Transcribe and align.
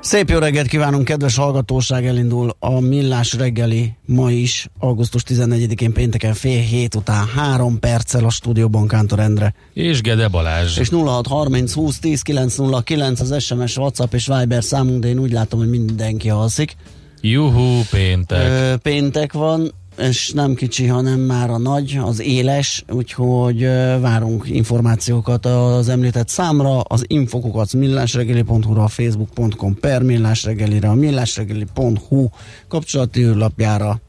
Szép 0.00 0.30
jó 0.30 0.38
reggelt 0.38 0.66
kívánunk, 0.66 1.04
kedves 1.04 1.36
hallgatóság, 1.36 2.06
elindul 2.06 2.56
a 2.58 2.80
Millás 2.80 3.32
reggeli 3.32 3.92
ma 4.06 4.30
is, 4.30 4.68
augusztus 4.78 5.22
14-én 5.28 5.92
pénteken 5.92 6.34
fél 6.34 6.60
hét 6.60 6.94
után 6.94 7.26
három 7.26 7.78
perccel 7.78 8.24
a 8.24 8.30
stúdióban 8.30 8.88
Kántor 8.88 9.18
Endre. 9.18 9.54
És 9.72 10.00
Gede 10.00 10.28
Balázs. 10.28 10.78
És 10.78 10.88
0630 10.88 11.72
20 11.72 11.98
10 11.98 12.22
909 12.22 13.20
az 13.20 13.42
SMS, 13.42 13.76
WhatsApp 13.76 14.14
és 14.14 14.26
Viber 14.26 14.64
számunk, 14.64 15.00
de 15.00 15.08
én 15.08 15.18
úgy 15.18 15.32
látom, 15.32 15.58
hogy 15.58 15.68
mindenki 15.68 16.30
alszik. 16.30 16.76
Juhú, 17.20 17.80
péntek. 17.90 18.48
Ö, 18.48 18.76
péntek 18.76 19.32
van, 19.32 19.72
és 20.00 20.30
nem 20.30 20.54
kicsi, 20.54 20.86
hanem 20.86 21.20
már 21.20 21.50
a 21.50 21.58
nagy, 21.58 21.98
az 22.02 22.20
éles, 22.20 22.84
úgyhogy 22.88 23.60
várunk 24.00 24.48
információkat 24.48 25.46
az 25.46 25.88
említett 25.88 26.28
számra, 26.28 26.80
az 26.80 27.04
infokokat 27.06 27.72
millásregeli.hu-ra, 27.72 28.84
a 28.84 28.88
facebook.com 28.88 29.74
per 29.74 30.02
millásregelire, 30.02 30.88
a 30.88 30.94
millásregeli.hu 30.94 32.28
kapcsolati 32.68 33.22
űrlapjára. 33.22 34.00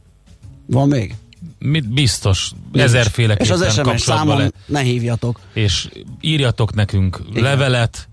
Van 0.66 0.88
még? 0.88 1.16
Mit 1.60 1.94
biztos, 1.94 2.52
ezerféleképpen 2.74 3.58
És 3.58 3.64
az 3.64 3.74
SMS 3.74 4.02
számon 4.02 4.38
le, 4.38 4.52
ne 4.66 4.80
hívjatok. 4.80 5.40
És 5.54 5.90
írjatok 6.22 6.74
nekünk 6.74 7.22
Igen. 7.30 7.44
levelet, 7.44 8.08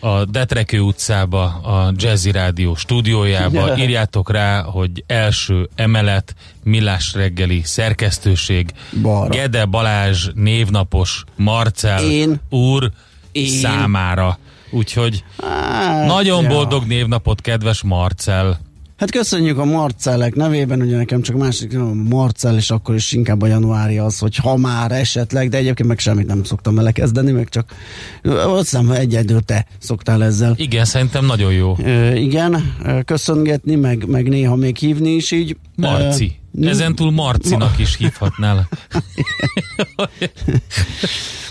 a 0.00 0.24
Detrekő 0.24 0.80
utcába, 0.80 1.42
a 1.44 1.92
Jazzy 1.96 2.30
Rádió 2.30 2.74
stúdiójába, 2.74 3.76
írjátok 3.76 4.30
rá, 4.30 4.62
hogy 4.62 5.04
első 5.06 5.68
emelet, 5.74 6.34
Millás 6.64 7.14
reggeli 7.14 7.60
szerkesztőség, 7.64 8.70
Balra. 9.02 9.28
Gede 9.28 9.64
Balázs 9.64 10.28
névnapos 10.34 11.24
Marcel 11.36 12.02
Én. 12.04 12.40
úr 12.48 12.90
Én. 13.32 13.48
számára. 13.48 14.38
Úgyhogy 14.70 15.24
Hát, 15.42 16.06
nagyon 16.06 16.42
ja. 16.42 16.48
boldog 16.48 16.86
névnapot, 16.86 17.40
kedves 17.40 17.82
Marcel! 17.82 18.60
Hát 19.00 19.10
köszönjük 19.10 19.58
a 19.58 19.64
Marcellek 19.64 20.34
nevében, 20.34 20.82
ugye 20.82 20.96
nekem 20.96 21.22
csak 21.22 21.36
másik 21.36 21.78
a 21.78 21.94
Marcell, 21.94 22.56
és 22.56 22.70
akkor 22.70 22.94
is 22.94 23.12
inkább 23.12 23.42
a 23.42 23.46
januári 23.46 23.98
az, 23.98 24.18
hogy 24.18 24.36
ha 24.36 24.56
már 24.56 24.92
esetleg, 24.92 25.48
de 25.48 25.56
egyébként 25.56 25.88
meg 25.88 25.98
semmit 25.98 26.26
nem 26.26 26.44
szoktam 26.44 26.74
vele 26.74 26.92
kezdeni, 26.92 27.30
meg 27.30 27.48
csak 27.48 27.74
azt 28.22 28.70
hiszem, 28.70 28.90
egyedül 28.90 29.40
te 29.40 29.66
szoktál 29.78 30.24
ezzel. 30.24 30.54
Igen, 30.56 30.84
szerintem 30.84 31.24
nagyon 31.24 31.52
jó. 31.52 31.76
Ö, 31.82 32.14
igen, 32.14 32.74
köszöngetni, 33.04 33.74
meg, 33.74 34.06
meg 34.06 34.28
néha 34.28 34.56
még 34.56 34.76
hívni 34.76 35.10
is 35.10 35.30
így. 35.30 35.56
Marci. 35.76 36.32
Ö, 36.60 36.68
Ezentúl 36.68 37.10
Marcinak 37.10 37.78
is 37.78 37.96
hívhatnál. 37.96 38.68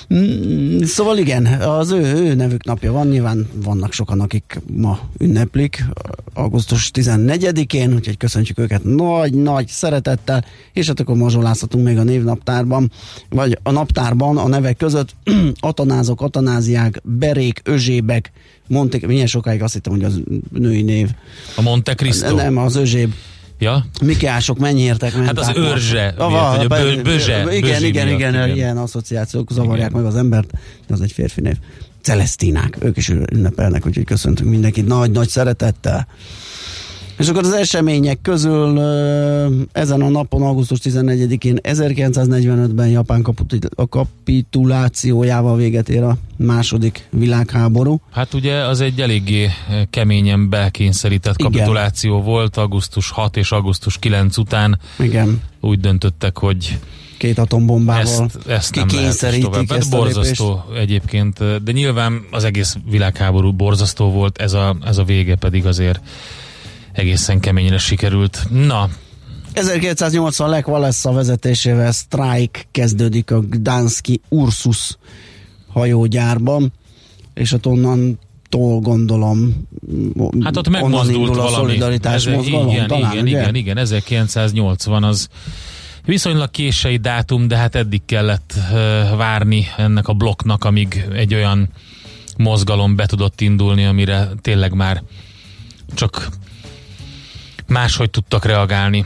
Szóval 0.81 1.17
igen, 1.17 1.45
az 1.61 1.91
ő, 1.91 2.01
ő 2.01 2.33
nevük 2.33 2.63
napja 2.63 2.91
van, 2.91 3.07
nyilván 3.07 3.47
vannak 3.63 3.93
sokan, 3.93 4.19
akik 4.19 4.61
ma 4.73 4.99
ünneplik, 5.17 5.85
augusztus 6.33 6.91
14-én, 6.93 7.93
úgyhogy 7.93 8.17
köszöntjük 8.17 8.59
őket 8.59 8.83
nagy-nagy 8.83 9.67
szeretettel, 9.67 10.45
és 10.73 10.87
hát 10.87 10.99
akkor 10.99 11.15
mazsolázhatunk 11.15 11.85
még 11.85 11.97
a 11.97 12.03
névnaptárban, 12.03 12.91
vagy 13.29 13.57
a 13.63 13.71
naptárban 13.71 14.37
a 14.37 14.47
nevek 14.47 14.77
között 14.77 15.15
atanázok, 15.59 16.21
atanáziák, 16.21 17.01
berék, 17.03 17.61
özsébek, 17.63 18.31
Monte, 18.67 19.07
milyen 19.07 19.27
sokáig 19.27 19.61
azt 19.61 19.73
hittem, 19.73 19.93
hogy 19.93 20.03
az 20.03 20.21
női 20.51 20.81
név. 20.81 21.09
A 21.55 21.61
Monte 21.61 21.95
Cristo. 21.95 22.35
Nem, 22.35 22.57
az 22.57 22.75
özséb. 22.75 23.13
Ja? 23.59 23.85
Mikiások 24.01 24.57
mennyiertek, 24.59 25.13
menták. 25.15 25.27
Hát 25.43 25.55
az 25.55 25.57
ma. 25.57 25.67
őrzse, 25.69 26.13
A, 26.17 26.29
miatt, 26.29 26.55
vagy 26.55 26.65
a 26.65 26.67
be- 26.67 26.81
bő- 26.83 27.01
bözse, 27.01 27.39
Igen, 27.55 27.83
igen, 27.83 28.07
miatt, 28.07 28.19
igen, 28.19 28.33
igen. 28.33 28.49
ilyen 28.55 28.77
asszociációk 28.77 29.51
zavarják 29.51 29.89
Igen. 29.89 30.01
meg 30.01 30.11
az 30.11 30.17
embert, 30.17 30.51
az 30.89 31.01
egy 31.01 31.11
férfi 31.11 31.41
név. 31.41 31.55
Celestinák, 32.01 32.77
ők 32.81 32.97
is 32.97 33.09
ünnepelnek, 33.09 33.85
úgyhogy 33.85 34.03
köszöntünk 34.05 34.49
mindenkit 34.49 34.85
nagy-nagy 34.87 35.29
szeretettel. 35.29 36.07
És 37.19 37.29
akkor 37.29 37.43
az 37.43 37.53
események 37.53 38.21
közül 38.21 38.79
ezen 39.71 40.01
a 40.01 40.09
napon, 40.09 40.41
augusztus 40.41 40.79
14-én 40.83 41.59
1945-ben 41.63 42.87
Japán 42.89 43.25
kapitulációjával 43.89 45.55
véget 45.57 45.89
ér 45.89 46.03
a 46.03 46.17
második 46.37 47.07
világháború. 47.09 48.01
Hát 48.11 48.33
ugye 48.33 48.55
az 48.55 48.81
egy 48.81 49.01
eléggé 49.01 49.49
keményen 49.89 50.49
bekényszerített 50.49 51.39
Igen. 51.39 51.51
kapituláció 51.51 52.21
volt 52.21 52.57
augusztus 52.57 53.09
6 53.09 53.37
és 53.37 53.51
augusztus 53.51 53.97
9 53.97 54.37
után. 54.37 54.79
Igen, 54.99 55.41
Úgy 55.59 55.79
döntöttek, 55.79 56.37
hogy 56.37 56.79
két 57.17 57.37
atombombával 57.37 58.01
ezt, 58.01 58.47
ezt 58.47 58.75
nem 58.75 58.87
lehet 58.87 58.91
kikényszerítik. 58.91 59.53
Hát 59.53 59.61
ezt 59.61 59.69
lépést. 59.69 59.89
borzasztó 59.89 60.63
egyébként, 60.75 61.41
eh, 61.41 61.55
de 61.63 61.71
nyilván 61.71 62.21
az 62.31 62.43
egész 62.43 62.75
világháború 62.89 63.51
borzasztó 63.51 64.11
volt, 64.11 64.37
ez 64.37 64.53
a, 64.53 64.75
ez 64.85 64.97
a 64.97 65.03
vége 65.03 65.35
pedig 65.35 65.65
azért 65.65 66.01
egészen 66.99 67.39
keményre 67.39 67.77
sikerült. 67.77 68.47
Na, 68.49 68.89
1980 69.53 70.49
Lech 70.49 70.67
Walesa 70.69 71.11
vezetésével 71.11 71.91
sztrájk 71.91 72.67
kezdődik 72.71 73.31
a 73.31 73.39
Gdanski 73.39 74.21
Ursus 74.29 74.97
hajógyárban, 75.67 76.73
és 77.33 77.51
ott 77.51 77.65
onnantól 77.65 78.79
gondolom 78.79 79.67
Hát 80.41 80.57
ott 80.57 80.69
megmozdult 80.69 81.37
a 81.37 81.47
szolidaritás 81.47 82.25
Ez- 82.25 82.33
mozgalom, 82.33 82.69
igen, 82.69 82.87
talán, 82.87 83.11
igen, 83.11 83.23
ugye? 83.23 83.39
igen, 83.41 83.55
igen, 83.55 83.77
1980 83.77 85.03
az 85.03 85.27
viszonylag 86.05 86.51
késői 86.51 86.97
dátum, 86.97 87.47
de 87.47 87.55
hát 87.57 87.75
eddig 87.75 88.01
kellett 88.05 88.53
uh, 88.57 88.71
várni 89.17 89.65
ennek 89.77 90.07
a 90.07 90.13
blokknak, 90.13 90.63
amíg 90.63 91.05
egy 91.13 91.33
olyan 91.33 91.69
mozgalom 92.37 92.95
be 92.95 93.05
tudott 93.05 93.41
indulni, 93.41 93.85
amire 93.85 94.29
tényleg 94.41 94.73
már 94.73 95.03
csak 95.93 96.29
máshogy 97.69 98.09
tudtak 98.09 98.45
reagálni. 98.45 99.05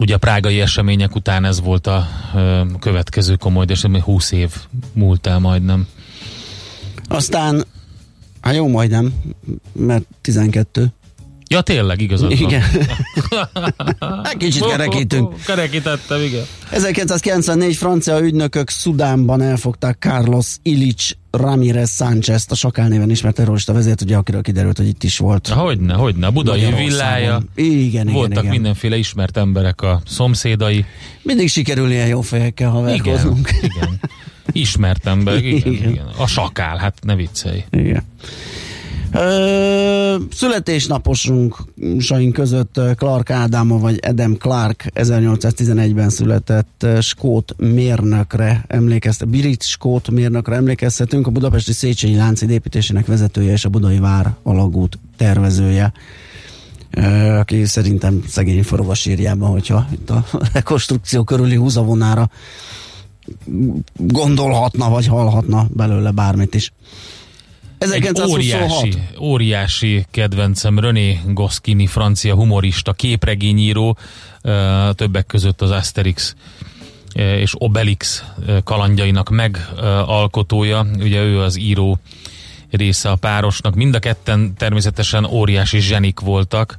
Ugye 0.00 0.14
a 0.14 0.18
prágai 0.18 0.60
események 0.60 1.14
után 1.14 1.44
ez 1.44 1.60
volt 1.60 1.86
a 1.86 2.06
ö, 2.34 2.62
következő 2.78 3.36
komoly, 3.36 3.64
de 3.64 3.74
20 4.00 4.32
év 4.32 4.54
múlt 4.92 5.26
el 5.26 5.38
majdnem. 5.38 5.86
Aztán, 7.08 7.64
hát 8.40 8.54
jó 8.54 8.68
majdnem, 8.68 9.14
mert 9.72 10.04
12. 10.20 10.92
Ja, 11.48 11.60
tényleg, 11.60 12.00
igazad. 12.00 12.30
Igen. 12.30 12.62
Hát 14.00 14.36
Kicsit 14.36 14.66
kerekítünk. 14.66 15.42
Kerekítettem, 15.44 16.22
igen. 16.22 16.42
1994 16.70 17.76
francia 17.76 18.20
ügynökök 18.20 18.70
Szudánban 18.70 19.42
elfogták 19.42 19.96
Carlos 20.00 20.46
Illich 20.62 21.12
Ramirez 21.30 21.94
Sánchez, 21.94 22.44
a 22.48 22.54
sakál 22.54 22.88
néven 22.88 23.10
ismert 23.10 23.34
terrorista 23.34 23.72
vezért, 23.72 24.00
ugye, 24.00 24.16
akiről 24.16 24.42
kiderült, 24.42 24.76
hogy 24.76 24.86
itt 24.86 25.02
is 25.02 25.18
volt. 25.18 25.48
Hogyne, 25.48 25.94
hogyne. 25.94 26.26
A 26.26 26.30
budai 26.30 26.72
villája. 26.74 27.42
Igen, 27.54 27.78
igen, 27.78 28.06
Voltak 28.06 28.38
igen. 28.42 28.54
mindenféle 28.54 28.96
ismert 28.96 29.36
emberek 29.36 29.82
a 29.82 30.00
szomszédai. 30.06 30.84
Mindig 31.22 31.48
sikerül 31.48 31.90
ilyen 31.90 32.06
jó 32.06 32.20
fejekkel 32.20 32.68
Igen, 32.68 32.80
haverkoznunk. 32.80 33.50
igen. 33.62 34.00
Ismert 34.52 35.06
emberek, 35.06 35.44
igen, 35.44 35.72
Igen. 35.72 35.90
igen. 35.90 36.06
A 36.16 36.26
sakál, 36.26 36.76
hát 36.76 36.94
ne 37.02 37.14
viccelj. 37.14 37.64
Igen. 37.70 38.04
Születésnaposunk 40.30 41.56
saink 41.98 42.32
között 42.32 42.80
Clark 42.96 43.30
Ádáma 43.30 43.78
vagy 43.78 43.98
Adam 44.02 44.36
Clark 44.36 44.84
1811-ben 44.94 46.08
született 46.08 46.86
skót 47.00 47.54
mérnökre 47.56 48.64
emlékeztet, 48.66 49.28
brit 49.28 49.62
skót 49.62 50.10
mérnökre 50.10 50.54
emlékezhetünk, 50.54 51.26
a 51.26 51.30
budapesti 51.30 51.72
Széchenyi 51.72 52.16
Láncid 52.16 52.50
építésének 52.50 53.06
vezetője 53.06 53.52
és 53.52 53.64
a 53.64 53.68
Budai 53.68 53.98
Vár 53.98 54.34
alagút 54.42 54.98
tervezője 55.16 55.92
aki 57.38 57.64
szerintem 57.64 58.22
szegény 58.26 58.62
forog 58.62 58.90
a 58.90 58.94
sírjában, 58.94 59.50
hogyha 59.50 59.86
itt 59.92 60.10
a 60.10 60.24
rekonstrukció 60.52 61.24
körüli 61.24 61.54
húzavonára 61.54 62.30
gondolhatna, 63.96 64.88
vagy 64.88 65.06
hallhatna 65.06 65.66
belőle 65.70 66.10
bármit 66.10 66.54
is. 66.54 66.72
Egy 67.78 68.10
óriási, 68.26 68.92
óriási 69.20 70.06
kedvencem 70.10 70.78
René 70.78 71.20
Goscinny, 71.26 71.86
francia 71.86 72.34
humorista, 72.34 72.92
képregényíró, 72.92 73.96
többek 74.92 75.26
között 75.26 75.60
az 75.62 75.70
Asterix 75.70 76.34
és 77.14 77.52
Obelix 77.54 78.24
kalandjainak 78.64 79.28
megalkotója, 79.28 80.86
ugye 80.98 81.22
ő 81.22 81.40
az 81.40 81.58
író 81.58 81.98
része 82.70 83.10
a 83.10 83.16
párosnak. 83.16 83.74
Mind 83.74 83.94
a 83.94 83.98
ketten 83.98 84.54
természetesen 84.56 85.24
óriási 85.24 85.80
zsenik 85.80 86.20
voltak. 86.20 86.78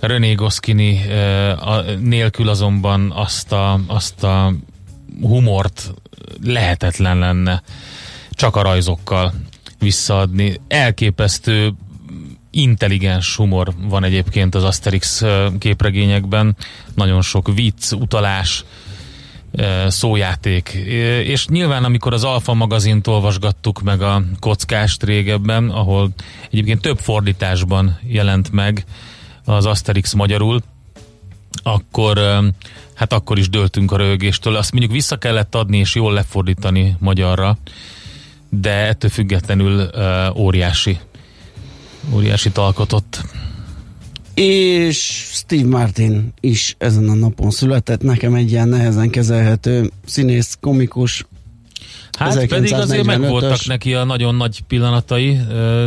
René 0.00 0.34
Goscinny 0.34 0.98
nélkül 1.98 2.48
azonban 2.48 3.10
azt 3.10 3.52
a, 3.52 3.80
azt 3.86 4.24
a 4.24 4.52
humort 5.20 5.94
lehetetlen 6.42 7.18
lenne 7.18 7.62
csak 8.30 8.56
a 8.56 8.62
rajzokkal 8.62 9.32
visszaadni. 9.82 10.60
Elképesztő 10.68 11.72
intelligens 12.50 13.36
humor 13.36 13.72
van 13.88 14.04
egyébként 14.04 14.54
az 14.54 14.64
Asterix 14.64 15.22
képregényekben, 15.58 16.56
nagyon 16.94 17.22
sok 17.22 17.54
vicc, 17.54 17.92
utalás, 17.92 18.64
szójáték. 19.86 20.68
És 21.24 21.46
nyilván, 21.46 21.84
amikor 21.84 22.12
az 22.12 22.24
Alfa 22.24 22.54
magazint 22.54 23.06
olvasgattuk 23.06 23.82
meg 23.82 24.02
a 24.02 24.22
kockást 24.38 25.02
régebben, 25.02 25.70
ahol 25.70 26.10
egyébként 26.50 26.80
több 26.80 26.98
fordításban 26.98 27.98
jelent 28.02 28.52
meg 28.52 28.84
az 29.44 29.66
Asterix 29.66 30.12
magyarul, 30.12 30.62
akkor 31.62 32.42
hát 32.94 33.12
akkor 33.12 33.38
is 33.38 33.48
döltünk 33.48 33.92
a 33.92 33.96
rögéstől. 33.96 34.56
Azt 34.56 34.72
mondjuk 34.72 34.92
vissza 34.92 35.16
kellett 35.16 35.54
adni 35.54 35.78
és 35.78 35.94
jól 35.94 36.12
lefordítani 36.12 36.96
magyarra, 36.98 37.56
de 38.60 38.70
ettől 38.70 39.10
függetlenül 39.10 39.90
uh, 39.94 40.40
óriási 40.40 40.98
óriási 42.10 42.50
alkotott. 42.54 43.22
És 44.34 44.98
Steve 45.32 45.68
Martin 45.68 46.32
is 46.40 46.74
ezen 46.78 47.08
a 47.08 47.14
napon 47.14 47.50
született, 47.50 48.02
nekem 48.02 48.34
egy 48.34 48.50
ilyen 48.50 48.68
nehezen 48.68 49.10
kezelhető 49.10 49.90
színész, 50.04 50.58
komikus, 50.60 51.24
Hát 52.18 52.46
pedig 52.46 52.72
azért 52.72 53.04
meg 53.04 53.20
voltak 53.20 53.66
neki 53.66 53.94
a 53.94 54.04
nagyon 54.04 54.34
nagy 54.34 54.60
pillanatai. 54.60 55.40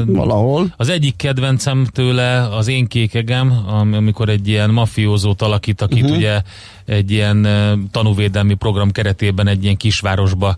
Valahol. 0.06 0.74
Az 0.78 0.90
egyik 0.90 1.16
kedvencem 1.16 1.86
tőle 1.86 2.56
az 2.56 2.68
én 2.68 2.88
kékegem, 2.88 3.54
amikor 3.94 4.30
egy 4.30 4.48
ilyen 4.48 4.70
mafiózót 4.70 5.42
alakít, 5.42 5.82
akit 5.82 6.04
uh-huh. 6.04 6.18
ugye 6.18 6.42
egy 6.86 7.12
ilyen 7.12 7.48
tanúvédelmi 7.92 8.54
program 8.54 8.92
keretében 8.92 9.48
egy 9.48 9.64
ilyen 9.64 9.78
kisvárosba 9.78 10.58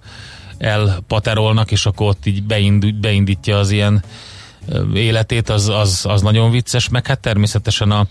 elpaterolnak, 0.57 1.71
és 1.71 1.85
akkor 1.85 2.07
ott 2.07 2.25
így 2.25 2.43
beindít, 2.43 2.95
beindítja 2.95 3.57
az 3.57 3.71
ilyen 3.71 4.03
életét, 4.93 5.49
az, 5.49 5.69
az, 5.69 6.05
az 6.09 6.21
nagyon 6.21 6.51
vicces, 6.51 6.89
meg 6.89 7.07
hát 7.07 7.19
természetesen 7.19 7.91
a 7.91 8.07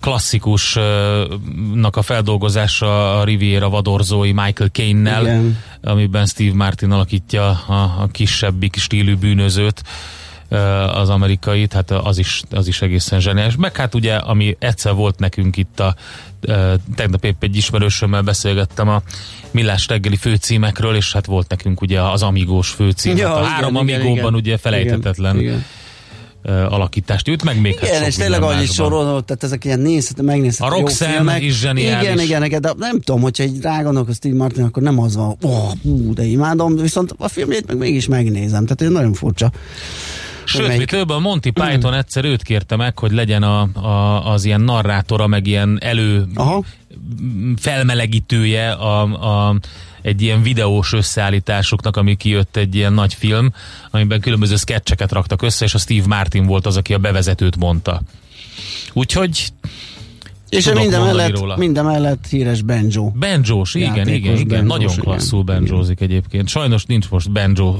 klasszikusnak 0.00 1.96
a 1.96 2.02
feldolgozása 2.02 3.18
a 3.20 3.24
Riviera 3.24 3.68
vadorzói 3.68 4.32
Michael 4.32 4.68
Caine-nel, 4.68 5.42
amiben 5.82 6.26
Steve 6.26 6.54
Martin 6.54 6.90
alakítja 6.90 7.48
a, 7.48 7.72
a 7.72 8.08
kisebbik 8.12 8.76
stílű 8.76 9.16
bűnözőt 9.16 9.82
az 10.92 11.08
amerikai, 11.08 11.66
tehát 11.66 11.90
az 11.90 12.18
is, 12.18 12.42
az 12.50 12.66
is 12.66 12.82
egészen 12.82 13.20
zseniális. 13.20 13.56
Meg 13.56 13.76
hát 13.76 13.94
ugye, 13.94 14.14
ami 14.14 14.56
egyszer 14.58 14.94
volt 14.94 15.18
nekünk 15.18 15.56
itt 15.56 15.80
a 15.80 15.94
tegnap 16.94 17.24
épp 17.24 17.42
egy 17.42 17.56
ismerősömmel 17.56 18.22
beszélgettem 18.22 18.88
a 18.88 19.02
Millás 19.50 19.86
reggeli 19.86 20.16
főcímekről, 20.16 20.96
és 20.96 21.12
hát 21.12 21.26
volt 21.26 21.48
nekünk 21.48 21.80
ugye 21.80 22.02
az 22.02 22.22
Amigós 22.22 22.68
főcím. 22.68 23.16
Ja, 23.16 23.28
hát 23.28 23.36
a 23.36 23.44
három 23.44 23.74
igen, 23.74 24.00
Amigóban 24.00 24.18
igen, 24.18 24.34
ugye 24.34 24.56
felejthetetlen 24.56 25.38
igen, 25.38 25.52
igen 25.52 25.64
alakítást 26.44 27.26
jut, 27.26 27.44
meg 27.44 27.60
még 27.60 27.78
Igen, 27.82 27.98
hát 27.98 28.06
és 28.06 28.14
tényleg 28.14 28.42
annyi 28.42 28.66
sorolod, 28.66 29.24
tehát 29.24 29.42
ezek 29.42 29.64
ilyen 29.64 29.80
nézhet, 29.80 30.22
megnézhet. 30.22 30.68
A 30.68 30.70
Roxanne 30.70 31.40
is 31.40 31.58
zseniális. 31.58 32.08
Igen, 32.08 32.18
igen, 32.18 32.44
igen, 32.44 32.60
de 32.60 32.72
nem 32.76 33.00
tudom, 33.00 33.20
hogyha 33.20 33.42
egy 33.42 33.60
rágondolok 33.62 34.08
a 34.08 34.12
Steve 34.12 34.36
Martin, 34.36 34.64
akkor 34.64 34.82
nem 34.82 35.00
az 35.00 35.16
van, 35.16 35.36
oh, 35.42 35.70
hú, 35.82 36.14
de 36.14 36.24
imádom, 36.24 36.76
viszont 36.76 37.14
a 37.18 37.28
filmjét 37.28 37.66
meg 37.66 37.76
mégis 37.76 38.06
megnézem, 38.06 38.62
tehát 38.62 38.82
ez 38.82 38.90
nagyon 38.90 39.12
furcsa. 39.12 39.50
Sőt, 40.50 40.76
mi 40.76 40.84
több, 40.84 41.08
a 41.08 41.18
Monty 41.18 41.50
Python 41.50 41.94
egyszer 41.94 42.24
őt 42.24 42.42
kérte 42.42 42.76
meg, 42.76 42.98
hogy 42.98 43.12
legyen 43.12 43.42
a, 43.42 43.60
a, 43.72 44.30
az 44.32 44.44
ilyen 44.44 44.60
narrátora, 44.60 45.26
meg 45.26 45.46
ilyen 45.46 45.78
elő 45.80 46.26
Aha. 46.34 46.64
felmelegítője 47.56 48.72
a, 48.72 49.02
a 49.48 49.58
egy 50.02 50.22
ilyen 50.22 50.42
videós 50.42 50.92
összeállításoknak, 50.92 51.96
ami 51.96 52.16
kijött 52.16 52.56
egy 52.56 52.74
ilyen 52.74 52.92
nagy 52.92 53.14
film, 53.14 53.52
amiben 53.90 54.20
különböző 54.20 54.56
sketcheket 54.56 55.12
raktak 55.12 55.42
össze, 55.42 55.64
és 55.64 55.74
a 55.74 55.78
Steve 55.78 56.06
Martin 56.06 56.46
volt 56.46 56.66
az, 56.66 56.76
aki 56.76 56.94
a 56.94 56.98
bevezetőt 56.98 57.56
mondta. 57.56 58.02
Úgyhogy 58.92 59.52
és 60.50 60.72
minden 60.72 61.00
mellett, 61.00 61.56
minden 61.56 61.84
mellett 61.84 62.26
híres 62.26 62.62
banjo. 62.62 63.10
Banjós, 63.10 63.74
igen, 63.74 64.08
igen, 64.08 64.36
igen. 64.36 64.66
Banjós, 64.66 64.94
nagyon 64.94 65.04
klasszul 65.04 65.42
banjózik 65.42 66.00
egyébként. 66.00 66.48
Sajnos 66.48 66.84
nincs 66.84 67.10
most 67.10 67.32
banjo 67.32 67.76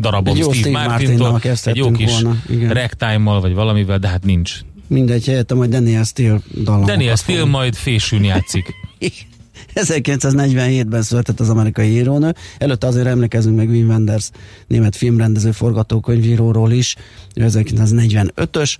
darabom 0.00 0.36
Steve, 0.36 0.54
Steve 0.54 0.86
Martin-tól. 0.86 1.40
Egy 1.64 1.76
jó 1.76 1.90
kis 1.90 2.22
ragtime 2.68 3.38
vagy 3.40 3.54
valamivel, 3.54 3.98
de 3.98 4.08
hát 4.08 4.24
nincs. 4.24 4.58
Mindegy, 4.86 5.26
helyette 5.26 5.54
majd 5.54 5.70
Daniel 5.70 6.04
Steele 6.04 6.40
dalamokat 6.64 6.94
Daniel 6.94 7.16
Steele 7.16 7.44
majd 7.44 7.74
fésűn 7.74 8.24
játszik. 8.24 8.74
1947-ben 9.74 11.02
született 11.02 11.40
az 11.40 11.48
amerikai 11.48 11.88
írónő. 11.88 12.34
Előtte 12.58 12.86
azért 12.86 13.06
emlékezünk 13.06 13.56
meg 13.56 13.68
Wim 13.68 13.88
Wenders, 13.88 14.30
német 14.66 14.96
filmrendező 14.96 15.50
forgatókönyvíróról 15.50 16.72
is, 16.72 16.96
1945-ös 17.34 18.76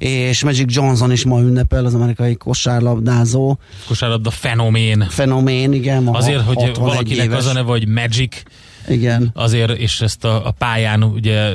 és 0.00 0.44
Magic 0.44 0.74
Johnson 0.74 1.12
is 1.12 1.24
ma 1.24 1.40
ünnepel, 1.40 1.84
az 1.84 1.94
amerikai 1.94 2.34
kosárlabdázó. 2.34 3.58
Kosárlabda 3.86 4.30
fenomén. 4.30 5.06
Fenomén, 5.08 5.72
igen. 5.72 6.06
Azért, 6.06 6.40
hogy 6.40 6.70
valakinek 6.74 7.24
éves. 7.24 7.38
az 7.38 7.46
a 7.46 7.52
neve, 7.52 7.68
hogy 7.68 7.88
Magic, 7.88 8.42
igen. 8.88 9.30
Azért, 9.34 9.78
és 9.78 10.00
ezt 10.00 10.24
a, 10.24 10.46
a 10.46 10.50
pályán 10.50 11.02
ugye 11.02 11.52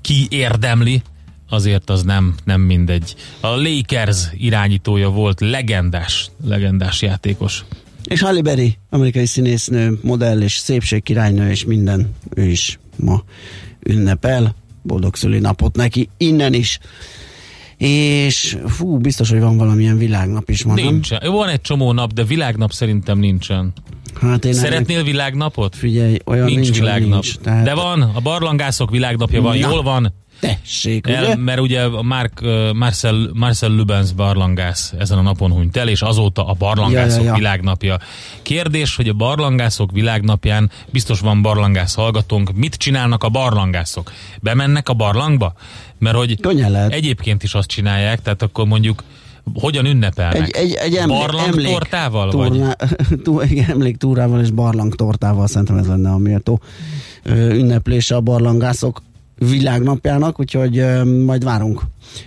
ki 0.00 0.26
érdemli, 0.28 1.02
azért 1.48 1.90
az 1.90 2.02
nem, 2.02 2.34
nem 2.44 2.60
mindegy. 2.60 3.14
A 3.40 3.48
Lakers 3.48 4.28
irányítója 4.32 5.08
volt 5.08 5.40
legendás, 5.40 6.30
legendás 6.44 7.02
játékos. 7.02 7.64
És 8.04 8.20
Halle 8.20 8.42
Berry, 8.42 8.78
amerikai 8.90 9.26
színésznő, 9.26 9.98
modell 10.02 10.40
és 10.40 10.56
szépségkirálynő, 10.56 11.50
és 11.50 11.64
minden, 11.64 12.14
ő 12.34 12.44
is 12.44 12.78
ma 12.96 13.24
ünnepel. 13.82 14.54
Boldog 14.82 15.16
szülinapot 15.16 15.76
neki 15.76 16.08
innen 16.16 16.54
is. 16.54 16.78
És 17.76 18.58
fú, 18.66 18.96
biztos, 18.96 19.30
hogy 19.30 19.40
van 19.40 19.56
valamilyen 19.56 19.98
világnap 19.98 20.50
is 20.50 20.64
ma, 20.64 20.74
Nincsen. 20.74 21.20
Van 21.30 21.48
egy 21.48 21.60
csomó 21.60 21.92
nap, 21.92 22.12
de 22.12 22.24
világnap 22.24 22.72
szerintem 22.72 23.18
nincsen. 23.18 23.72
Hát 24.20 24.44
én 24.44 24.52
Szeretnél 24.52 24.96
ennek... 24.96 25.10
világnapot? 25.10 25.76
Figyelj, 25.76 26.18
olyan 26.24 26.44
nincs, 26.44 26.60
nincs 26.60 26.78
világnap. 26.78 27.22
Nincs, 27.22 27.36
tehát... 27.36 27.64
De 27.64 27.74
van, 27.74 28.02
a 28.02 28.20
barlangászok 28.20 28.90
világnapja 28.90 29.42
van, 29.42 29.58
Na. 29.58 29.68
jól 29.68 29.82
van. 29.82 30.14
Tessék, 30.40 31.06
el, 31.06 31.24
ugye? 31.24 31.36
Mert 31.36 31.60
ugye 31.60 31.88
Mark, 31.88 32.40
Marcel, 32.74 33.30
Marcel 33.32 33.70
Lubens 33.70 34.12
barlangász 34.12 34.94
ezen 34.98 35.18
a 35.18 35.22
napon 35.22 35.52
hunyt 35.52 35.76
el, 35.76 35.88
és 35.88 36.02
azóta 36.02 36.46
a 36.46 36.52
barlangászok 36.52 37.18
ja, 37.18 37.24
ja, 37.24 37.30
ja. 37.30 37.34
világnapja. 37.34 37.98
Kérdés, 38.42 38.96
hogy 38.96 39.08
a 39.08 39.12
barlangászok 39.12 39.92
világnapján 39.92 40.70
biztos 40.90 41.20
van 41.20 41.42
barlangász 41.42 41.94
hallgatónk, 41.94 42.52
mit 42.54 42.74
csinálnak 42.74 43.24
a 43.24 43.28
barlangászok? 43.28 44.12
Bemennek 44.40 44.88
a 44.88 44.94
barlangba? 44.94 45.52
Mert 45.98 46.16
hogy 46.16 46.38
egyébként 46.88 47.42
is 47.42 47.54
azt 47.54 47.68
csinálják, 47.68 48.22
tehát 48.22 48.42
akkor 48.42 48.66
mondjuk 48.66 49.02
hogyan 49.54 49.84
ünnepelnek? 49.84 50.56
Egy, 50.56 50.64
egy, 50.64 50.72
egy 50.72 50.94
emlék, 50.94 51.18
barlangtortával? 51.18 52.30
Túl, 53.24 53.42
egy 53.42 53.64
emléktúrával 53.68 54.40
és 54.40 54.50
barlangtortával 54.50 55.46
szerintem 55.46 55.76
ez 55.76 55.86
lenne 55.86 56.10
a 56.10 56.18
méltó 56.18 56.60
ünneplése 57.24 58.16
a 58.16 58.20
barlangászok 58.20 59.02
világnapjának, 59.48 60.40
úgyhogy 60.40 60.84
majd 61.24 61.44
várunk 61.44 61.82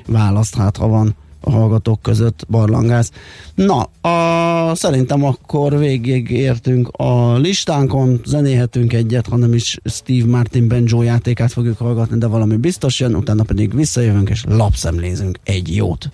választ, 0.08 0.56
hát 0.56 0.78
ha 0.78 0.88
van 0.88 1.16
a 1.44 1.52
hallgatók 1.52 2.02
között 2.02 2.46
barlangász. 2.50 3.12
Na, 3.56 3.90
a, 4.10 4.76
szerintem 4.76 5.24
akkor 5.24 5.78
végig 5.78 6.30
értünk 6.30 6.88
a 6.88 7.38
listánkon, 7.38 8.22
zenéhetünk 8.26 8.94
egyet, 8.94 9.28
hanem 9.28 9.54
is 9.54 9.78
Steve 9.86 10.26
Martin 10.26 10.68
Benjo 10.68 11.02
játékát 11.02 11.52
fogjuk 11.52 11.78
hallgatni, 11.78 12.18
de 12.18 12.28
valami 12.28 12.56
biztos 12.56 13.00
jön, 13.00 13.16
utána 13.16 13.44
pedig 13.44 13.76
visszajövünk 13.76 14.30
és 14.30 14.44
lapszemlézünk 14.48 15.40
egy 15.44 15.76
jót. 15.76 16.10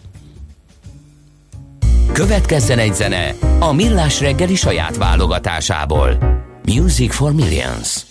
Következzen 2.11 2.79
egy 2.79 2.95
zene 2.95 3.35
a 3.59 3.73
Millás 3.73 4.19
reggeli 4.19 4.55
saját 4.55 4.97
válogatásából. 4.97 6.17
Music 6.65 7.13
for 7.13 7.33
Millions. 7.33 8.08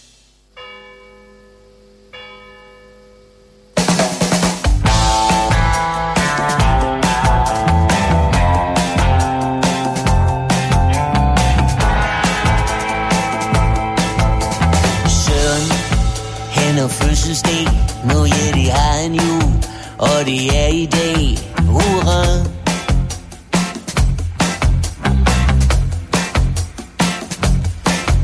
Fødselsdag, 17.29 17.69
nu 18.05 18.25
ja, 18.25 18.53
det 18.53 18.71
har 18.71 19.03
han 19.03 19.15
jo, 19.15 19.53
og 19.99 20.27
det 20.27 20.59
er 20.65 20.67
i 20.67 20.87
dag, 20.87 21.39
hurra. 21.67 22.23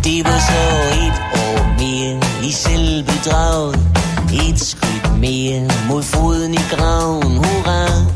Det 0.05 0.25
var 0.25 0.39
så 0.39 0.63
et 1.05 1.19
år 1.45 1.79
mere 1.79 2.49
i 2.49 2.53
selvbedraget, 2.53 3.79
et 4.33 4.61
skridt 4.61 5.19
mere 5.21 5.69
mod 5.89 6.03
foden 6.03 6.55
i 6.55 6.65
graven, 6.71 7.37
hurra. 7.37 8.14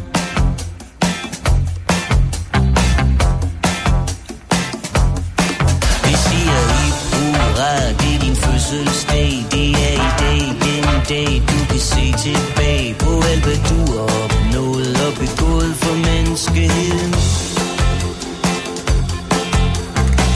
For 16.45 16.53
menneskeheden 16.55 17.15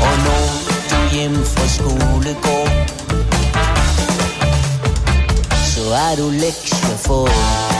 Og 0.00 0.14
når 0.24 0.46
du 0.90 1.16
hjem 1.16 1.34
fra 1.44 1.68
skole 1.68 2.36
går 2.42 2.68
Så 5.64 5.94
er 5.94 6.16
du 6.16 6.30
lektier 6.30 6.96
for 6.96 7.71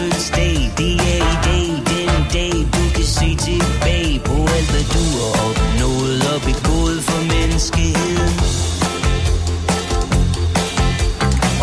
er 0.00 0.36
din. 0.36 0.70
Det 0.76 0.94
er 1.00 1.24
i 1.32 1.36
dag, 1.46 1.66
den 1.90 2.26
dag, 2.32 2.52
du 2.74 2.82
kan 2.94 3.04
se 3.04 3.36
tilbage 3.36 4.20
på 4.24 4.32
alt, 4.32 4.70
hvad 4.70 4.86
du 4.96 5.04
har 5.18 5.32
opnået 5.48 6.22
og 6.34 6.40
begået 6.40 7.02
for 7.02 7.20
menneskeheden. 7.34 8.32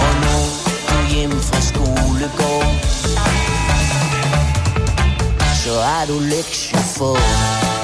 Og 0.04 0.12
når 0.26 0.44
du 0.90 1.16
hjem 1.16 1.32
fra 1.32 1.62
skole 1.62 2.32
går, 2.38 2.66
så 5.64 5.82
har 5.82 6.06
du 6.06 6.20
lektier 6.20 6.80
for. 6.98 7.83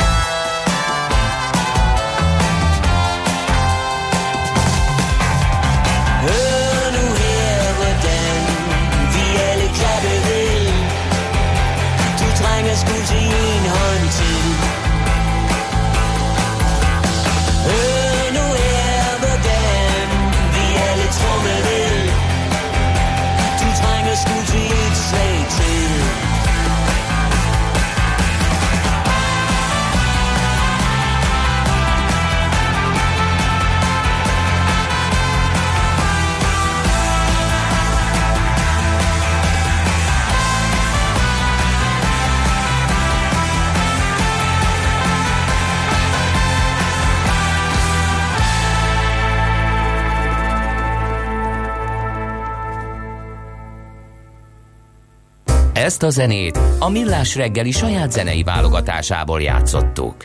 Ezt 55.89 56.03
a 56.03 56.09
zenét 56.09 56.59
a 56.79 56.89
Millás 56.89 57.35
reggeli 57.35 57.71
saját 57.71 58.11
zenei 58.11 58.43
válogatásából 58.43 59.41
játszottuk. 59.41 60.15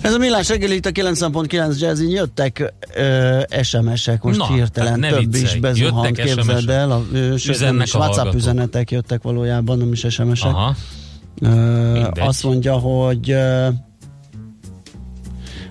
Ez 0.00 0.12
a 0.14 0.18
millás 0.18 0.48
reggel 0.48 0.70
itt 0.70 0.86
a 0.86 0.90
90.9 0.90 1.78
Jazzin 1.80 2.08
jöttek 2.10 2.72
ö, 2.94 3.40
SMS-ek, 3.62 4.22
most 4.22 4.38
Na, 4.38 4.46
hirtelen 4.46 4.90
hát 4.90 4.98
ne 5.00 5.08
több 5.08 5.34
is 5.34 5.40
viccelj. 5.40 5.60
bezuhant, 5.60 6.18
Jöttek 6.18 6.34
képzeld 6.34 6.68
el. 6.68 6.90
A, 6.90 7.02
ö, 7.12 7.36
sőt, 7.36 7.46
nem 7.46 7.54
Üzennek 7.54 7.86
is 7.86 7.94
a 7.94 7.98
WhatsApp 7.98 8.16
hallgatók. 8.16 8.40
üzenetek 8.40 8.90
jöttek 8.90 9.22
valójában, 9.22 9.78
nem 9.78 9.92
is 9.92 9.98
SMS-ek. 10.08 10.52
Aha. 10.52 10.74
Ö, 11.40 11.48
Mindegy. 11.92 12.12
azt 12.26 12.42
mondja, 12.44 12.74
hogy 12.76 13.30
ö, 13.30 13.68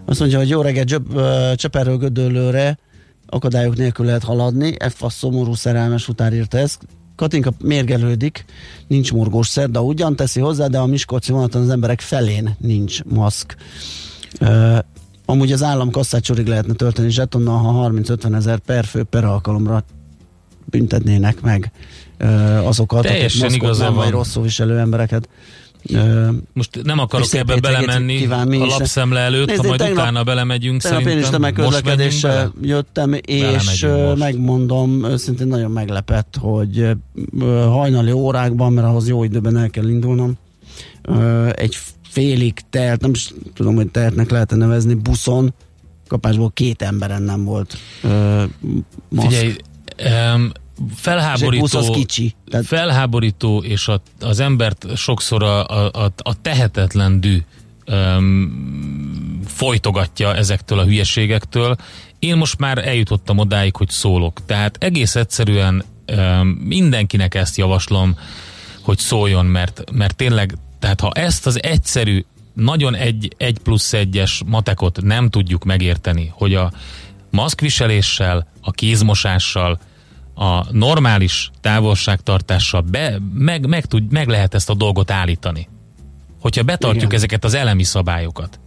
azt 0.05 0.19
mondja, 0.19 0.37
hogy 0.37 0.49
jó 0.49 0.61
reggel 0.61 0.83
Csöp- 0.83 1.13
ö, 1.15 1.51
Cseperről 1.55 1.97
Gödöllőre 1.97 2.77
akadályok 3.29 3.75
nélkül 3.75 4.05
lehet 4.05 4.23
haladni. 4.23 4.75
F 4.89 5.03
a 5.03 5.09
szomorú 5.09 5.53
szerelmes 5.53 6.07
után 6.07 6.33
írta 6.33 6.57
ezt. 6.57 6.81
Katinka 7.17 7.51
mérgelődik, 7.63 8.45
nincs 8.87 9.11
morgós 9.11 9.47
szerda, 9.47 9.81
ugyan 9.81 10.15
teszi 10.15 10.39
hozzá, 10.39 10.67
de 10.67 10.77
a 10.77 10.85
Miskolci 10.85 11.31
vonaton 11.31 11.61
az 11.61 11.69
emberek 11.69 12.01
felén 12.01 12.55
nincs 12.59 13.03
maszk. 13.03 13.55
Uh, 14.41 14.77
amúgy 15.25 15.51
az 15.51 15.63
állam 15.63 15.91
kasszácsorig 15.91 16.47
lehetne 16.47 16.73
tölteni 16.73 17.09
zsetonnal, 17.09 17.57
ha 17.57 17.91
30-50 17.93 18.35
ezer 18.35 18.59
per 18.59 18.85
fő 18.85 19.03
per 19.03 19.23
alkalomra 19.25 19.83
büntetnének 20.65 21.41
meg 21.41 21.71
uh, 22.19 22.67
azokat, 22.67 23.01
Teljesen 23.03 23.47
akik 23.47 23.61
maszkot 23.61 23.79
nem 23.79 23.93
vagy 23.93 24.03
van. 24.03 24.11
rosszul 24.11 24.43
viselő 24.43 24.79
embereket. 24.79 25.29
Most 26.53 26.83
nem 26.83 26.99
akarok 26.99 27.33
ebbe 27.33 27.59
belemenni 27.59 28.17
kíván 28.17 28.47
a 28.47 28.53
is. 28.53 28.59
lapszemle 28.59 29.19
előtt, 29.19 29.47
Nézd, 29.47 29.57
ha 29.59 29.63
én 29.63 29.69
majd 29.69 29.79
tegnap- 29.79 29.99
utána 29.99 30.23
belemegyünk 30.23 30.81
Tegnap 30.81 31.01
én 31.01 31.17
is 31.17 31.25
szerintem. 31.25 31.41
Most 31.41 31.55
menjünk 31.57 31.81
tömegközlekedéssel 31.81 32.53
jöttem, 32.61 33.13
és 33.13 33.81
most. 33.81 34.17
megmondom, 34.17 35.05
őszintén 35.05 35.47
nagyon 35.47 35.71
meglepett, 35.71 36.35
hogy 36.39 36.89
hajnali 37.65 38.11
órákban, 38.11 38.73
mert 38.73 38.87
ahhoz 38.87 39.07
jó 39.07 39.23
időben 39.23 39.57
el 39.57 39.69
kell 39.69 39.89
indulnom, 39.89 40.37
egy 41.51 41.77
félig 42.09 42.53
telt, 42.69 43.01
nem 43.01 43.11
is 43.11 43.33
tudom, 43.53 43.75
hogy 43.75 43.87
teltnek 43.87 44.29
lehet 44.29 44.55
nevezni, 44.55 44.93
buszon, 44.93 45.53
kapásból 46.07 46.51
két 46.53 46.81
emberen 46.81 47.21
nem 47.21 47.43
volt 47.43 47.77
maszk. 49.09 49.29
Figyelj, 49.29 49.55
um, 50.35 50.51
felháborító, 50.95 51.91
kicsi. 51.91 52.35
Tehát 52.49 52.65
felháborító, 52.65 53.63
és 53.63 53.87
a, 53.87 54.01
az 54.19 54.39
embert 54.39 54.85
sokszor 54.95 55.43
a, 55.43 55.65
a, 55.65 56.03
a, 56.03 56.11
a 56.17 56.41
tehetetlen 56.41 57.21
dű 57.21 57.43
um, 57.87 59.41
folytogatja 59.45 60.35
ezektől 60.35 60.79
a 60.79 60.85
hülyeségektől. 60.85 61.75
Én 62.19 62.37
most 62.37 62.59
már 62.59 62.87
eljutottam 62.87 63.37
odáig, 63.37 63.75
hogy 63.75 63.89
szólok. 63.89 64.45
Tehát 64.45 64.77
egész 64.79 65.15
egyszerűen 65.15 65.83
um, 66.17 66.47
mindenkinek 66.47 67.35
ezt 67.35 67.57
javaslom, 67.57 68.17
hogy 68.81 68.97
szóljon, 68.97 69.45
mert, 69.45 69.83
mert 69.91 70.15
tényleg, 70.15 70.57
tehát 70.79 70.99
ha 70.99 71.11
ezt 71.11 71.45
az 71.45 71.63
egyszerű, 71.63 72.25
nagyon 72.53 72.95
egy, 72.95 73.33
egy 73.37 73.59
plusz 73.59 73.93
egyes 73.93 74.41
matekot 74.45 75.01
nem 75.01 75.29
tudjuk 75.29 75.63
megérteni, 75.63 76.31
hogy 76.33 76.53
a 76.53 76.71
maszkviseléssel, 77.29 78.47
a 78.61 78.71
kézmosással, 78.71 79.79
a 80.37 80.65
normális 80.71 81.51
távolságtartással 81.61 82.81
be, 82.81 83.19
meg, 83.33 83.67
meg, 83.67 83.85
tud, 83.85 84.11
meg 84.11 84.27
lehet 84.27 84.53
ezt 84.53 84.69
a 84.69 84.73
dolgot 84.73 85.11
állítani. 85.11 85.67
Hogyha 86.41 86.63
betartjuk 86.63 87.03
Igen. 87.03 87.15
ezeket 87.15 87.43
az 87.43 87.53
elemi 87.53 87.83
szabályokat. 87.83 88.59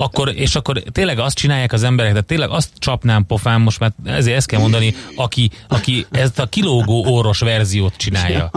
Akkor, 0.00 0.32
és 0.34 0.54
akkor 0.54 0.78
tényleg 0.78 1.18
azt 1.18 1.36
csinálják 1.36 1.72
az 1.72 1.82
emberek, 1.82 2.12
de 2.12 2.20
tényleg 2.20 2.50
azt 2.50 2.70
csapnám 2.78 3.26
pofán 3.26 3.60
most, 3.60 3.78
mert 3.78 3.94
ezért 4.04 4.36
ezt 4.36 4.46
kell 4.46 4.60
mondani, 4.60 4.94
aki, 5.16 5.50
aki 5.68 6.06
ezt 6.10 6.38
a 6.38 6.46
kilógó 6.46 7.06
óros 7.06 7.38
verziót 7.38 7.96
csinálja. 7.96 8.50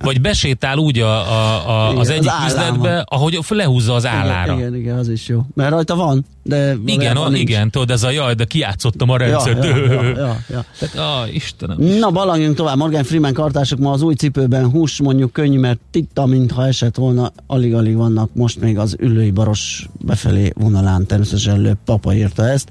Vagy 0.00 0.20
besétál 0.20 0.78
úgy 0.78 0.98
a, 0.98 1.32
a, 1.32 1.68
a, 1.68 1.98
az 1.98 2.08
egyik 2.08 2.30
az 2.30 2.52
üzletbe, 2.52 3.04
ahogy 3.08 3.38
lehúzza 3.48 3.94
az 3.94 4.06
állára. 4.06 4.54
Igen, 4.54 4.74
igen, 4.74 4.98
az 4.98 5.08
is 5.08 5.28
jó. 5.28 5.42
Mert 5.54 5.70
rajta 5.70 5.96
van, 5.96 6.24
de 6.46 6.76
Igen, 6.86 7.16
nincs. 7.30 7.38
igen, 7.38 7.70
tudod, 7.70 7.90
ez 7.90 8.02
a 8.02 8.10
jaj, 8.10 8.34
de 8.34 8.44
kiátszottam 8.44 9.10
a 9.10 9.12
Ja, 9.12 9.18
rendszert. 9.18 9.64
ja, 9.64 9.76
ja, 9.76 10.02
ja, 10.02 10.36
ja. 10.48 10.64
Tehát, 10.78 10.96
ah, 11.22 11.34
Istenem. 11.34 11.76
Na, 11.98 12.10
balangjunk 12.10 12.56
tovább. 12.56 12.76
Morgan 12.76 13.04
Freeman 13.04 13.32
kartások 13.32 13.78
ma 13.78 13.90
az 13.90 14.02
új 14.02 14.14
cipőben 14.14 14.70
hús, 14.70 15.00
mondjuk 15.00 15.32
könnyű, 15.32 15.58
mert 15.58 15.78
titta, 15.90 16.26
mintha 16.26 16.66
esett 16.66 16.96
volna, 16.96 17.32
alig-alig 17.46 17.96
vannak 17.96 18.30
most 18.34 18.60
még 18.60 18.78
az 18.78 18.96
ülői 18.98 19.30
baros 19.30 19.88
befelé 20.00 20.52
vonalán 20.54 21.06
természetesen 21.06 21.60
lő 21.60 21.76
papa 21.84 22.14
írta 22.14 22.48
ezt 22.48 22.68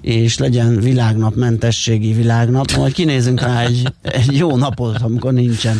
és 0.00 0.38
legyen 0.38 0.80
világnap, 0.80 1.34
mentességi 1.34 2.12
világnap, 2.12 2.76
majd 2.76 2.92
kinézünk 2.92 3.40
rá 3.40 3.60
egy, 3.64 3.92
egy 4.02 4.36
jó 4.36 4.56
napot, 4.56 4.96
amikor 5.02 5.32
nincsen. 5.32 5.76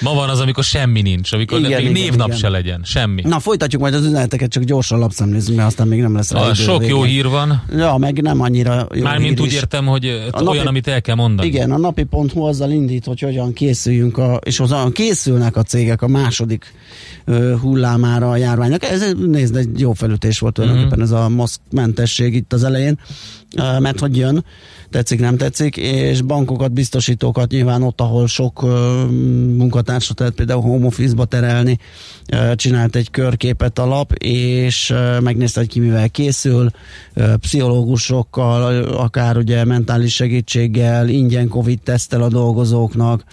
Ma 0.00 0.14
van 0.14 0.28
az, 0.28 0.40
amikor 0.40 0.64
semmi 0.64 1.02
nincs, 1.02 1.32
amikor 1.32 1.58
Igen, 1.58 1.70
igen, 1.70 1.82
még 1.82 1.90
igen, 1.90 2.02
névnap 2.02 2.26
igen. 2.26 2.38
se 2.38 2.48
legyen, 2.48 2.80
semmi. 2.84 3.22
Na, 3.24 3.38
folytatjuk 3.38 3.80
majd 3.82 3.94
az 3.94 4.04
üzeneteket, 4.04 4.50
csak 4.50 4.62
gyorsan 4.62 4.98
lapszemlézzünk, 4.98 5.56
mert 5.56 5.68
aztán 5.68 5.88
még 5.88 6.00
nem 6.00 6.14
lesz 6.14 6.30
rá 6.32 6.40
a, 6.40 6.54
sok 6.54 6.86
jó 6.86 7.00
végén. 7.00 7.14
hír 7.14 7.28
van, 7.28 7.62
Ja, 7.76 7.96
meg 7.96 8.22
nem 8.22 8.40
annyira 8.40 8.86
jó 8.94 9.02
mármint 9.02 9.40
úgy 9.40 9.52
értem, 9.52 9.86
hogy 9.86 10.06
A 10.06 10.40
olyan, 10.40 10.54
napi- 10.54 10.66
amit 10.68 10.86
el 10.88 11.00
kell 11.00 11.14
mondani. 11.14 11.48
Igen, 11.48 11.70
a 11.70 11.78
napi.hu 11.78 12.42
azzal 12.42 12.70
indít, 12.70 13.04
hogy 13.04 13.20
hogyan 13.20 13.52
készüljünk, 13.52 14.18
a, 14.18 14.40
és 14.44 14.56
hogyan 14.56 14.92
készülnek 14.92 15.56
a 15.56 15.62
cégek 15.62 16.02
a 16.02 16.08
második 16.08 16.72
ö, 17.24 17.54
hullámára 17.60 18.30
a 18.30 18.36
járványnak. 18.36 18.82
Ez 18.84 19.12
nézd, 19.26 19.56
egy 19.56 19.80
jó 19.80 19.92
felütés 19.92 20.38
volt 20.38 20.54
tulajdonképpen 20.54 20.98
Mhm. 20.98 21.02
ez 21.02 21.10
a 21.10 21.28
maszkmentesség 21.28 22.34
itt 22.34 22.52
az 22.52 22.64
elején, 22.64 22.98
mert 23.78 24.00
hogy 24.00 24.16
jön, 24.16 24.44
tetszik, 24.90 25.20
nem 25.20 25.36
tetszik, 25.36 25.76
és 25.76 26.22
bankokat, 26.22 26.72
biztosítókat 26.72 27.50
nyilván 27.50 27.82
ott, 27.82 28.00
ahol 28.00 28.26
sok 28.26 28.62
ö, 28.62 29.02
munkatársat 29.88 30.18
lehet 30.18 30.34
például 30.34 30.60
home 30.60 30.86
office-ba 30.86 31.24
terelni, 31.24 31.78
csinált 32.54 32.96
egy 32.96 33.10
körképet 33.10 33.78
a 33.78 33.86
lap, 33.86 34.12
és 34.18 34.94
megnézte, 35.20 35.60
hogy 35.60 35.68
ki 35.68 35.80
mivel 35.80 36.10
készül, 36.10 36.70
pszichológusokkal, 37.40 38.82
akár 38.84 39.36
ugye 39.36 39.64
mentális 39.64 40.14
segítséggel, 40.14 41.08
ingyen 41.08 41.48
Covid-tesztel 41.48 42.22
a 42.22 42.28
dolgozóknak, 42.28 43.24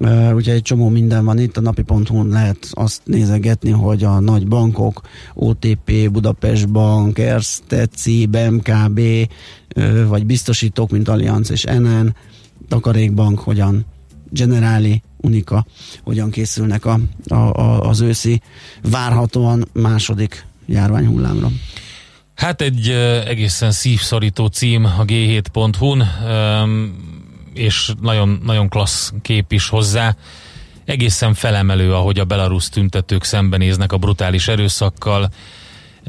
Uh, 0.00 0.34
úgyhogy 0.34 0.54
egy 0.54 0.62
csomó 0.62 0.88
minden 0.88 1.24
van 1.24 1.38
itt, 1.38 1.56
a 1.56 1.60
napi.hu-n 1.60 2.28
lehet 2.28 2.68
azt 2.70 3.02
nézegetni, 3.04 3.70
hogy 3.70 4.04
a 4.04 4.20
nagy 4.20 4.48
bankok, 4.48 5.00
OTP, 5.34 6.10
Budapest 6.10 6.68
Bank, 6.68 7.18
Erste, 7.18 7.86
CIB, 7.86 8.36
MKB, 8.36 9.00
vagy 10.08 10.26
biztosítók, 10.26 10.90
mint 10.90 11.08
Allianz 11.08 11.50
és 11.50 11.64
NN, 11.64 12.14
Takarékbank, 12.68 13.38
hogyan 13.38 13.86
Generali, 14.30 15.02
Unika, 15.20 15.66
hogyan 16.02 16.30
készülnek 16.30 16.84
a, 16.84 17.00
a, 17.28 17.34
a, 17.34 17.80
az 17.80 18.00
őszi 18.00 18.42
várhatóan 18.82 19.68
második 19.72 20.46
járványhullámra. 20.66 21.48
Hát 22.34 22.60
egy 22.60 22.88
egészen 23.26 23.70
szívszorító 23.70 24.46
cím 24.46 24.84
a 24.84 25.04
g7.hu-n, 25.04 26.04
öm, 26.26 26.96
és 27.54 27.92
nagyon, 28.00 28.40
nagyon 28.44 28.68
klassz 28.68 29.12
kép 29.22 29.52
is 29.52 29.68
hozzá. 29.68 30.16
Egészen 30.84 31.34
felemelő, 31.34 31.94
ahogy 31.94 32.18
a 32.18 32.24
belarusz 32.24 32.68
tüntetők 32.68 33.24
szembenéznek 33.24 33.92
a 33.92 33.96
brutális 33.96 34.48
erőszakkal. 34.48 35.30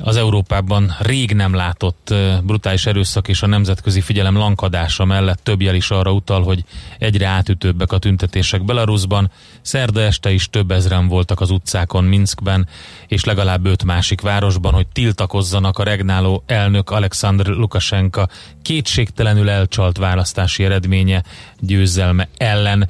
Az 0.01 0.15
Európában 0.15 0.96
rég 1.00 1.34
nem 1.34 1.53
látott 1.53 2.13
brutális 2.44 2.86
erőszak 2.86 3.27
és 3.27 3.41
a 3.41 3.48
nemzetközi 3.48 4.01
figyelem 4.01 4.38
lankadása 4.38 5.06
mellett 5.06 5.44
több 5.44 5.62
jel 5.62 5.75
is 5.75 5.89
arra 5.91 6.12
utal, 6.12 6.44
hogy 6.44 6.63
egyre 6.98 7.27
átütőbbek 7.27 7.91
a 7.91 7.98
tüntetések 7.98 8.63
Belarusban. 8.63 9.32
Szerda 9.62 10.01
este 10.01 10.32
is 10.32 10.50
több 10.50 10.72
ezren 10.72 11.08
voltak 11.08 11.41
az 11.41 11.50
utcákon 11.50 12.03
Minskben, 12.03 12.68
és 13.07 13.24
legalább 13.24 13.66
öt 13.66 13.83
másik 13.83 14.22
városban, 14.22 14.74
hogy 14.74 14.88
tiltakozzanak 14.88 15.77
a 15.77 15.83
regnáló 15.83 16.44
elnök 16.46 16.90
Alexander 16.90 17.46
Lukashenka 17.46 18.27
kétségtelenül 18.62 19.50
elcsalt 19.50 19.98
választási 19.98 20.64
eredménye 20.64 21.24
győzelme 21.59 22.27
ellen, 22.38 22.90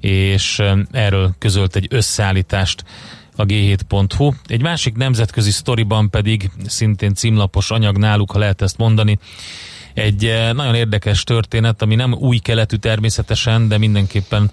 és 0.00 0.62
erről 0.90 1.34
közölt 1.38 1.76
egy 1.76 1.86
összeállítást 1.90 2.84
a 3.38 3.44
g7.hu. 3.44 4.32
Egy 4.46 4.62
másik 4.62 4.96
nemzetközi 4.96 5.50
sztoriban 5.50 6.10
pedig 6.10 6.50
szintén 6.66 7.14
címlapos 7.14 7.70
anyag 7.70 7.98
náluk, 7.98 8.30
ha 8.30 8.38
lehet 8.38 8.62
ezt 8.62 8.78
mondani, 8.78 9.18
egy 9.94 10.24
eh, 10.24 10.52
nagyon 10.52 10.74
érdekes 10.74 11.24
történet, 11.24 11.82
ami 11.82 11.94
nem 11.94 12.14
új 12.14 12.38
keletű 12.38 12.76
természetesen, 12.76 13.68
de 13.68 13.78
mindenképpen 13.78 14.50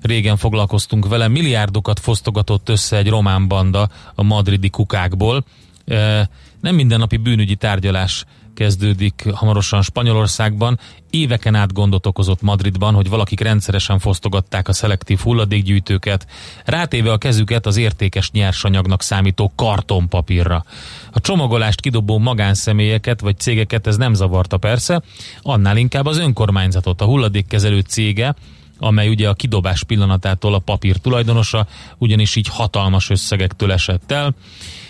régen 0.00 0.36
foglalkoztunk 0.36 1.08
vele. 1.08 1.28
Milliárdokat 1.28 2.00
fosztogatott 2.00 2.68
össze 2.68 2.96
egy 2.96 3.08
román 3.08 3.48
banda 3.48 3.88
a 4.14 4.22
madridi 4.22 4.70
kukákból. 4.70 5.44
Eh, 5.84 6.26
Nem 6.60 6.74
mindennapi 6.74 7.16
bűnügyi 7.16 7.54
tárgyalás 7.54 8.24
kezdődik 8.56 9.24
hamarosan 9.34 9.82
Spanyolországban. 9.82 10.78
Éveken 11.10 11.54
át 11.54 11.72
gondot 11.72 12.06
okozott 12.06 12.42
Madridban, 12.42 12.94
hogy 12.94 13.08
valakik 13.08 13.40
rendszeresen 13.40 13.98
fosztogatták 13.98 14.68
a 14.68 14.72
szelektív 14.72 15.18
hulladékgyűjtőket, 15.18 16.26
rátéve 16.64 17.12
a 17.12 17.18
kezüket 17.18 17.66
az 17.66 17.76
értékes 17.76 18.30
nyersanyagnak 18.30 19.02
számító 19.02 19.52
kartonpapírra. 19.54 20.64
A 21.12 21.20
csomagolást 21.20 21.80
kidobó 21.80 22.18
magánszemélyeket 22.18 23.20
vagy 23.20 23.38
cégeket 23.38 23.86
ez 23.86 23.96
nem 23.96 24.14
zavarta 24.14 24.56
persze, 24.56 25.02
annál 25.42 25.76
inkább 25.76 26.06
az 26.06 26.18
önkormányzatot, 26.18 27.00
a 27.00 27.04
hulladékkezelő 27.04 27.80
cége, 27.80 28.34
amely 28.78 29.08
ugye 29.08 29.28
a 29.28 29.34
kidobás 29.34 29.84
pillanatától 29.84 30.54
a 30.54 30.58
papír 30.58 30.96
tulajdonosa, 30.96 31.66
ugyanis 31.98 32.36
így 32.36 32.48
hatalmas 32.48 33.10
összegektől 33.10 33.72
esett 33.72 34.12
el, 34.12 34.34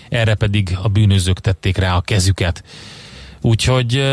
erre 0.09 0.35
pedig 0.35 0.77
a 0.81 0.87
bűnözők 0.87 1.39
tették 1.39 1.77
rá 1.77 1.95
a 1.95 2.01
kezüket. 2.01 2.63
Úgyhogy 3.41 4.03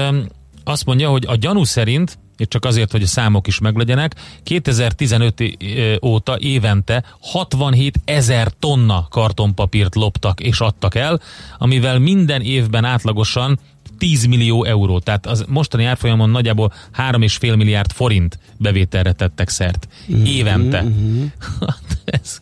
azt 0.64 0.84
mondja, 0.84 1.10
hogy 1.10 1.24
a 1.26 1.37
gyanú 1.37 1.64
szerint, 1.64 2.18
és 2.37 2.48
csak 2.48 2.64
azért, 2.64 2.90
hogy 2.90 3.02
a 3.02 3.06
számok 3.06 3.46
is 3.46 3.58
meglegyenek, 3.58 4.14
2015 4.42 5.40
é- 5.40 5.98
óta 6.04 6.38
évente 6.38 7.04
67 7.20 8.00
ezer 8.04 8.52
tonna 8.58 9.06
kartonpapírt 9.10 9.94
loptak 9.94 10.40
és 10.40 10.60
adtak 10.60 10.94
el, 10.94 11.20
amivel 11.58 11.98
minden 11.98 12.42
évben 12.42 12.84
átlagosan 12.84 13.58
10 13.98 14.24
millió 14.24 14.64
euró, 14.64 14.98
tehát 14.98 15.26
az 15.26 15.44
mostani 15.48 15.84
árfolyamon 15.84 16.30
nagyjából 16.30 16.72
3,5 16.96 17.56
milliárd 17.56 17.92
forint 17.92 18.38
bevételre 18.56 19.12
tettek 19.12 19.48
szert. 19.48 19.88
Évente. 20.24 20.84
Hát 21.66 21.98
ez 22.04 22.40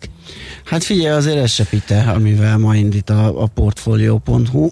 Hát 0.73 0.85
figyelj, 0.85 1.17
azért 1.17 1.37
ez 1.37 1.51
se 1.51 1.65
pite, 1.65 2.01
amivel 2.01 2.59
ma 2.59 2.77
indít 2.77 3.11
a, 3.11 3.43
a 3.43 3.47
portfolio.hu. 3.47 4.71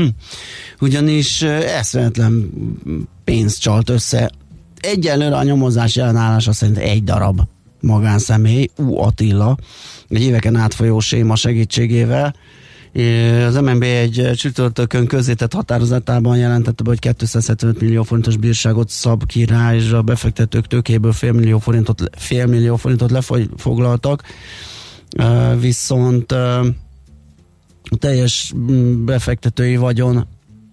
Ugyanis 0.80 1.42
eszméletlen 1.42 2.50
pénzt 3.24 3.60
csalt 3.60 3.90
össze. 3.90 4.30
Egyelőre 4.80 5.36
a 5.36 5.42
nyomozás 5.42 5.96
ellenállása 5.96 6.52
szerint 6.52 6.78
egy 6.78 7.04
darab 7.04 7.40
magánszemély, 7.80 8.68
U. 8.76 8.98
Attila, 8.98 9.56
egy 10.08 10.22
éveken 10.22 10.56
átfolyó 10.56 11.00
séma 11.00 11.36
segítségével. 11.36 12.34
Az 13.46 13.54
MNB 13.54 13.82
egy 13.82 14.30
csütörtökön 14.34 15.06
közzétett 15.06 15.52
határozatában 15.52 16.36
jelentette 16.36 16.82
be, 16.82 16.88
hogy 16.88 16.98
275 16.98 17.80
millió 17.80 18.02
forintos 18.02 18.36
bírságot 18.36 18.88
szab 18.88 19.26
ki 19.26 19.44
rá, 19.44 19.74
és 19.74 19.90
a 19.90 20.02
befektetők 20.02 20.66
tőkéből 20.66 21.12
fél 21.12 21.32
millió 21.32 21.58
forintot, 21.58 22.02
fél 22.16 22.46
millió 22.46 22.76
forintot 22.76 23.10
lefoglaltak. 23.10 24.22
Viszont 25.58 26.34
teljes 27.98 28.52
mm, 28.56 29.04
befektetői 29.04 29.76
vagyon 29.76 30.26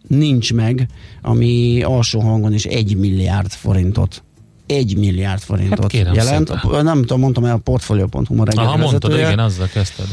nincs 0.07 0.53
meg, 0.53 0.87
ami 1.21 1.81
alsó 1.83 2.19
hangon 2.19 2.53
is 2.53 2.65
egy 2.65 2.95
milliárd 2.95 3.51
forintot 3.51 4.23
egy 4.65 4.97
milliárd 4.97 5.41
forintot 5.41 5.79
Hát 5.79 5.87
kérem 5.91 6.13
jelent. 6.13 6.47
szépen. 6.61 6.83
Nem 6.83 6.99
tudom, 7.01 7.19
mondtam 7.19 7.45
el 7.45 7.53
a 7.55 7.57
portfolio.hu 7.57 8.35
ma 8.35 8.43
reggeli 8.43 8.67
Aha, 8.67 8.77
mondtad, 8.77 9.13
igen, 9.13 9.39
azzal 9.39 9.67
kezdted. 9.67 10.05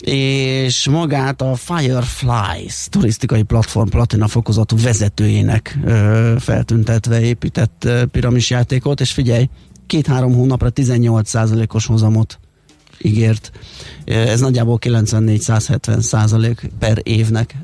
és 0.00 0.88
magát 0.88 1.42
a 1.42 1.54
Fireflies 1.54 2.86
turisztikai 2.90 3.42
platform 3.42 3.88
platina 3.88 4.28
fokozatú 4.28 4.76
vezetőjének 4.82 5.78
ö, 5.84 6.34
feltüntetve 6.38 7.20
épített 7.20 7.84
ö, 7.84 8.04
piramisjátékot, 8.04 9.00
és 9.00 9.12
figyelj, 9.12 9.48
két-három 9.86 10.34
hónapra 10.34 10.70
18%-os 10.74 11.86
hozamot 11.86 12.38
ígért. 13.02 13.50
Ez 14.04 14.40
nagyjából 14.40 14.78
94-170 14.80 16.00
százalék 16.00 16.70
per 16.78 16.98
évnek 17.02 17.54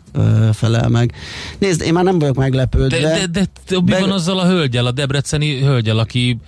felel 0.52 0.88
meg. 0.88 1.12
Nézd, 1.58 1.80
én 1.82 1.92
már 1.92 2.04
nem 2.04 2.18
vagyok 2.18 2.36
meglepődve. 2.36 3.00
De, 3.00 3.08
de, 3.18 3.26
de, 3.26 3.46
de 3.68 3.80
mi 3.84 4.00
van 4.00 4.10
azzal 4.10 4.38
a 4.38 4.46
hölgyel, 4.46 4.86
a 4.86 4.90
debreceni 4.92 5.60
hölgyel, 5.60 5.98
aki 5.98 6.38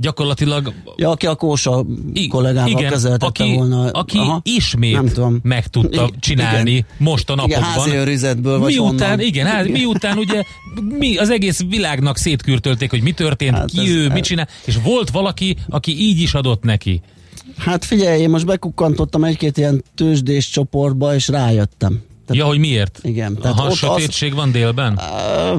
gyakorlatilag 0.00 0.72
Ja, 0.96 1.10
aki 1.10 1.26
a 1.26 1.34
Kósa 1.34 1.84
I- 2.12 2.26
kollégával 2.28 2.70
igen, 2.70 2.90
közeltette 2.92 3.26
aki, 3.26 3.54
volna. 3.54 3.90
aki 3.90 4.18
Aha. 4.18 4.40
ismét 4.44 4.92
Nem 4.92 5.06
tudom. 5.08 5.38
meg 5.42 5.66
tudta 5.66 6.02
Igen, 6.04 6.16
csinálni 6.20 6.70
igen. 6.70 6.86
most 6.98 7.30
a 7.30 7.32
Igen, 7.32 7.60
napokban. 7.60 7.82
házi 7.84 7.96
őrizetből, 7.96 8.58
vagy 8.58 8.72
miután, 8.74 9.08
honnan. 9.08 9.20
igen, 9.20 9.46
hát, 9.46 9.68
miután 9.68 10.18
ugye 10.18 10.42
mi 10.98 11.16
az 11.16 11.30
egész 11.30 11.62
világnak 11.68 12.16
szétkürtölték, 12.16 12.90
hogy 12.90 13.02
mi 13.02 13.12
történt, 13.12 13.54
hát 13.56 13.70
ki 13.70 13.78
ez- 13.80 13.88
ő, 13.88 14.04
ez- 14.04 14.12
mit 14.12 14.24
csinál, 14.24 14.48
és 14.64 14.78
volt 14.84 15.10
valaki, 15.10 15.56
aki 15.68 16.00
így 16.00 16.20
is 16.20 16.34
adott 16.34 16.62
neki. 16.62 17.00
Hát 17.56 17.84
figyelj, 17.84 18.20
én 18.20 18.30
most 18.30 18.46
bekukkantottam 18.46 19.24
egy-két 19.24 19.56
ilyen 19.56 19.82
tőzsdés 19.94 20.50
csoportba, 20.50 21.14
és 21.14 21.28
rájöttem. 21.28 22.00
Ja, 22.30 22.44
hogy 22.44 22.58
miért? 22.58 22.98
Igen, 23.02 23.36
tehát 23.36 23.56
Tehát 23.56 23.70
ott 23.72 23.76
sötétség 23.76 24.34
van 24.34 24.52
délben? 24.52 24.98
Ö, 24.98 25.54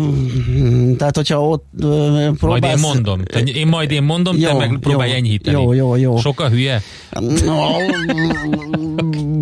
Tehát, 0.98 1.16
hogyha 1.16 1.48
ott 1.48 1.66
Majd 1.80 2.38
próbálsz... 2.38 2.74
én 2.76 2.80
mondom. 2.80 3.24
Te, 3.24 3.40
én 3.40 3.68
majd 3.68 3.92
én 3.92 4.04
mondom, 4.04 4.40
te 4.40 4.50
Jó, 4.50 4.58
meg 4.58 4.78
próbálj 4.80 5.10
jó, 5.10 5.16
enyhíteni. 5.16 5.62
jó, 5.62 5.74
jó, 5.74 5.96
jó. 5.96 6.18
Sok 6.18 6.40
a 6.40 6.50
hülye? 6.50 6.82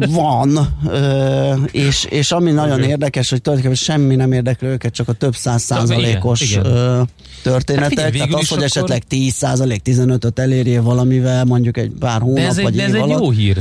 Van, 0.09 0.77
ö, 0.87 1.53
és, 1.71 2.03
és 2.09 2.31
ami 2.31 2.51
nagyon 2.51 2.83
érdekes, 2.83 3.29
hogy 3.29 3.41
tulajdonképpen 3.41 3.83
semmi 3.83 4.15
nem 4.15 4.31
érdekli 4.31 4.67
őket, 4.67 4.93
csak 4.93 5.07
a 5.07 5.13
több 5.13 5.35
száz 5.35 5.61
százalékos 5.61 6.41
igen, 6.41 6.65
igen. 6.65 6.75
ö, 6.75 7.01
történetek. 7.43 7.83
Hát 7.83 7.89
figyelj, 7.89 8.11
Tehát 8.11 8.33
az, 8.33 8.47
hogy 8.47 8.57
akkor- 8.57 8.63
esetleg 8.63 9.03
10 9.03 9.33
százalék, 9.33 9.81
15-öt 9.85 10.39
elérjél 10.39 10.81
valamivel, 10.81 11.45
mondjuk 11.45 11.77
egy 11.77 11.91
pár 11.99 12.21
hónap 12.21 12.37
De 12.37 12.47
ez 12.47 12.57
egy, 12.57 12.63
vagy 12.63 12.75
de 12.75 12.83
ez 12.83 12.93
egy 12.93 13.09
jó 13.09 13.29
hír. 13.31 13.57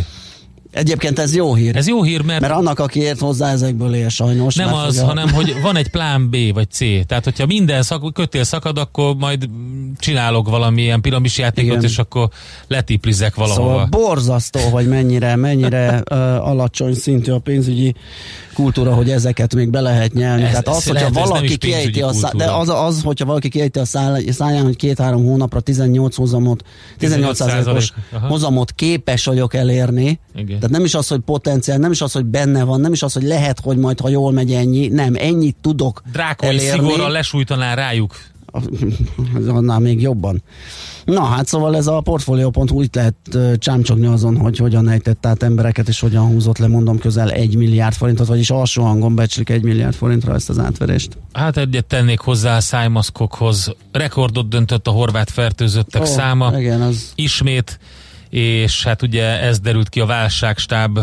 Egyébként 0.76 1.18
ez 1.18 1.34
jó 1.34 1.54
hír. 1.54 1.76
Ez 1.76 1.88
jó 1.88 2.02
hír, 2.02 2.22
mert, 2.22 2.40
Mert 2.40 2.52
annak, 2.52 2.78
aki 2.78 3.00
ért 3.00 3.20
hozzá, 3.20 3.52
ezekből 3.52 3.94
él 3.94 4.08
sajnos. 4.08 4.54
nem 4.54 4.74
az, 4.74 4.84
hogy 4.96 4.98
a- 4.98 5.06
hanem 5.06 5.28
hogy 5.28 5.56
van 5.62 5.76
egy 5.76 5.88
plán 5.90 6.30
B 6.30 6.36
vagy 6.54 6.70
C. 6.70 6.78
Tehát, 7.06 7.24
hogyha 7.24 7.46
minden 7.46 7.82
szak, 7.82 8.12
kötél 8.12 8.44
szakad, 8.44 8.78
akkor 8.78 9.16
majd 9.16 9.48
csinálok 9.98 10.48
valamilyen 10.48 11.00
piramisjátékot, 11.00 11.70
Igen. 11.76 11.84
és 11.90 11.98
akkor 11.98 12.28
letiplizek 12.68 13.34
valahova. 13.34 13.68
Szóval 13.70 13.86
borzasztó, 13.86 14.60
hogy 14.60 14.88
mennyire, 14.88 15.36
mennyire 15.36 16.02
uh, 16.10 16.18
alacsony 16.48 16.94
szintű 16.94 17.32
a 17.32 17.38
pénzügyi 17.38 17.94
kultúra, 18.54 18.94
hogy 18.94 19.10
ezeket 19.10 19.54
még 19.54 19.70
be 19.70 19.80
lehet 19.80 20.12
nyelni. 20.12 20.42
Ez- 20.42 20.48
Tehát 20.50 20.68
ez 20.68 20.76
az, 20.76 20.84
hogyha 20.86 21.08
lehet, 21.10 21.28
valaki 21.28 21.56
kiejti 21.56 22.02
a 22.02 22.12
szá- 22.12 22.36
de 22.36 22.50
az, 22.50 22.68
az, 22.68 23.02
hogyha 23.02 23.24
valaki 23.24 23.48
kiejti 23.48 23.78
a 23.78 23.84
száján, 23.84 24.62
hogy 24.62 24.76
két-három 24.76 25.24
hónapra 25.24 25.60
18 25.60 26.16
hozamot, 26.16 26.62
18 26.98 27.40
os 27.66 27.92
hozamot 28.28 28.72
képes 28.72 29.24
vagyok 29.24 29.54
elérni. 29.54 30.18
Igen. 30.34 30.58
Tehát 30.66 30.81
nem 30.81 30.90
is 30.90 30.94
az, 30.94 31.09
hogy 31.09 31.20
potenciál, 31.20 31.79
nem 31.79 31.90
is 31.90 32.00
az, 32.00 32.12
hogy 32.12 32.24
benne 32.24 32.64
van, 32.64 32.81
nem 32.81 32.92
is 32.92 33.02
az, 33.02 33.12
hogy 33.12 33.22
lehet, 33.22 33.61
hogy 33.61 33.76
majd, 33.76 34.00
ha 34.00 34.09
jól 34.09 34.33
megy 34.33 34.52
ennyi, 34.52 34.88
nem, 34.88 35.14
ennyit 35.14 35.57
tudok 35.61 36.02
Drákoi 36.12 36.48
elérni. 36.48 36.68
szigorral 36.68 37.11
lesújtaná 37.11 37.74
rájuk. 37.74 38.16
Annál 39.48 39.79
még 39.79 40.00
jobban. 40.00 40.42
Na 41.05 41.24
hát 41.24 41.46
szóval 41.46 41.76
ez 41.76 41.87
a 41.87 42.00
portfolio.hu 42.00 42.83
itt 42.83 42.94
lehet 42.94 43.38
csámcsogni 43.59 44.07
azon, 44.07 44.37
hogy 44.37 44.59
hogyan 44.59 44.88
ejtett 44.88 45.26
át 45.26 45.42
embereket, 45.42 45.88
és 45.88 46.00
hogyan 46.00 46.26
húzott 46.26 46.59
le, 46.59 46.66
mondom, 46.66 46.98
közel 46.98 47.31
egy 47.31 47.57
milliárd 47.57 47.94
forintot, 47.94 48.26
vagyis 48.26 48.50
alsó 48.50 48.83
hangon 48.83 49.14
becslik 49.14 49.50
egy 49.50 49.62
milliárd 49.62 49.94
forintra 49.94 50.35
ezt 50.35 50.48
az 50.48 50.59
átverést. 50.59 51.18
Hát 51.33 51.57
egyet 51.57 51.85
tennék 51.85 52.18
hozzá 52.18 52.57
a 52.57 52.61
szájmaszkokhoz. 52.61 53.74
Rekordot 53.92 54.48
döntött 54.48 54.87
a 54.87 54.90
horvát 54.90 55.31
fertőzöttek 55.31 56.02
Ó, 56.02 56.05
száma. 56.05 56.59
Igen, 56.59 56.81
az 56.81 57.12
ismét, 57.14 57.79
és 58.30 58.84
hát 58.84 59.02
ugye 59.02 59.40
ez 59.40 59.60
derült 59.60 59.88
ki 59.88 60.00
a 60.00 60.06
válságstáb 60.06 60.98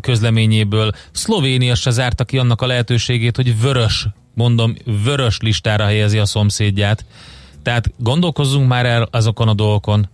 közleményéből. 0.00 0.90
Szlovénia 1.12 1.74
se 1.74 1.90
zárta 1.90 2.24
ki 2.24 2.38
annak 2.38 2.62
a 2.62 2.66
lehetőségét, 2.66 3.36
hogy 3.36 3.60
vörös, 3.60 4.06
mondom, 4.34 4.74
vörös 5.04 5.38
listára 5.40 5.84
helyezi 5.84 6.18
a 6.18 6.26
szomszédját. 6.26 7.04
Tehát 7.62 7.90
gondolkozzunk 7.98 8.68
már 8.68 8.86
el 8.86 9.08
azokon 9.10 9.48
a 9.48 9.54
dolgokon, 9.54 10.08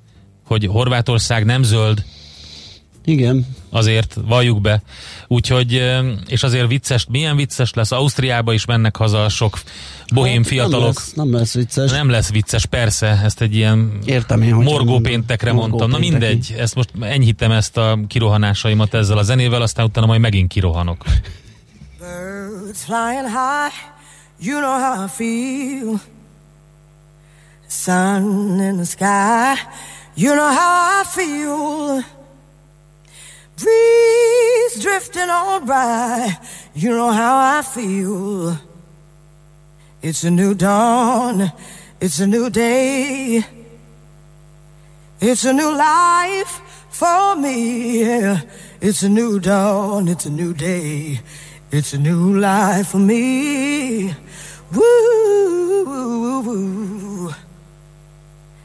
hogy 0.45 0.67
Horvátország 0.67 1.45
nem 1.45 1.63
zöld, 1.63 2.05
igen. 3.05 3.47
azért 3.71 4.17
valljuk 4.27 4.61
be. 4.61 4.83
Úgyhogy, 5.27 5.83
és 6.27 6.43
azért 6.43 6.69
vicces, 6.69 7.07
milyen 7.11 7.37
vicces 7.37 7.75
lesz, 7.75 7.93
Ausztriába 7.93 8.53
is 8.53 8.65
mennek 8.65 8.97
haza 8.97 9.29
sok 9.29 9.59
bohém 10.15 10.43
Hát 10.43 10.47
fiatalok. 10.47 10.81
Nem 10.83 10.93
lesz, 10.95 11.13
nem 11.15 11.33
lesz 11.33 11.55
vicces. 11.55 11.91
Nem 11.91 12.09
lesz 12.11 12.31
vicces, 12.31 12.67
persze, 12.67 13.07
ezt 13.25 13.41
egy 13.41 13.55
ilyen 13.55 13.99
Értem 14.05 14.43
én, 14.43 14.55
morgó 14.55 14.71
mondom. 14.85 15.03
péntekre 15.03 15.53
Morgó 15.53 15.69
mondtam. 15.69 15.91
Na 15.91 15.99
mindegy, 15.99 16.55
ezt 16.59 16.75
most 16.75 16.91
enyhítem 17.01 17.51
ezt 17.51 17.77
a 17.77 17.99
kirohanásaimat 18.09 18.95
ezzel 18.95 19.19
a 19.19 19.23
zenével, 19.23 19.63
aztán 19.63 19.85
utána 19.85 20.07
majd 20.07 20.21
megint 20.21 20.49
kirohanok. 20.49 21.05
Birds 21.99 22.85
flying 22.85 23.27
high, 23.27 23.75
you 24.41 24.59
know 24.61 24.79
how 24.81 25.05
I 25.05 25.09
feel. 25.09 26.01
Sun 27.69 28.61
in 28.61 28.77
the 28.77 28.85
sky, 28.85 29.61
you 30.15 30.33
know 30.35 30.51
how 30.55 31.03
I 31.03 31.05
feel. 31.05 32.05
Breeze 33.57 34.79
drifting 34.81 35.29
on 35.29 35.65
by, 35.67 36.39
you 36.75 36.93
know 36.95 37.11
how 37.11 37.59
I 37.59 37.63
feel. 37.63 38.57
It's 40.01 40.23
a 40.23 40.31
new 40.31 40.55
dawn, 40.55 41.53
it's 42.01 42.21
a 42.21 42.27
new 42.27 42.51
day. 42.51 43.45
It's 45.21 45.45
a 45.45 45.53
new 45.53 45.75
life 45.77 46.61
for 46.91 47.35
me. 47.35 48.05
yeah. 48.05 48.43
It's 48.81 49.03
a 49.03 49.09
new 49.09 49.41
dawn, 49.41 50.07
it's 50.07 50.27
a 50.27 50.31
new 50.31 50.55
day. 50.55 51.21
It's 51.73 51.93
a 51.93 51.99
new 51.99 52.39
life 52.39 52.89
for 52.89 52.99
me. 52.99 54.15
Woo, 54.73 55.85
woo, 55.85 56.41
woo. 56.43 57.35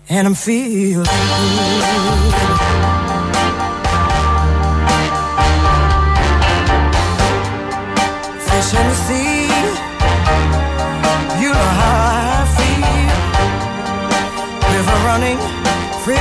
And 0.09 0.27
I'm 0.27 0.35
feeling 0.35 1.07
free. 16.03 16.15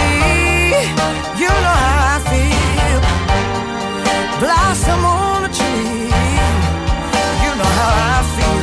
You 1.42 1.50
know 1.64 1.76
how 1.84 2.14
I 2.14 2.18
feel. 2.30 3.00
Blossom 4.42 5.02
on 5.04 5.40
a 5.48 5.50
tree. 5.58 6.06
You 7.44 7.50
know 7.58 7.70
how 7.80 7.92
I 8.14 8.20
feel. 8.34 8.60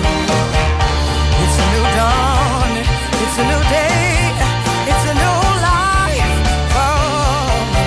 It's 1.44 1.58
a 1.64 1.66
new 1.74 1.86
dawn. 2.00 2.72
It's 3.24 3.38
a 3.44 3.46
new 3.52 3.64
day. 3.78 4.04
It's 4.92 5.06
a 5.12 5.16
new 5.24 5.40
life 5.70 6.36
for 6.74 6.98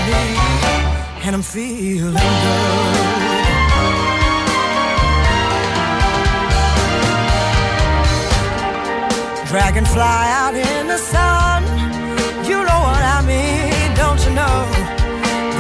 me. 0.09 0.25
And 1.25 1.33
I'm 1.37 1.45
feeling 1.55 2.13
good. 2.45 3.09
Dragonfly 9.49 10.23
out 10.41 10.55
in 10.55 10.87
the 10.89 10.99
sun. 10.99 11.42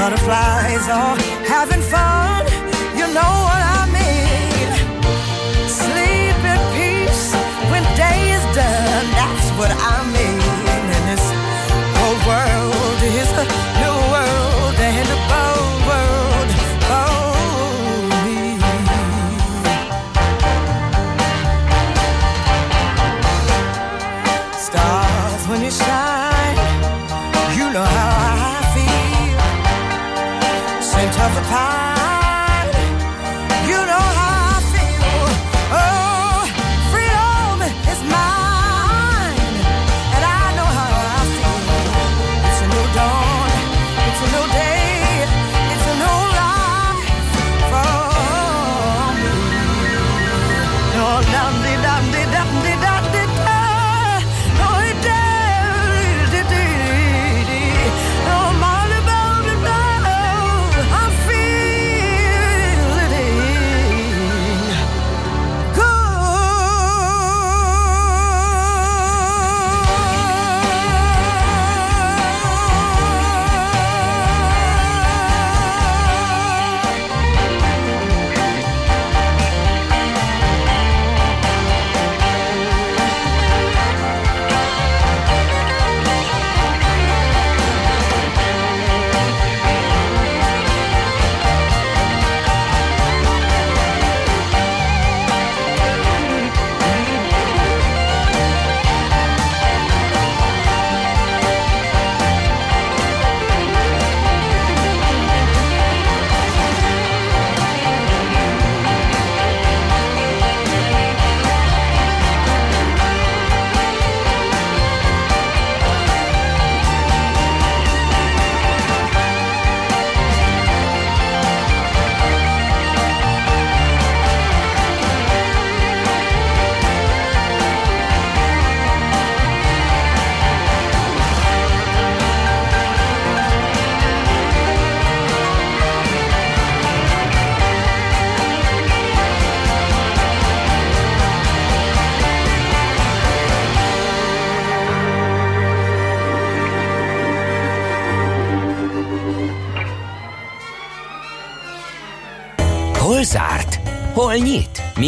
Butterflies 0.03 0.89
are 0.89 1.17
having 1.47 1.81
fun. 1.81 2.45
You 2.99 3.07
know 3.15 3.35
what 3.47 3.63
I 3.79 3.83
mean. 3.97 4.69
Sleep 5.69 6.39
in 6.53 6.61
peace 6.75 7.33
when 7.71 7.85
day 7.95 8.33
is 8.37 8.43
done. 8.57 9.07
That's 9.15 9.49
what 9.57 9.71
I 9.71 10.03
mean. 10.13 10.42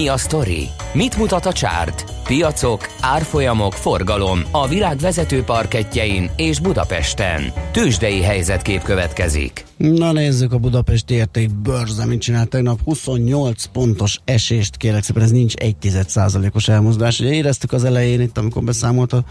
Mi 0.04 0.10
a 0.10 0.16
sztori? 0.16 0.68
Mit 0.92 1.16
mutat 1.16 1.46
a 1.46 1.52
csárt? 1.52 2.04
Piacok, 2.24 2.88
árfolyamok, 3.00 3.72
forgalom 3.72 4.40
a 4.50 4.68
világ 4.68 4.98
vezető 4.98 5.42
parketjein 5.42 6.30
és 6.36 6.60
Budapesten. 6.60 7.52
Tősdei 7.72 8.22
helyzetkép 8.22 8.82
következik. 8.82 9.64
Na 9.76 10.12
nézzük 10.12 10.52
a 10.52 10.58
Budapesti 10.58 11.14
érték 11.14 11.54
bőrze, 11.54 12.06
mit 12.06 12.20
csinált 12.20 12.48
tegnap. 12.48 12.80
28 12.84 13.64
pontos 13.64 14.20
esést 14.24 14.76
kérek 14.76 15.02
szépen, 15.02 15.22
ez 15.22 15.30
nincs 15.30 15.54
1% 15.54 16.54
os 16.54 16.68
elmozdulás. 16.68 17.20
Ugye 17.20 17.32
éreztük 17.32 17.72
az 17.72 17.84
elején 17.84 18.20
itt, 18.20 18.38
amikor 18.38 18.62
beszámolt 18.62 19.12
a 19.12 19.24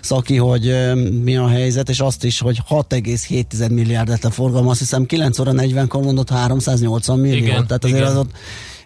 Szaki, 0.00 0.36
hogy 0.36 0.68
e, 0.68 0.94
mi 1.22 1.36
a 1.36 1.48
helyzet, 1.48 1.88
és 1.88 2.00
azt 2.00 2.24
is, 2.24 2.40
hogy 2.40 2.58
6,7 2.68 3.70
milliárd 3.70 4.08
lett 4.08 4.24
a 4.24 4.30
forgalom, 4.30 4.68
azt 4.68 4.78
hiszem 4.78 5.06
9 5.06 5.38
óra 5.38 5.52
40-kor 5.54 6.02
mondott 6.02 6.30
380 6.30 7.18
millió, 7.18 7.36
Igen, 7.36 7.66
tehát 7.66 7.84
azért 7.84 8.00
igen. 8.00 8.10
az 8.10 8.16
ott 8.16 8.30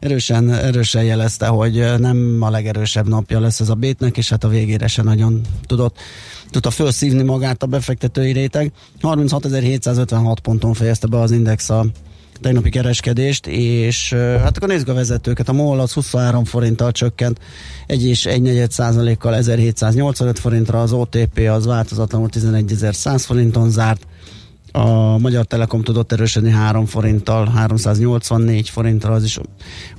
erősen, 0.00 0.52
erősen 0.52 1.04
jelezte, 1.04 1.46
hogy 1.46 1.84
nem 1.98 2.38
a 2.40 2.50
legerősebb 2.50 3.08
napja 3.08 3.40
lesz 3.40 3.60
ez 3.60 3.68
a 3.68 3.74
bétnek, 3.74 4.16
és 4.16 4.28
hát 4.28 4.44
a 4.44 4.48
végére 4.48 4.86
se 4.86 5.02
nagyon 5.02 5.40
tudott 5.66 5.98
tudta 6.50 6.70
felszívni 6.70 7.22
magát 7.22 7.62
a 7.62 7.66
befektetői 7.66 8.32
réteg. 8.32 8.72
36.756 9.02 10.36
ponton 10.42 10.74
fejezte 10.74 11.06
be 11.06 11.18
az 11.18 11.30
Index 11.30 11.70
a 11.70 11.86
tegnapi 12.40 12.70
kereskedést, 12.70 13.46
és 13.46 14.12
hát 14.12 14.56
akkor 14.56 14.68
nézzük 14.68 14.88
a 14.88 14.94
vezetőket. 14.94 15.48
A 15.48 15.52
MOL 15.52 15.80
az 15.80 15.92
23 15.92 16.44
forinttal 16.44 16.92
csökkent, 16.92 17.40
1 17.86 18.06
és 18.06 18.26
1 18.26 18.70
százalékkal 18.70 19.34
1785 19.34 20.38
forintra, 20.38 20.80
az 20.80 20.92
OTP 20.92 21.38
az 21.50 21.66
változatlanul 21.66 22.28
11.100 22.32 23.22
forinton 23.26 23.70
zárt, 23.70 24.06
a 24.76 25.18
Magyar 25.18 25.44
Telekom 25.44 25.82
tudott 25.82 26.12
erősödni 26.12 26.50
3 26.50 26.86
forinttal, 26.86 27.48
384 27.48 28.68
forintra, 28.68 29.12
az 29.12 29.24
is 29.24 29.38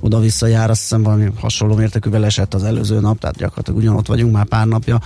oda-vissza 0.00 0.46
jár, 0.46 0.70
azt 0.70 0.80
hiszem 0.80 1.02
valami 1.02 1.30
hasonló 1.40 1.74
mértékűvel 1.74 2.24
esett 2.24 2.54
az 2.54 2.64
előző 2.64 3.00
nap, 3.00 3.18
tehát 3.18 3.36
gyakorlatilag 3.36 3.78
ugyanott 3.78 4.06
vagyunk 4.06 4.32
már 4.32 4.44
pár 4.44 4.66
napja. 4.66 5.00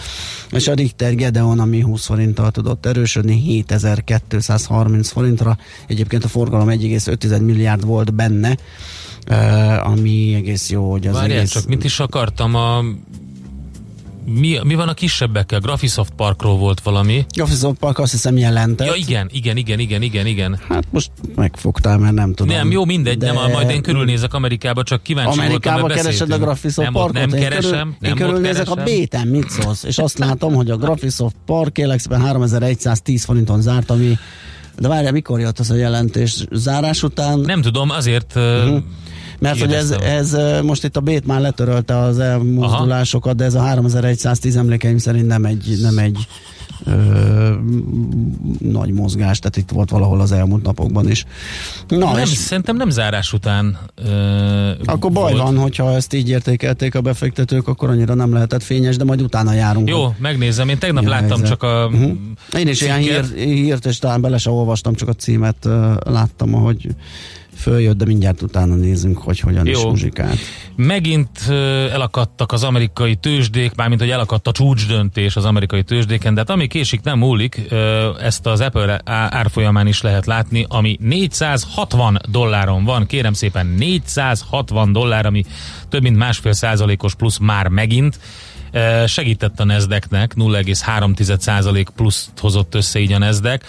És 0.51 0.69
a 0.69 0.75
Richter 0.75 1.15
Gedeon, 1.15 1.61
ami 1.61 1.81
20 1.81 2.07
forinttal 2.07 2.51
tudott 2.51 2.87
erősödni, 2.87 3.41
7230 3.41 5.11
forintra. 5.11 5.57
Egyébként 5.87 6.25
a 6.25 6.29
forgalom 6.29 6.69
1,5 6.69 7.45
milliárd 7.45 7.85
volt 7.85 8.15
benne, 8.15 8.57
eh, 9.27 9.87
ami 9.89 10.35
egész 10.35 10.71
jó, 10.71 10.91
hogy 10.91 11.07
az 11.07 11.15
Várjál, 11.15 11.39
egész... 11.39 11.51
csak 11.51 11.67
mit 11.67 11.85
is 11.85 12.01
akartam 12.01 12.55
a... 12.55 12.85
Mi, 14.25 14.59
mi 14.65 14.75
van 14.75 14.89
a 14.89 14.95
kisebbekkel? 14.95 15.61
Graphisoft 15.61 16.13
Parkról 16.17 16.57
volt 16.57 16.81
valami. 16.81 17.27
Graphisoft 17.35 17.79
Park 17.79 17.99
azt 17.99 18.13
hiszem 18.13 18.37
jelentett. 18.37 18.87
Ja 18.87 18.95
igen, 18.95 19.29
igen, 19.33 19.57
igen, 19.57 19.79
igen, 19.79 20.03
igen, 20.03 20.27
igen. 20.27 20.59
Hát 20.69 20.85
most 20.91 21.11
megfogtál, 21.35 21.99
mert 21.99 22.15
nem 22.15 22.35
tudom. 22.35 22.57
Nem, 22.57 22.71
jó, 22.71 22.85
mindegy, 22.85 23.19
de... 23.19 23.33
nem, 23.33 23.51
majd 23.51 23.71
én 23.71 23.83
körülnézek 23.83 24.35
Amerikába, 24.35 24.83
csak 24.83 25.03
kíváncsi 25.03 25.39
Amerikába 25.39 25.81
voltam, 25.81 25.97
keresed 25.97 26.21
a 26.21 26.25
beszéltünk. 26.25 26.45
Graphisoft 26.45 26.87
nem, 26.91 26.95
ott 26.95 27.13
Parkot? 27.13 27.31
nem 27.31 27.39
én 27.39 27.49
keresem, 27.49 27.71
körül, 27.71 27.97
nem 28.01 28.11
én 28.11 28.17
körülnézek 28.17 28.71
ott 28.71 28.73
a 28.73 28.75
keresem. 28.75 28.99
béten, 28.99 29.29
mit 29.29 29.51
szólsz? 29.51 29.83
És 29.83 29.99
azt 29.99 30.19
látom, 30.19 30.55
hogy 30.55 30.71
a 30.71 30.77
Graphisoft 30.77 31.37
Park 31.47 31.73
kérlek 31.73 32.01
3110 32.11 33.25
forinton 33.25 33.61
zárt, 33.61 33.91
ami 33.91 34.19
de 34.79 34.89
várjál, 34.89 35.13
mikor 35.13 35.41
jött 35.41 35.59
az 35.59 35.71
a 35.71 35.75
jelentés? 35.75 36.45
Zárás 36.51 37.03
után? 37.03 37.39
Nem 37.39 37.63
tudom, 37.63 37.91
azért 37.91 38.37
uh-huh. 38.37 38.83
Mert 39.43 39.61
hogy 39.61 39.73
ez, 39.73 39.91
ez 39.91 40.33
ö, 40.33 40.63
most 40.63 40.85
itt 40.85 40.97
a 40.97 41.01
Bét 41.01 41.27
már 41.27 41.41
letörölte 41.41 41.99
az 41.99 42.19
elmozdulásokat, 42.19 43.37
de 43.37 43.45
ez 43.45 43.55
a 43.55 43.61
3110 43.61 44.57
emlékeim 44.57 44.99
szerint 44.99 45.27
nem 45.27 45.45
egy, 45.45 45.77
nem 45.81 45.99
egy 45.99 46.27
ö, 46.85 47.53
nagy 48.59 48.93
mozgás, 48.93 49.39
tehát 49.39 49.57
itt 49.57 49.71
volt 49.71 49.91
valahol 49.91 50.21
az 50.21 50.33
elmúlt 50.33 50.63
napokban 50.63 51.11
is. 51.11 51.25
Na, 51.89 52.13
nem, 52.13 52.19
és 52.19 52.29
szerintem 52.29 52.77
nem 52.77 52.91
zárás 52.91 53.33
után 53.33 53.79
uh, 54.03 54.71
akkor 54.85 55.13
baj 55.13 55.33
van, 55.33 55.59
hogyha 55.59 55.95
ezt 55.95 56.15
így 56.15 56.29
értékelték 56.29 56.95
a 56.95 57.01
befektetők, 57.01 57.69
akkor 57.69 57.89
annyira 57.89 58.15
nem 58.15 58.33
lehetett 58.33 58.63
fényes, 58.63 58.97
de 58.97 59.05
majd 59.05 59.23
utána 59.23 59.53
járunk. 59.53 59.89
Jó, 59.89 60.15
megnézem. 60.19 60.69
Én 60.69 60.79
tegnap 60.79 61.05
a 61.05 61.09
láttam 61.09 61.29
helyzet? 61.29 61.49
csak 61.49 61.63
a 61.63 61.81
Uh-huh. 61.93 62.13
Én 62.59 62.69
is 62.69 62.81
ilyen 62.81 62.99
hír, 62.99 63.25
hírt, 63.35 63.87
és 63.87 63.99
talán 63.99 64.21
bele 64.21 64.39
se 64.39 64.51
olvastam, 64.51 64.95
csak 64.95 65.09
a 65.09 65.13
címet 65.13 65.57
uh, 65.65 65.97
láttam, 66.05 66.55
ahogy 66.55 66.89
följött, 67.55 67.97
de 67.97 68.05
mindjárt 68.05 68.43
utána 68.43 68.75
nézzünk, 68.75 69.19
hogy 69.19 69.41
hogyan 69.41 69.67
Jó. 69.67 69.79
is 69.79 69.85
muzsikált. 69.85 70.39
Megint 70.77 71.49
elakadtak 71.93 72.53
az 72.53 72.65
amerikai 72.65 73.17
tőzsdék, 73.17 73.75
mármint 73.75 74.01
hogy 74.01 74.11
elakadt 74.11 74.47
a 74.47 74.53
csúcsdöntés 74.53 75.37
az 75.37 75.45
amerikai 75.45 75.83
tőzsdéken, 75.83 76.35
de 76.35 76.41
hát 76.41 76.51
ami 76.51 76.67
késik 76.67 77.03
nem 77.03 77.19
múlik, 77.19 77.61
ezt 78.21 78.47
az 78.47 78.61
Apple 78.61 79.01
árfolyamán 79.05 79.87
is 79.87 80.03
lehet 80.03 80.27
látni, 80.27 80.67
ami 80.69 80.97
460 81.01 82.19
dolláron 82.31 82.85
van, 82.85 83.07
kérem 83.07 83.33
szépen 83.33 83.67
460 83.67 84.93
dollár, 84.93 85.27
ami 85.27 85.45
több 85.89 86.03
mint 86.03 86.17
másfél 86.17 86.53
százalékos 86.53 87.15
plusz 87.15 87.39
már 87.39 87.69
megint. 87.69 88.19
Segített 89.07 89.61
a 89.61 89.65
Nasdaqnek, 89.65 90.35
0,3 90.37 91.39
százalék 91.39 91.89
pluszt 91.89 92.31
hozott 92.39 92.75
össze 92.75 92.99
így 92.99 93.13
a 93.13 93.19
Nasdaq. 93.19 93.65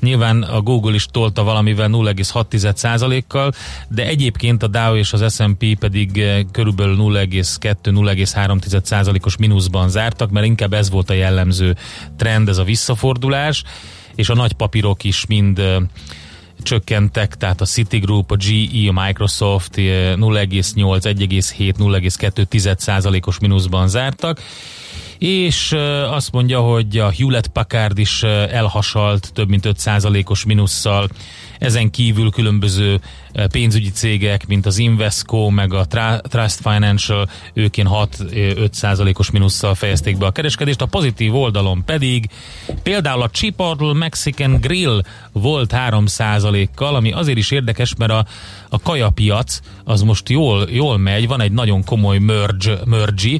Nyilván 0.00 0.42
a 0.42 0.60
Google 0.60 0.94
is 0.94 1.06
tolta 1.06 1.42
valamivel 1.42 1.88
0,6 1.92 2.74
százalékkal, 2.74 3.52
de 3.88 4.06
egyébként 4.06 4.62
a 4.62 4.66
Dow 4.66 4.96
és 4.96 5.12
az 5.12 5.34
S&P 5.34 5.78
pedig 5.78 6.24
körülbelül 6.52 6.96
0,2-0,3 6.98 8.82
százalékos 8.82 9.36
mínuszban 9.36 9.88
zártak, 9.88 10.30
mert 10.30 10.46
inkább 10.46 10.72
ez 10.72 10.90
volt 10.90 11.10
a 11.10 11.14
jellemző 11.14 11.76
trend, 12.16 12.48
ez 12.48 12.58
a 12.58 12.64
visszafordulás, 12.64 13.62
és 14.14 14.28
a 14.28 14.34
nagy 14.34 14.52
papírok 14.52 15.04
is 15.04 15.26
mind 15.26 15.62
csökkentek, 16.62 17.36
tehát 17.36 17.60
a 17.60 17.64
Citigroup, 17.64 18.30
a 18.30 18.36
GE, 18.36 18.88
a 18.88 19.04
Microsoft 19.04 19.76
eh, 19.76 19.84
0,8, 19.84 20.74
1,7, 20.74 21.74
0,2 21.78 22.76
százalékos 22.78 23.38
mínuszban 23.38 23.88
zártak 23.88 24.40
és 25.18 25.72
azt 26.10 26.32
mondja, 26.32 26.60
hogy 26.60 26.98
a 26.98 27.12
Hewlett 27.18 27.48
Packard 27.48 27.98
is 27.98 28.22
elhasalt 28.22 29.30
több 29.34 29.48
mint 29.48 29.68
5%-os 29.68 30.44
minusszal. 30.44 31.08
Ezen 31.58 31.90
kívül 31.90 32.30
különböző 32.30 33.00
pénzügyi 33.50 33.90
cégek, 33.90 34.46
mint 34.46 34.66
az 34.66 34.78
Invesco, 34.78 35.48
meg 35.48 35.74
a 35.74 35.86
Trust 36.22 36.60
Financial, 36.62 37.28
ők 37.52 37.76
ilyen 37.76 37.90
6-5%-os 37.92 39.30
minusszal 39.30 39.74
fejezték 39.74 40.18
be 40.18 40.26
a 40.26 40.30
kereskedést. 40.30 40.82
A 40.82 40.86
pozitív 40.86 41.34
oldalon 41.34 41.84
pedig 41.84 42.28
például 42.82 43.22
a 43.22 43.30
Chipotle 43.30 43.92
Mexican 43.92 44.60
Grill 44.60 45.02
volt 45.32 45.74
3%-kal, 45.76 46.94
ami 46.94 47.12
azért 47.12 47.38
is 47.38 47.50
érdekes, 47.50 47.94
mert 47.96 48.12
a, 48.12 48.26
a 48.68 48.80
kajapiac 48.80 49.60
az 49.84 50.02
most 50.02 50.28
jól, 50.28 50.68
jól 50.70 50.98
megy, 50.98 51.26
van 51.26 51.40
egy 51.40 51.52
nagyon 51.52 51.84
komoly 51.84 52.18
merge, 52.18 52.78
merge 52.84 53.38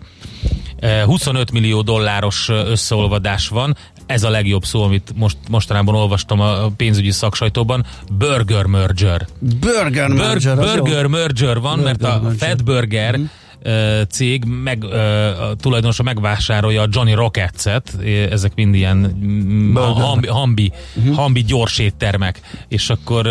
25 1.04 1.52
millió 1.52 1.82
dolláros 1.82 2.48
összeolvadás 2.48 3.48
van, 3.48 3.76
ez 4.06 4.22
a 4.22 4.30
legjobb 4.30 4.64
szó, 4.64 4.82
amit 4.82 5.12
most 5.16 5.36
mostanában 5.48 5.94
olvastam 5.94 6.40
a 6.40 6.68
pénzügyi 6.76 7.10
szaksajtóban, 7.10 7.84
burger 8.12 8.64
merger. 8.64 9.26
Burger 9.38 10.08
Bur- 10.08 10.18
Merger, 10.18 10.56
jó. 10.56 10.82
burger 10.82 11.06
merger 11.06 11.60
van, 11.60 11.78
mert 11.78 11.98
Burger 11.98 12.16
a 12.16 12.22
merger. 12.22 12.48
Fat 12.48 12.64
Burger 12.64 13.20
ö, 13.62 14.00
cég 14.08 14.44
meg, 14.44 14.84
a 14.84 15.54
tulajdonosa 15.60 16.02
megvásárolja 16.02 16.82
a 16.82 16.86
Johnny 16.90 17.14
Rockets-et, 17.14 17.96
ezek 18.30 18.54
mind 18.54 18.74
ilyen 18.74 18.96
mm, 18.96 19.74
hambi, 19.74 20.26
hambi, 20.26 20.72
hambi 21.14 21.42
gyors 21.42 21.78
éttermek, 21.78 22.40
és 22.68 22.90
akkor 22.90 23.28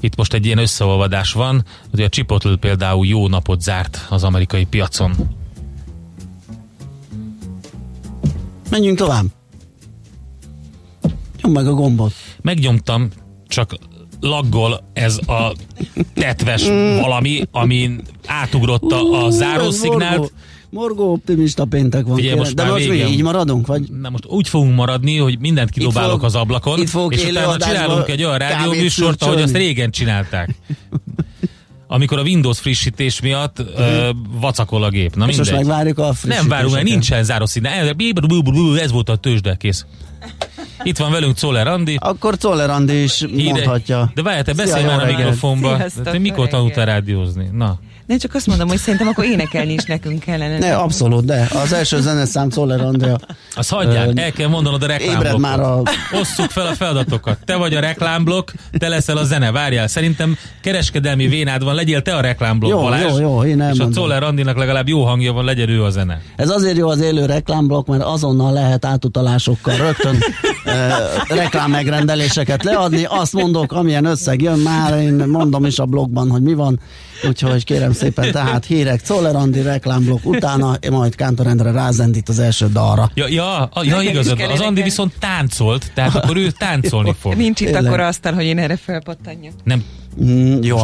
itt 0.00 0.16
most 0.16 0.32
egy 0.32 0.46
ilyen 0.46 0.58
összeolvadás 0.58 1.32
van, 1.32 1.64
ugye 1.92 2.04
a 2.04 2.08
Chipotle 2.08 2.56
például 2.56 3.06
jó 3.06 3.28
napot 3.28 3.60
zárt 3.60 4.06
az 4.08 4.24
amerikai 4.24 4.64
piacon. 4.64 5.40
Menjünk 8.72 8.98
tovább. 8.98 9.24
Nyom 11.42 11.52
meg 11.52 11.66
a 11.66 11.72
gombot. 11.72 12.12
megnyomtam, 12.42 13.08
csak 13.48 13.74
laggol 14.20 14.90
ez 14.92 15.18
a 15.26 15.52
tetves 16.14 16.66
valami, 17.00 17.42
ami 17.50 17.96
átugrotta 18.26 19.24
a 19.24 19.30
zárószignált. 19.30 20.32
Morgó, 20.70 21.12
optimista 21.12 21.64
péntek 21.64 22.06
van. 22.06 22.16
Kérem. 22.16 22.38
most 22.38 22.54
De 22.54 22.64
most 22.64 22.84
mi 22.84 22.90
végem. 22.90 23.08
így 23.12 23.22
maradunk? 23.22 23.66
Vagy 23.66 23.90
Na 23.90 24.10
most 24.10 24.26
úgy 24.26 24.48
fogunk 24.48 24.74
maradni, 24.74 25.16
hogy 25.16 25.38
mindent 25.38 25.70
kidobálok 25.70 26.10
fogok- 26.10 26.24
az 26.26 26.34
ablakon, 26.34 26.80
és 26.80 26.94
utána 26.94 27.56
csinálunk 27.56 28.08
egy 28.08 28.22
olyan 28.22 28.38
rádióműsort, 28.38 29.22
ahogy 29.22 29.42
azt 29.42 29.56
régen 29.56 29.90
csinálták. 29.90 30.54
Amikor 31.94 32.18
a 32.18 32.22
Windows 32.22 32.58
frissítés 32.58 33.20
miatt 33.20 33.58
ö, 33.76 34.10
vacakol 34.40 34.82
a 34.84 34.88
gép. 34.88 35.14
Na 35.14 35.28
és 35.28 35.36
most 35.36 35.50
mindegy. 35.50 35.66
megvárjuk 35.66 35.98
a 35.98 36.12
Nem 36.22 36.48
várunk, 36.48 36.72
mert 36.72 36.84
nincsen 36.84 37.24
zárószínál. 37.24 37.94
Ez 38.78 38.92
volt 38.92 39.08
a 39.08 39.16
tőzsde, 39.16 39.54
kész. 39.56 39.86
Itt 40.82 40.96
van 40.96 41.10
velünk 41.10 41.36
Czoller 41.36 41.66
Andi. 41.66 41.96
Akkor 42.00 42.36
Czoller 42.36 42.70
Andi 42.70 43.02
is 43.02 43.18
Híre- 43.18 43.52
mondhatja. 43.52 44.10
De 44.14 44.22
várj, 44.22 44.42
te 44.42 44.52
beszélj 44.54 44.84
már 44.84 45.02
a 45.02 45.06
mikrofonba. 45.06 45.76
Sziasztok, 45.76 46.04
Te 46.04 46.18
mikor 46.18 46.48
tanultál 46.48 46.86
rádiózni? 46.86 47.48
Na. 47.52 47.78
Nem 48.12 48.20
csak 48.20 48.34
azt 48.34 48.46
mondom, 48.46 48.68
hogy 48.68 48.78
szerintem 48.78 49.08
akkor 49.08 49.24
énekelni 49.24 49.72
is 49.72 49.84
nekünk 49.84 50.20
kellene. 50.20 50.58
Ne, 50.58 50.74
abszolút, 50.76 51.24
de 51.24 51.48
az 51.62 51.72
első 51.72 52.00
zeneszám 52.00 52.48
Czoller 52.48 52.80
Andi 52.80 53.04
a 53.04 53.18
Azt 53.54 53.70
hagyják, 53.70 54.08
Ö, 54.16 54.20
el 54.20 54.32
kell 54.32 54.48
mondanod 54.48 54.82
a 54.82 54.84
ébred 54.84 55.00
reklámblokot. 55.00 55.40
már 55.40 55.60
a... 55.60 55.82
Osszuk 56.20 56.50
fel 56.50 56.66
a 56.66 56.72
feladatokat. 56.74 57.38
Te 57.44 57.56
vagy 57.56 57.74
a 57.74 57.80
reklámblokk, 57.80 58.50
te 58.78 58.88
leszel 58.88 59.16
a 59.16 59.24
zene. 59.24 59.50
Várjál, 59.50 59.86
szerintem 59.86 60.36
kereskedelmi 60.62 61.26
vénád 61.26 61.64
van, 61.64 61.74
legyél 61.74 62.02
te 62.02 62.14
a 62.16 62.20
reklámblokk, 62.20 62.72
Jó, 62.72 62.80
Balázs. 62.80 63.02
jó, 63.02 63.18
jó, 63.20 63.44
én 63.44 63.56
És 63.56 63.60
a 63.60 63.62
elmondom. 63.62 63.90
Czoller 63.90 64.22
Andinak 64.22 64.56
legalább 64.56 64.88
jó 64.88 65.04
hangja 65.04 65.32
van, 65.32 65.44
legyen 65.44 65.68
ő 65.68 65.82
a 65.82 65.90
zene. 65.90 66.20
Ez 66.36 66.48
azért 66.50 66.76
jó 66.76 66.88
az 66.88 67.00
élő 67.00 67.24
reklámblokk, 67.26 67.86
mert 67.86 68.02
azonnal 68.02 68.52
lehet 68.52 68.84
átutalásokkal 68.84 69.76
rögtön 69.76 70.18
e, 70.64 70.96
reklámmegrendeléseket 71.28 72.64
leadni. 72.64 73.04
Azt 73.08 73.32
mondok, 73.32 73.72
amilyen 73.72 74.04
összeg 74.04 74.42
jön 74.42 74.58
már, 74.58 74.98
én 75.00 75.14
mondom 75.28 75.64
is 75.64 75.78
a 75.78 75.84
blogban, 75.84 76.30
hogy 76.30 76.42
mi 76.42 76.54
van. 76.54 76.80
Úgyhogy 77.28 77.64
kérem 77.64 77.92
szépen, 77.92 78.32
tehát 78.32 78.64
hírek, 78.64 79.00
Czoller 79.00 79.36
Andi 79.36 79.62
reklámblokk 79.62 80.24
utána, 80.24 80.76
majd 80.90 81.14
Kántor 81.14 81.46
Endre 81.46 81.70
rázendít 81.70 82.28
az 82.28 82.38
első 82.38 82.68
dalra. 82.72 83.10
Ja, 83.14 83.26
ja, 83.28 83.64
a- 83.64 83.84
ja 83.84 84.02
igazad. 84.02 84.40
Az 84.40 84.60
Andi 84.60 84.82
viszont 84.82 85.12
táncolt, 85.18 85.92
tehát 85.94 86.14
akkor 86.14 86.36
ő 86.36 86.50
táncolni 86.50 87.14
fog. 87.20 87.34
Nincs 87.34 87.60
itt 87.60 87.66
Tényleg. 87.66 87.86
akkor 87.86 88.00
asztal, 88.00 88.32
hogy 88.32 88.44
én 88.44 88.58
erre 88.58 88.76
felpattanjak. 88.76 89.52
Nem, 89.64 89.84
Mm, 90.24 90.62
jó, 90.62 90.76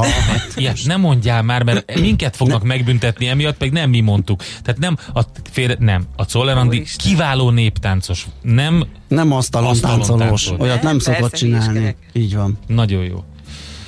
Ja, 0.57 0.72
nem 0.85 1.01
mondjál 1.01 1.42
már, 1.42 1.62
mert 1.62 2.01
minket 2.01 2.37
fognak 2.37 2.62
megbüntetni 2.62 3.27
emiatt, 3.29 3.59
meg 3.61 3.72
nem 3.72 3.90
mi 3.90 4.01
mondtuk. 4.01 4.42
Tehát 4.62 4.81
nem, 4.81 4.96
a, 5.14 5.20
félre, 5.51 5.77
nem, 5.79 6.05
a 6.16 6.24
Czoller 6.24 6.57
Andi 6.57 6.77
Úristen. 6.77 7.07
kiváló 7.11 7.51
néptáncos. 7.51 8.27
Nem, 8.42 8.85
nem 9.09 9.33
asztalon, 9.33 9.70
Asztalon 9.70 9.96
táncolós. 9.98 10.44
táncol. 10.44 10.66
Olyat 10.66 10.83
nem 10.83 10.90
Nem, 10.90 10.98
szokott 10.98 11.33
csinálni. 11.33 11.96
Így 12.12 12.35
van. 12.37 12.59
nagyon 12.66 13.05
jó. 13.05 13.24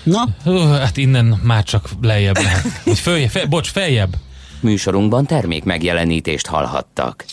Na, 0.02 0.28
Hú, 0.44 0.58
hát 0.72 0.96
innen 0.96 1.40
már 1.42 1.62
csak 1.62 1.88
lejjebb 2.02 2.38
lehet. 2.38 2.66
Vagy 2.84 2.98
följebb, 2.98 3.30
fe, 3.30 3.46
bocs, 3.46 3.70
feljebb. 3.70 4.12
Műsorunkban 4.60 5.26
termék 5.26 5.64
megjelenítést 5.64 6.46
hallhattak. 6.46 7.24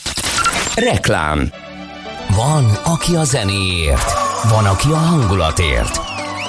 Reklám. 0.75 1.51
Van, 2.35 2.65
aki 2.83 3.15
a 3.15 3.23
zenéért, 3.23 4.11
van, 4.49 4.65
aki 4.65 4.87
a 4.91 4.95
hangulatért, 4.97 5.99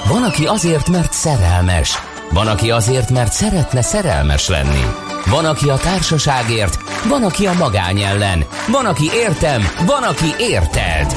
van, 0.07 0.23
aki 0.23 0.45
azért, 0.45 0.89
mert 0.89 1.13
szerelmes, 1.13 1.97
van, 2.31 2.47
aki 2.47 2.71
azért, 2.71 3.09
mert 3.09 3.31
szeretne 3.31 3.81
szerelmes 3.81 4.47
lenni. 4.47 4.85
Van, 5.25 5.45
aki 5.45 5.69
a 5.69 5.77
társaságért, 5.77 6.77
van, 7.07 7.23
aki 7.23 7.45
a 7.47 7.53
magány 7.53 8.01
ellen, 8.01 8.45
van, 8.71 8.85
aki 8.85 9.09
értem, 9.13 9.67
van, 9.85 10.03
aki 10.03 10.33
érted. 10.39 11.13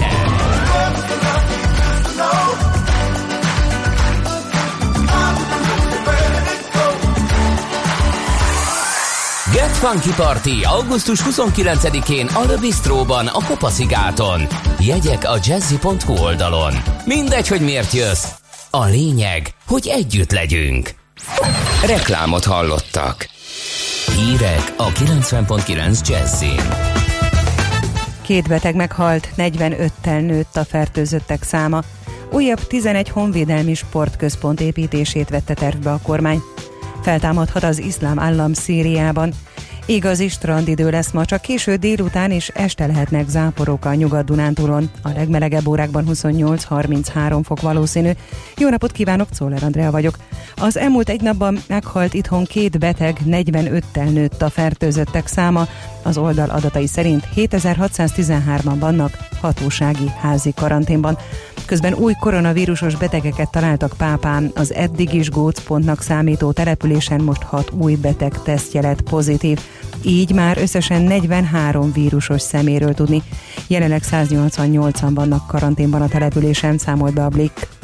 Get 9.52 9.76
Funky 9.76 10.10
Party 10.16 10.64
augusztus 10.64 11.22
29-én 11.30 12.26
a 12.26 12.44
Le 12.48 12.56
Bistróban 12.56 13.26
a 13.26 13.44
Kopaszigáton. 13.46 14.40
Jegyek 14.80 15.24
a 15.24 15.38
jazzy.hu 15.44 16.16
oldalon. 16.16 16.72
Mindegy, 17.06 17.48
hogy 17.48 17.60
miért 17.60 17.92
jössz. 17.92 18.28
A 18.70 18.84
lényeg, 18.84 19.54
hogy 19.66 19.88
együtt 19.88 20.32
legyünk. 20.32 20.90
Reklámot 21.86 22.44
hallottak. 22.44 23.28
Hírek 24.16 24.72
a 24.76 24.88
90.9 24.88 26.08
Jazzin. 26.08 26.60
Két 28.22 28.48
beteg 28.48 28.74
meghalt, 28.74 29.28
45-tel 29.36 30.26
nőtt 30.26 30.56
a 30.56 30.64
fertőzöttek 30.64 31.42
száma. 31.42 31.82
Újabb 32.30 32.66
11 32.66 33.08
honvédelmi 33.08 33.74
sportközpont 33.74 34.60
építését 34.60 35.28
vette 35.28 35.54
tervbe 35.54 35.92
a 35.92 36.00
kormány. 36.02 36.42
Feltámadhat 37.02 37.62
az 37.62 37.78
iszlám 37.78 38.18
állam 38.18 38.52
Szíriában. 38.52 39.32
Igazi 39.86 40.28
strandidő 40.28 40.90
lesz 40.90 41.10
ma, 41.10 41.24
csak 41.24 41.40
késő 41.40 41.76
délután 41.76 42.30
és 42.30 42.48
este 42.48 42.86
lehetnek 42.86 43.28
záporok 43.28 43.84
a 43.84 43.94
Nyugat-Dunántúlon. 43.94 44.90
A 45.02 45.08
legmelegebb 45.08 45.66
órákban 45.66 46.04
28-33 46.08 47.40
fok 47.44 47.60
valószínű. 47.60 48.10
Jó 48.56 48.68
napot 48.68 48.92
kívánok, 48.92 49.28
Czoller 49.30 49.62
Andrea 49.62 49.90
vagyok. 49.90 50.16
Az 50.56 50.76
elmúlt 50.76 51.08
egy 51.08 51.20
napban 51.20 51.58
meghalt 51.68 52.14
itthon 52.14 52.44
két 52.44 52.78
beteg, 52.78 53.18
45-tel 53.26 54.12
nőtt 54.12 54.42
a 54.42 54.50
fertőzöttek 54.50 55.26
száma. 55.26 55.66
Az 56.02 56.16
oldal 56.16 56.50
adatai 56.50 56.86
szerint 56.86 57.28
7613-an 57.36 58.76
vannak 58.78 59.16
hatósági 59.40 60.10
házi 60.20 60.52
karanténban. 60.54 61.18
Közben 61.66 61.94
új 61.94 62.12
koronavírusos 62.20 62.96
betegeket 62.96 63.50
találtak 63.50 63.94
Pápán. 63.96 64.50
Az 64.54 64.72
eddig 64.72 65.14
is 65.14 65.30
gócpontnak 65.30 66.02
számító 66.02 66.52
településen 66.52 67.20
most 67.20 67.42
hat 67.42 67.70
új 67.70 67.94
beteg 67.94 68.42
tesztje 68.42 68.80
lett 68.80 69.02
pozitív. 69.02 69.58
Így 70.04 70.34
már 70.34 70.58
összesen 70.58 71.02
43 71.02 71.92
vírusos 71.92 72.40
szeméről 72.42 72.94
tudni. 72.94 73.22
Jelenleg 73.66 74.02
188-an 74.10 75.10
vannak 75.14 75.46
karanténban 75.46 76.02
a 76.02 76.08
településen, 76.08 76.78
számolt 76.78 77.14
be 77.14 77.24
a 77.24 77.28
Blick. 77.28 77.81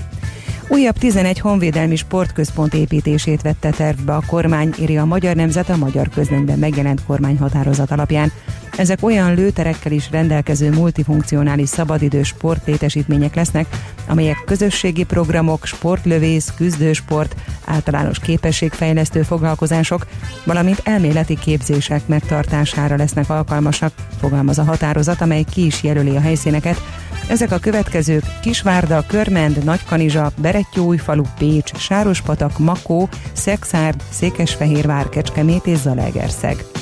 Újabb 0.70 0.98
11 0.98 1.40
honvédelmi 1.40 1.96
sportközpont 1.96 2.74
építését 2.74 3.42
vette 3.42 3.70
tervbe 3.70 4.14
a 4.14 4.22
kormány, 4.26 4.72
írja 4.80 5.02
a 5.02 5.04
Magyar 5.04 5.34
Nemzet 5.34 5.68
a 5.68 5.76
Magyar 5.76 6.08
Közlönyben 6.08 6.58
megjelent 6.58 7.04
kormányhatározat 7.06 7.90
alapján. 7.90 8.32
Ezek 8.76 8.98
olyan 9.02 9.34
lőterekkel 9.34 9.92
is 9.92 10.10
rendelkező 10.10 10.70
multifunkcionális 10.70 11.68
szabadidő 11.68 12.22
sportlétesítmények 12.22 13.34
lesznek, 13.34 13.66
amelyek 14.08 14.42
közösségi 14.46 15.04
programok, 15.04 15.64
sportlövész, 15.64 16.52
küzdősport, 16.56 17.34
általános 17.64 18.18
képességfejlesztő 18.18 19.22
foglalkozások, 19.22 20.06
valamint 20.44 20.80
elméleti 20.84 21.38
képzések 21.38 22.06
megtartására 22.06 22.96
lesznek 22.96 23.30
alkalmasak, 23.30 23.92
fogalmaz 24.20 24.58
a 24.58 24.64
határozat, 24.64 25.20
amely 25.20 25.42
ki 25.42 25.66
is 25.66 25.82
jelöli 25.82 26.16
a 26.16 26.20
helyszíneket, 26.20 26.80
ezek 27.28 27.52
a 27.52 27.58
következők 27.58 28.22
Kisvárda, 28.40 29.04
Körmend, 29.06 29.64
Nagykanizsa, 29.64 30.32
Berettyóújfalu, 30.58 31.22
Pécs, 31.38 31.76
Sárospatak, 31.76 32.58
Makó, 32.58 33.08
Szexárd, 33.32 34.02
Székesfehérvár, 34.10 35.08
Kecskemét 35.08 35.66
és 35.66 35.78
Zalaegerszeg. 35.78 36.77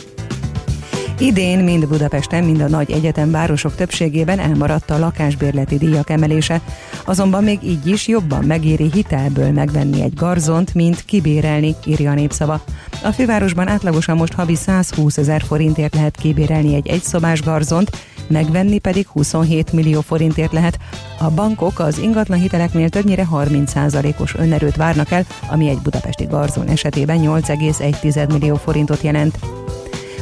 Idén 1.18 1.58
mind 1.58 1.88
Budapesten, 1.88 2.44
mind 2.44 2.60
a 2.60 2.68
nagy 2.68 2.90
egyetemvárosok 2.90 3.74
többségében 3.74 4.38
elmaradt 4.38 4.90
a 4.90 4.98
lakásbérleti 4.98 5.78
díjak 5.78 6.10
emelése, 6.10 6.60
azonban 7.04 7.44
még 7.44 7.58
így 7.62 7.86
is 7.86 8.08
jobban 8.08 8.44
megéri 8.44 8.90
hitelből 8.92 9.50
megvenni 9.50 10.02
egy 10.02 10.14
garzont, 10.14 10.74
mint 10.74 11.04
kibérelni, 11.04 11.74
írja 11.84 12.10
a 12.10 12.14
népszava. 12.14 12.60
A 13.02 13.10
fővárosban 13.10 13.68
átlagosan 13.68 14.16
most 14.16 14.32
havi 14.32 14.54
120 14.54 15.16
ezer 15.16 15.42
forintért 15.42 15.94
lehet 15.94 16.16
kibérelni 16.16 16.74
egy 16.74 16.86
egyszobás 16.86 17.42
garzont, 17.42 17.90
megvenni 18.28 18.78
pedig 18.78 19.06
27 19.06 19.72
millió 19.72 20.00
forintért 20.00 20.52
lehet. 20.52 20.78
A 21.18 21.30
bankok 21.30 21.78
az 21.78 21.98
ingatlan 21.98 22.38
hiteleknél 22.38 22.88
többnyire 22.88 23.28
30%-os 23.32 24.34
önerőt 24.34 24.76
várnak 24.76 25.10
el, 25.10 25.26
ami 25.50 25.68
egy 25.68 25.78
budapesti 25.82 26.24
garzon 26.24 26.68
esetében 26.68 27.18
8,1 27.20 28.28
millió 28.28 28.54
forintot 28.54 29.02
jelent. 29.02 29.38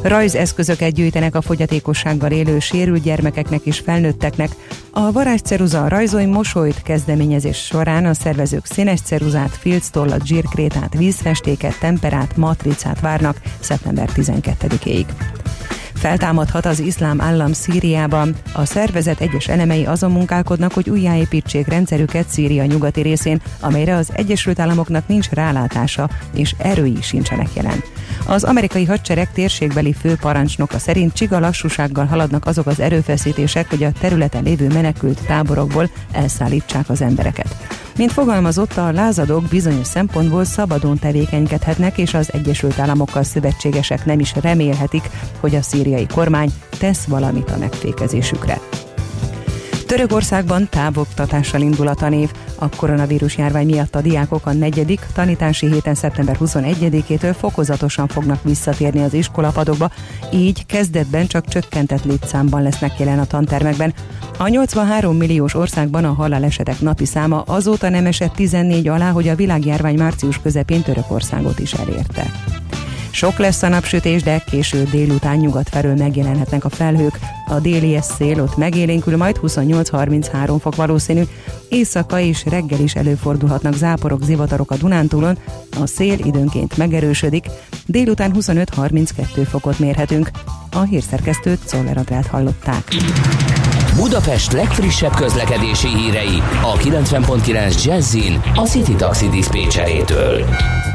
Rajzeszközöket 0.05 0.93
gyűjtenek 0.93 1.35
a 1.35 1.41
fogyatékossággal 1.41 2.31
élő 2.31 2.59
sérült 2.59 3.03
gyermekeknek 3.03 3.61
és 3.65 3.79
felnőtteknek. 3.79 4.51
A 4.91 5.13
varázsceruza 5.13 5.89
rajzolj 5.89 6.25
mosolyt 6.25 6.83
kezdeményezés 6.83 7.65
során 7.65 8.05
a 8.05 8.15
szervezők 8.15 8.67
színes 8.67 9.01
ceruzát, 9.01 9.57
filctollat, 9.57 10.27
zsírkrétát, 10.27 10.95
vízfestéket, 10.95 11.79
temperát, 11.79 12.37
matricát 12.37 13.01
várnak 13.01 13.41
szeptember 13.61 14.09
12-ig. 14.15 15.07
Feltámadhat 16.05 16.67
az 16.67 16.81
iszlám 16.81 17.21
állam 17.21 17.53
Szíriában. 17.53 18.35
A 18.53 18.65
szervezet 18.65 19.21
egyes 19.21 19.49
elemei 19.49 19.87
azon 19.87 20.11
munkálkodnak, 20.11 20.73
hogy 20.73 20.91
újjáépítsék 20.91 21.67
rendszerüket 21.67 22.29
Szíria 22.29 22.65
nyugati 22.65 23.01
részén, 23.01 23.43
amelyre 23.61 23.95
az 23.95 24.11
Egyesült 24.13 24.59
Államoknak 24.59 25.09
nincs 25.09 25.29
rálátása, 25.31 26.11
és 26.35 26.55
erői 26.59 27.03
sincsenek 27.03 27.49
jelen. 27.55 27.83
Az 28.27 28.45
amerikai 28.45 28.85
hadsereg 28.85 29.33
térségbeli 29.33 29.93
főparancsnoka 29.93 30.79
szerint 30.79 31.13
csiga 31.13 31.39
lassúsággal 31.39 32.07
haladnak 32.07 32.47
azok 32.47 32.67
az 32.67 32.81
erőfeszítések, 32.81 33.71
hogy 33.71 33.83
a 33.83 33.93
területen 33.93 34.43
lévő 34.43 34.67
menekült 34.67 35.27
táborokból 35.27 35.91
elszállítsák 36.13 36.89
az 36.89 37.01
embereket. 37.01 37.84
Mint 37.97 38.13
fogalmazott, 38.13 38.77
a 38.77 38.93
lázadók 38.93 39.43
bizonyos 39.49 39.87
szempontból 39.87 40.45
szabadon 40.45 40.99
tevékenykedhetnek, 40.99 41.99
és 41.99 42.15
az 42.15 42.33
Egyesült 42.33 42.79
Államokkal 42.79 43.23
szövetségesek 43.23 44.05
nem 44.05 44.21
is 44.21 44.35
remélhetik, 44.41 45.11
hogy 45.41 45.55
a 45.55 45.63
szíriai 45.63 46.07
kormány 46.07 46.53
tesz 46.79 47.05
valamit 47.05 47.51
a 47.51 47.59
megfékezésükre. 47.59 48.61
Törökországban 49.87 50.69
távoktatással 50.69 51.61
indul 51.61 51.89
a 51.89 51.95
tanév. 51.95 52.31
A 52.59 52.69
koronavírus 52.69 53.37
járvány 53.37 53.67
miatt 53.67 53.95
a 53.95 54.01
diákok 54.01 54.47
a 54.47 54.53
negyedik 54.53 55.07
tanítási 55.15 55.67
héten 55.67 55.95
szeptember 55.95 56.37
21-től 56.41 57.35
fokozatosan 57.39 58.07
fognak 58.07 58.43
visszatérni 58.43 59.03
az 59.03 59.15
iskolapadokba, 59.15 59.91
így 60.33 60.67
kezdetben 60.67 61.27
csak 61.27 61.49
csökkentett 61.49 62.05
létszámban 62.05 62.63
lesznek 62.63 62.99
jelen 62.99 63.19
a 63.19 63.25
tantermekben. 63.25 63.95
A 64.39 64.49
83 64.49 65.17
milliós 65.17 65.55
országban 65.55 66.05
a 66.05 66.13
halálesetek 66.13 66.81
napi 66.81 67.05
száma 67.05 67.43
azóta 67.43 67.89
nem 67.89 68.07
esett 68.07 68.35
14 68.35 68.89
alá, 68.89 69.11
hogy 69.11 69.29
a 69.29 69.35
világjárvány 69.35 69.99
március 69.99 70.41
közepén 70.41 70.83
Törökországot 70.83 71.59
is 71.59 71.73
elérte. 71.73 72.31
Sok 73.15 73.39
lesz 73.39 73.63
a 73.63 73.69
napsütés, 73.69 74.23
de 74.23 74.45
késő 74.51 74.83
délután 74.83 75.37
nyugat 75.37 75.69
felől 75.69 75.95
megjelenhetnek 75.95 76.65
a 76.65 76.69
felhők. 76.69 77.19
A 77.47 77.61
déli 77.61 77.99
szél 78.01 78.43
ott 78.43 78.57
megélénkül, 78.57 79.17
majd 79.17 79.39
28-33 79.43 80.57
fok 80.61 80.77
valószínű. 80.77 81.23
Éjszaka 81.69 82.21
és 82.21 82.45
reggel 82.45 82.81
is 82.81 82.95
előfordulhatnak 82.95 83.75
záporok, 83.75 84.23
zivatarok 84.23 84.71
a 84.71 84.77
Dunántúlon. 84.77 85.39
A 85.81 85.87
szél 85.87 86.19
időnként 86.19 86.77
megerősödik. 86.77 87.47
Délután 87.87 88.33
25-32 88.39 89.47
fokot 89.49 89.79
mérhetünk. 89.79 90.31
A 90.73 90.81
hírszerkesztőt 90.81 91.69
Szoller 91.69 91.97
Adrát 91.97 92.27
hallották. 92.27 92.85
Budapest 93.97 94.53
legfrissebb 94.53 95.15
közlekedési 95.15 95.89
hírei 95.89 96.43
a 96.63 96.73
90.9 96.73 97.85
Jazzin 97.85 98.41
a 98.55 98.61
City 98.61 98.95
Taxi 98.95 99.29
Dispécsejétől. 99.29 100.45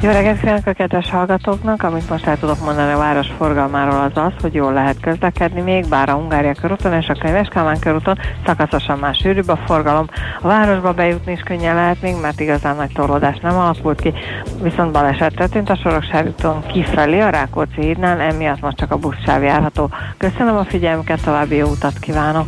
Jó 0.01 0.09
reggelt 0.09 0.39
kívánok 0.39 0.65
a 0.65 0.73
kedves 0.73 1.09
hallgatóknak! 1.09 1.83
Amit 1.83 2.09
most 2.09 2.25
el 2.25 2.39
tudok 2.39 2.63
mondani 2.63 2.91
a 2.91 2.97
város 2.97 3.27
forgalmáról 3.37 3.99
az 3.99 4.23
az, 4.23 4.31
hogy 4.41 4.53
jól 4.53 4.73
lehet 4.73 4.99
közlekedni 5.01 5.61
még, 5.61 5.87
bár 5.87 6.09
a 6.09 6.13
Hungária 6.13 6.53
körúton 6.61 6.93
és 6.93 7.07
a 7.07 7.13
Könyves 7.13 7.47
Kálmán 7.47 7.79
körúton 7.79 8.17
szakaszosan 8.45 8.97
már 8.99 9.15
sűrűbb 9.15 9.47
a 9.47 9.59
forgalom. 9.65 10.07
A 10.41 10.47
városba 10.47 10.93
bejutni 10.93 11.31
is 11.31 11.41
könnyen 11.41 11.75
lehet 11.75 12.01
még, 12.01 12.15
mert 12.21 12.39
igazán 12.39 12.75
nagy 12.75 12.91
torlódás 12.93 13.39
nem 13.41 13.57
alakult 13.57 14.01
ki, 14.01 14.13
viszont 14.61 14.91
baleset 14.91 15.35
történt 15.35 15.69
a 15.69 15.75
Soroksári 15.75 16.27
úton 16.27 16.65
kifelé 16.65 17.19
a 17.19 17.29
Rákóczi 17.29 17.81
hídnál, 17.81 18.19
emiatt 18.19 18.61
most 18.61 18.77
csak 18.77 18.91
a 18.91 18.97
buszsáv 18.97 19.43
járható. 19.43 19.89
Köszönöm 20.17 20.57
a 20.57 20.65
figyelmüket, 20.65 21.21
további 21.21 21.55
jó 21.55 21.67
utat 21.67 21.99
kívánok! 21.99 22.47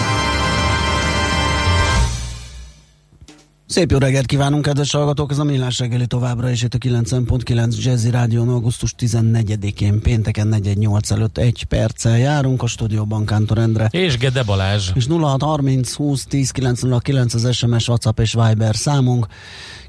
Szép 3.71 3.91
jó 3.91 3.97
reggelt 3.97 4.25
kívánunk, 4.25 4.61
kedves 4.61 4.91
hallgatók! 4.91 5.31
Ez 5.31 5.39
a 5.39 5.43
Millás 5.43 5.79
reggeli 5.79 6.07
továbbra 6.07 6.49
is 6.49 6.63
itt 6.63 6.73
a 6.73 6.77
9.9 6.77 7.83
Jazzy 7.83 8.09
Rádión 8.09 8.49
augusztus 8.49 8.93
14-én 8.99 10.01
pénteken 10.01 10.47
418 10.47 11.11
előtt 11.11 11.37
egy 11.37 11.63
perccel 11.63 12.17
járunk 12.17 12.63
a 12.63 12.67
stúdióban 12.67 13.25
Kántor 13.25 13.57
Endre. 13.57 13.87
És 13.91 14.17
Gede 14.17 14.43
Balázs. 14.43 14.89
És 14.93 15.07
0630 15.07 15.93
20 15.93 16.25
10 16.25 16.51
909 16.51 17.33
az 17.33 17.55
SMS, 17.55 17.87
WhatsApp 17.87 18.19
és 18.19 18.33
Viber 18.33 18.75
számunk. 18.75 19.27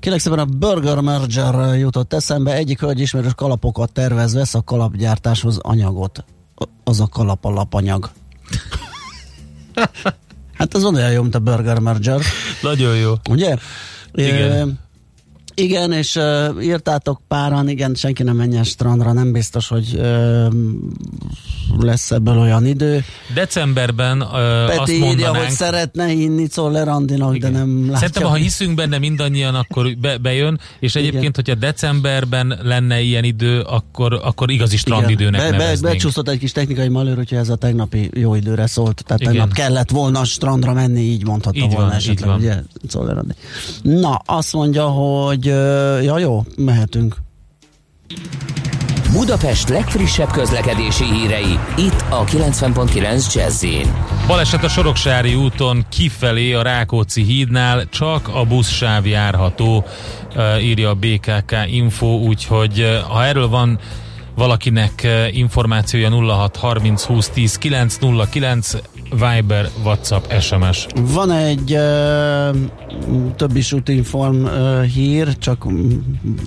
Kérlek 0.01 0.21
szépen 0.21 0.39
a 0.39 0.45
Burger 0.45 1.01
Merger 1.01 1.79
jutott 1.79 2.13
eszembe. 2.13 2.55
Egyik 2.55 2.81
hölgy 2.81 3.01
ismerős 3.01 3.35
kalapokat 3.35 3.93
tervez, 3.93 4.35
vesz 4.35 4.55
a 4.55 4.63
kalapgyártáshoz 4.63 5.59
anyagot. 5.59 6.25
Az 6.85 7.01
a 7.01 7.07
kalap 7.07 7.45
alapanyag. 7.45 8.11
hát 10.63 10.75
ez 10.75 10.85
olyan 10.85 11.11
jó, 11.11 11.23
mint 11.23 11.35
a 11.35 11.39
Burger 11.39 11.79
Merger. 11.79 12.21
Nagyon 12.63 12.97
jó. 12.97 13.15
Ugye? 13.29 13.57
Igen. 14.15 14.79
Igen, 15.55 15.93
és 15.93 16.17
uh, 16.17 16.65
írtátok 16.65 17.21
páran, 17.29 17.69
igen, 17.69 17.95
senki 17.95 18.23
nem 18.23 18.37
menjen 18.37 18.65
strandra, 18.65 19.13
nem 19.13 19.33
biztos, 19.33 19.69
hogy 19.69 19.95
uh, 19.95 20.47
lesz 21.79 22.11
ebből 22.11 22.39
olyan 22.39 22.67
idő. 22.67 23.05
Decemberben 23.35 24.23
uh, 24.23 24.29
Peti 24.67 24.79
azt 24.79 24.91
írja, 24.91 25.07
mondanánk... 25.07 25.37
hogy 25.37 25.51
szeretne 25.51 26.07
hinni 26.07 26.47
Czoller 26.47 26.89
Andinak, 26.89 27.37
de 27.37 27.49
nem 27.49 27.81
látja. 27.81 27.97
Szerintem, 27.97 28.23
ha 28.23 28.35
hiszünk 28.35 28.75
benne 28.75 28.99
mindannyian, 28.99 29.55
akkor 29.55 29.97
be, 30.01 30.17
bejön, 30.19 30.61
és 30.81 30.95
egyébként, 30.95 31.23
Igen. 31.23 31.33
hogyha 31.35 31.55
decemberben 31.55 32.59
lenne 32.63 33.01
ilyen 33.01 33.25
idő, 33.25 33.61
akkor, 33.61 34.21
akkor 34.25 34.51
igazi 34.51 34.77
strandidőnek 34.77 35.41
be, 35.41 35.51
be, 35.51 35.57
neveznénk. 35.57 35.95
Becsúszott 35.95 36.29
egy 36.29 36.39
kis 36.39 36.53
technikai 36.53 36.89
malőr, 36.89 37.17
hogyha 37.17 37.37
ez 37.37 37.49
a 37.49 37.57
tegnapi 37.57 38.11
jó 38.15 38.35
időre 38.35 38.67
szólt, 38.67 39.05
tehát 39.07 39.21
Igen. 39.21 39.33
tegnap 39.33 39.53
kellett 39.53 39.91
volna 39.91 40.25
strandra 40.25 40.73
menni, 40.73 41.01
így 41.01 41.25
mondhatta 41.27 41.59
Így 41.59 41.73
volna 41.73 41.87
van, 41.87 41.97
esetleg, 41.97 42.19
így 42.19 42.27
van. 42.27 42.37
ugye, 42.37 42.63
Czoller 42.89 43.19
Andi. 43.19 43.35
Na, 43.83 44.23
azt 44.25 44.53
mondja, 44.53 44.87
hogy 44.87 45.42
ö, 45.47 46.01
ja 46.01 46.19
jó, 46.19 46.45
mehetünk. 46.57 47.17
Budapest 49.13 49.69
legfrissebb 49.69 50.31
közlekedési 50.31 51.05
hírei, 51.05 51.59
itt 51.77 52.05
a 52.11 52.25
90.9 52.25 53.35
jazz 53.35 53.65
Baleset 54.27 54.65
a 54.65 54.69
Soroksári 54.69 55.35
úton 55.35 55.87
kifelé 55.89 56.53
a 56.53 56.63
Rákóczi 56.63 57.23
hídnál 57.23 57.89
csak 57.89 58.29
a 58.29 58.45
buszsáv 58.45 59.07
járható, 59.07 59.85
írja 60.61 60.89
a 60.89 60.95
BKK 60.95 61.57
Info, 61.67 62.07
úgyhogy 62.07 63.01
ha 63.09 63.25
erről 63.25 63.49
van 63.49 63.79
valakinek 64.35 65.09
információja 65.31 66.11
06 66.11 66.57
30 66.57 67.03
20 67.03 67.29
10 67.29 67.57
909 67.59 68.73
Viber, 69.13 69.69
WhatsApp, 69.85 70.25
SMS. 70.41 70.87
Van 70.95 71.31
egy 71.31 71.73
ö, 71.73 72.51
többi 73.37 73.63
inform 73.87 74.45
ö, 74.45 74.83
hír, 74.83 75.39
csak 75.39 75.71
mm, 75.71 75.91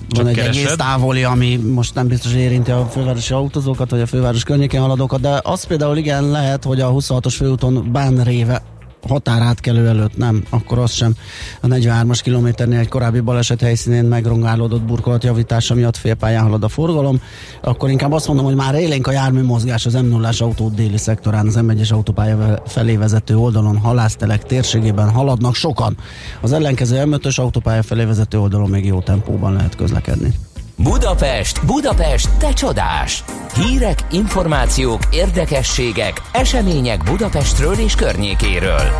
van 0.08 0.26
egy 0.26 0.34
keresed? 0.34 0.62
egész 0.62 0.76
távoli, 0.76 1.24
ami 1.24 1.56
most 1.56 1.94
nem 1.94 2.06
biztos 2.06 2.32
érinti 2.32 2.70
a 2.70 2.86
fővárosi 2.86 3.32
autózókat, 3.32 3.90
vagy 3.90 4.00
a 4.00 4.06
főváros 4.06 4.44
környékén 4.44 4.80
haladókat, 4.80 5.20
de 5.20 5.40
az 5.42 5.64
például 5.64 5.96
igen 5.96 6.30
lehet, 6.30 6.64
hogy 6.64 6.80
a 6.80 6.92
26-os 6.92 7.34
főúton 7.36 7.88
Bánréve 7.92 8.62
határátkelő 9.08 9.88
előtt 9.88 10.16
nem, 10.16 10.42
akkor 10.50 10.78
az 10.78 10.90
sem. 10.90 11.14
A 11.60 11.66
43-as 11.66 12.20
kilométernél 12.22 12.78
egy 12.78 12.88
korábbi 12.88 13.20
baleset 13.20 13.60
helyszínén 13.60 14.04
megrongálódott 14.04 14.82
burkolat 14.82 15.24
javítása 15.24 15.74
miatt 15.74 15.96
félpályán 15.96 16.42
halad 16.42 16.64
a 16.64 16.68
forgalom, 16.68 17.20
akkor 17.62 17.90
inkább 17.90 18.12
azt 18.12 18.26
mondom, 18.26 18.44
hogy 18.44 18.54
már 18.54 18.74
élénk 18.74 19.06
a 19.06 19.12
jármű 19.12 19.42
mozgás 19.42 19.86
az 19.86 19.94
m 19.94 20.06
0 20.06 20.30
autó 20.38 20.68
déli 20.68 20.98
szektorán, 20.98 21.46
az 21.46 21.58
M1-es 21.60 21.92
autópálya 21.92 22.62
felé 22.66 22.96
vezető 22.96 23.36
oldalon, 23.36 23.76
halásztelek 23.76 24.42
térségében 24.42 25.10
haladnak 25.10 25.54
sokan. 25.54 25.96
Az 26.40 26.52
ellenkező 26.52 27.02
M5-ös 27.04 27.40
autópálya 27.40 27.82
felé 27.82 28.04
vezető 28.04 28.38
oldalon 28.38 28.70
még 28.70 28.84
jó 28.84 29.00
tempóban 29.00 29.52
lehet 29.52 29.76
közlekedni. 29.76 30.34
Budapest, 30.78 31.66
Budapest, 31.66 32.30
te 32.38 32.52
csodás! 32.52 33.24
Hírek, 33.54 33.98
információk, 34.10 35.02
érdekességek, 35.10 36.22
események 36.32 37.02
Budapestről 37.04 37.74
és 37.74 37.94
környékéről. 37.94 38.90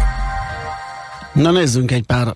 Na 1.32 1.50
nézzünk 1.50 1.90
egy 1.90 2.02
pár 2.02 2.34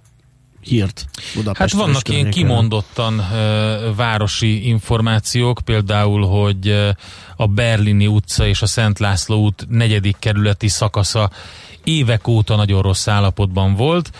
hírt 0.60 1.04
Hát 1.14 1.34
Budapestről. 1.34 1.82
vannak 1.82 2.08
ilyen 2.08 2.30
kimondottan 2.30 3.18
uh, 3.18 3.96
városi 3.96 4.68
információk, 4.68 5.60
például, 5.64 6.26
hogy 6.26 6.68
uh, 6.68 6.88
a 7.36 7.46
Berlini 7.46 8.06
utca 8.06 8.46
és 8.46 8.62
a 8.62 8.66
Szent 8.66 8.98
László 8.98 9.42
út 9.42 9.66
negyedik 9.68 10.16
kerületi 10.18 10.68
szakasza 10.68 11.30
évek 11.84 12.28
óta 12.28 12.56
nagyon 12.56 12.82
rossz 12.82 13.08
állapotban 13.08 13.74
volt. 13.74 14.10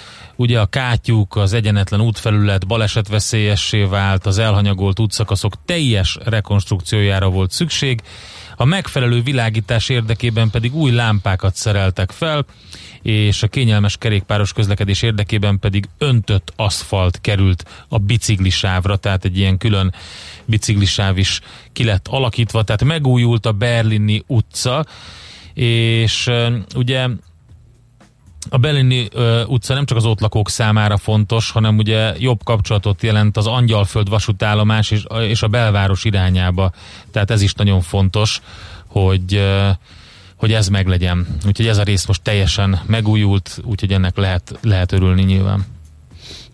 Ugye 0.40 0.60
a 0.60 0.66
kátyúk, 0.66 1.36
az 1.36 1.52
egyenetlen 1.52 2.00
útfelület 2.00 2.66
balesetveszélyessé 2.66 3.82
vált, 3.82 4.26
az 4.26 4.38
elhanyagolt 4.38 5.00
útszakaszok 5.00 5.52
teljes 5.64 6.18
rekonstrukciójára 6.24 7.28
volt 7.28 7.50
szükség, 7.50 8.00
a 8.56 8.64
megfelelő 8.64 9.22
világítás 9.22 9.88
érdekében 9.88 10.50
pedig 10.50 10.74
új 10.74 10.90
lámpákat 10.90 11.54
szereltek 11.54 12.10
fel, 12.10 12.44
és 13.02 13.42
a 13.42 13.48
kényelmes 13.48 13.96
kerékpáros 13.96 14.52
közlekedés 14.52 15.02
érdekében 15.02 15.58
pedig 15.58 15.88
öntött 15.98 16.52
aszfalt 16.56 17.20
került 17.20 17.64
a 17.88 17.98
biciklisávra, 17.98 18.96
tehát 18.96 19.24
egy 19.24 19.38
ilyen 19.38 19.58
külön 19.58 19.94
biciklisáv 20.44 21.18
is 21.18 21.40
ki 21.72 21.84
lett 21.84 22.08
alakítva, 22.08 22.62
tehát 22.62 22.84
megújult 22.84 23.46
a 23.46 23.52
Berlini 23.52 24.22
utca, 24.26 24.86
és 25.54 26.30
ugye 26.74 27.08
a 28.48 28.58
Berlini 28.58 29.08
uh, 29.14 29.40
utca 29.46 29.74
nem 29.74 29.84
csak 29.84 29.96
az 29.96 30.04
ott 30.04 30.20
lakók 30.20 30.50
számára 30.50 30.96
fontos, 30.96 31.50
hanem 31.50 31.78
ugye 31.78 32.14
jobb 32.18 32.44
kapcsolatot 32.44 33.02
jelent 33.02 33.36
az 33.36 33.46
Angyalföld 33.46 34.08
vasútállomás 34.08 34.90
és, 34.90 35.04
és 35.28 35.42
a 35.42 35.48
belváros 35.48 36.04
irányába. 36.04 36.72
Tehát 37.10 37.30
ez 37.30 37.42
is 37.42 37.54
nagyon 37.54 37.80
fontos, 37.80 38.40
hogy 38.86 39.34
uh, 39.34 39.68
hogy 40.36 40.52
ez 40.52 40.68
meglegyen. 40.68 41.26
Úgyhogy 41.46 41.66
ez 41.66 41.78
a 41.78 41.82
rész 41.82 42.06
most 42.06 42.22
teljesen 42.22 42.80
megújult, 42.86 43.60
úgyhogy 43.64 43.92
ennek 43.92 44.16
lehet, 44.16 44.58
lehet 44.62 44.92
örülni 44.92 45.22
nyilván. 45.22 45.66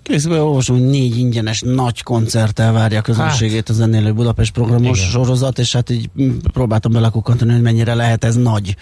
Készben 0.08 0.38
olvasom, 0.38 0.78
hogy 0.78 0.86
négy 0.86 1.18
ingyenes 1.18 1.60
nagy 1.60 2.02
koncerttel 2.02 2.72
várja 2.72 2.98
a 2.98 3.02
közönségét 3.02 3.68
az 3.68 3.76
Zenélő 3.76 4.12
Budapest 4.12 4.52
programos 4.52 4.98
Igen. 4.98 5.10
sorozat, 5.10 5.58
és 5.58 5.72
hát 5.72 5.90
így 5.90 6.10
mm, 6.22 6.36
próbáltam 6.52 6.92
belekukkantani, 6.92 7.52
hogy 7.52 7.62
mennyire 7.62 7.94
lehet 7.94 8.24
ez 8.24 8.36
nagy. 8.36 8.76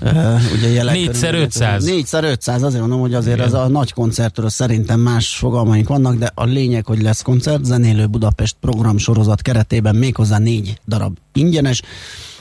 Uh, 0.00 0.40
ugye 0.52 0.68
Négyszer 0.68 1.12
körülbelül- 1.12 1.46
500. 1.46 1.84
Négyszer 1.84 2.24
500, 2.24 2.62
azért 2.62 2.80
mondom, 2.80 3.00
hogy 3.00 3.14
azért 3.14 3.36
Igen. 3.36 3.46
ez 3.46 3.52
a 3.52 3.68
nagy 3.68 3.92
koncertről 3.92 4.48
szerintem 4.48 5.00
más 5.00 5.36
fogalmaink 5.36 5.88
vannak, 5.88 6.14
de 6.14 6.30
a 6.34 6.44
lényeg, 6.44 6.86
hogy 6.86 7.02
lesz 7.02 7.22
koncert, 7.22 7.64
Zenélő 7.64 8.06
Budapest 8.06 8.56
program 8.60 8.98
sorozat 8.98 9.42
keretében 9.42 9.96
méghozzá 9.96 10.38
négy 10.38 10.80
darab 10.86 11.16
ingyenes 11.32 11.82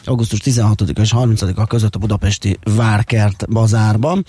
augusztus 0.06 0.40
16 0.40 0.82
és 0.82 1.14
30-a 1.16 1.68
között 1.68 1.96
a 1.96 2.00
budapesti 2.00 2.60
Várkert 2.64 3.46
bazárban. 3.50 4.26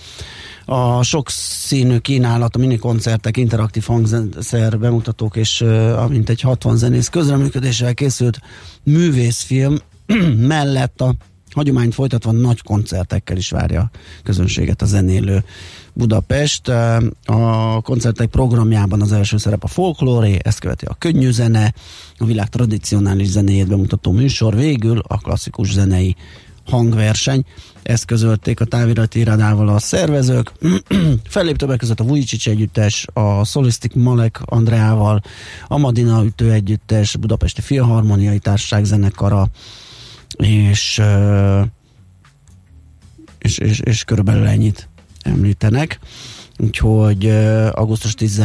A 0.65 1.03
sokszínű 1.03 1.97
kínálat, 1.97 2.55
a 2.55 2.59
mini 2.59 2.77
koncertek, 2.77 3.37
interaktív 3.37 3.83
hangszer 3.83 4.79
bemutatók 4.79 5.35
és 5.35 5.61
amint 5.97 6.29
egy 6.29 6.41
60 6.41 6.77
zenész 6.77 7.07
közreműködéssel 7.07 7.93
készült 7.93 8.39
művészfilm 8.83 9.79
mellett 10.37 11.01
a 11.01 11.15
hagyományt 11.53 11.93
folytatva 11.93 12.31
nagy 12.31 12.61
koncertekkel 12.61 13.37
is 13.37 13.49
várja 13.49 13.81
a 13.81 13.89
közönséget 14.23 14.81
a 14.81 14.85
zenélő 14.85 15.43
Budapest. 15.93 16.67
A 17.25 17.81
koncertek 17.81 18.29
programjában 18.29 19.01
az 19.01 19.11
első 19.11 19.37
szerep 19.37 19.63
a 19.63 19.67
folklóré, 19.67 20.37
ezt 20.43 20.59
követi 20.59 20.85
a 20.85 20.93
könnyű 20.93 21.31
zene, 21.31 21.73
a 22.17 22.25
világ 22.25 22.49
tradicionális 22.49 23.27
zenéjét 23.27 23.67
bemutató 23.67 24.11
műsor, 24.11 24.55
végül 24.55 25.01
a 25.07 25.17
klasszikus 25.17 25.71
zenei 25.71 26.15
hangverseny. 26.65 27.45
Ezt 27.83 28.05
közölték 28.05 28.59
a 28.59 28.65
távirati 28.65 29.19
irodával 29.19 29.69
a 29.69 29.79
szervezők. 29.79 30.51
Fellép 31.23 31.57
többek 31.57 31.77
között 31.77 31.99
a 31.99 32.03
Vujicic 32.03 32.47
együttes, 32.47 33.07
a 33.13 33.45
Solistic 33.45 33.93
Malek 33.95 34.39
Andreával, 34.45 35.21
a 35.67 35.77
Madina 35.77 36.23
ütő 36.23 36.51
együttes, 36.51 37.17
Budapesti 37.17 37.61
Filharmoniai 37.61 38.39
Társaság 38.39 38.85
zenekara, 38.85 39.47
és, 40.37 41.01
és, 43.37 43.57
és, 43.57 43.79
és 43.79 44.03
körülbelül 44.03 44.47
ennyit 44.47 44.89
említenek. 45.23 45.99
Úgyhogy 46.57 47.29
augusztus 47.71 48.13
10 48.13 48.43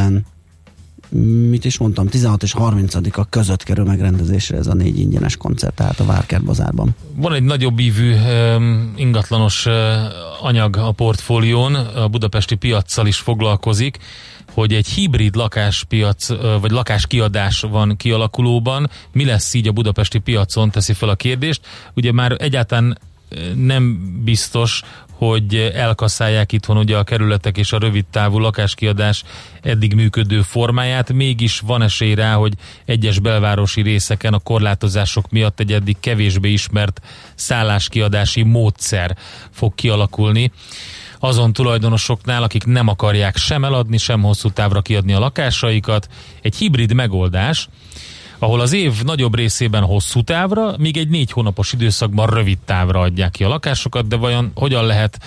mit 1.49 1.65
is 1.65 1.79
mondtam, 1.79 2.09
16 2.09 2.43
és 2.43 2.55
30-a 2.59 3.25
között 3.25 3.63
kerül 3.63 3.85
megrendezésre 3.85 4.57
ez 4.57 4.67
a 4.67 4.75
négy 4.75 4.99
ingyenes 4.99 5.37
koncert, 5.37 5.75
tehát 5.75 6.01
a 6.01 6.05
Várkert 6.05 6.45
bazárban. 6.45 6.95
Van 7.15 7.35
egy 7.35 7.43
nagyobb 7.43 7.79
ívű 7.79 8.15
ingatlanos 8.97 9.67
anyag 10.41 10.77
a 10.77 10.91
portfólión, 10.91 11.75
a 11.75 12.09
budapesti 12.09 12.55
piaccal 12.55 13.07
is 13.07 13.17
foglalkozik, 13.17 13.99
hogy 14.53 14.75
egy 14.75 14.89
hibrid 14.89 15.35
lakáspiac, 15.35 16.29
vagy 16.61 16.71
lakáskiadás 16.71 17.61
van 17.61 17.97
kialakulóban. 17.97 18.91
Mi 19.13 19.25
lesz 19.25 19.55
így 19.55 19.69
a 19.69 19.73
budapesti 19.73 20.19
piacon, 20.19 20.71
teszi 20.71 20.93
fel 20.93 21.09
a 21.09 21.15
kérdést. 21.15 21.61
Ugye 21.95 22.13
már 22.13 22.37
egyáltalán 22.39 22.99
nem 23.55 24.15
biztos, 24.25 24.83
hogy 25.19 25.73
elkasszálják 25.75 26.53
itthon 26.53 26.77
ugye 26.77 26.97
a 26.97 27.03
kerületek 27.03 27.59
és 27.59 27.73
a 27.73 27.79
rövid 27.79 28.05
távú 28.11 28.39
lakáskiadás 28.39 29.25
eddig 29.63 29.95
működő 29.95 30.43
formáját, 30.43 31.13
mégis 31.13 31.61
van 31.61 31.83
esély 31.83 32.15
rá, 32.15 32.35
hogy 32.35 32.53
egyes 32.85 33.19
belvárosi 33.19 33.83
részeken 33.83 34.35
a 34.35 34.39
korlátozások 34.39 35.31
miatt 35.31 35.61
egy 35.61 35.73
eddig 35.73 35.97
kevésbé 36.01 36.51
ismert 36.53 37.01
szálláskiadási 37.35 38.43
módszer 38.43 39.17
fog 39.51 39.75
kialakulni 39.75 40.53
azon 41.19 41.53
tulajdonosoknál, 41.53 42.43
akik 42.43 42.65
nem 42.65 42.89
akarják 42.89 43.37
sem 43.37 43.65
eladni, 43.65 43.97
sem 43.97 44.23
hosszú 44.23 44.51
távra 44.51 44.81
kiadni 44.81 45.13
a 45.13 45.19
lakásaikat. 45.19 46.09
Egy 46.43 46.57
hibrid 46.57 46.93
megoldás, 46.93 47.69
ahol 48.39 48.61
az 48.61 48.73
év 48.73 49.03
nagyobb 49.05 49.35
részében 49.35 49.83
hosszú 49.83 50.23
távra, 50.23 50.75
míg 50.79 50.97
egy 50.97 51.09
négy 51.09 51.31
hónapos 51.33 51.73
időszakban 51.73 52.27
rövid 52.27 52.59
távra 52.65 53.01
adják 53.01 53.31
ki 53.31 53.45
a 53.45 53.49
lakásokat, 53.49 54.09
de 54.09 54.17
vajon 54.17 54.51
hogyan 54.55 54.85
lehet 54.85 55.19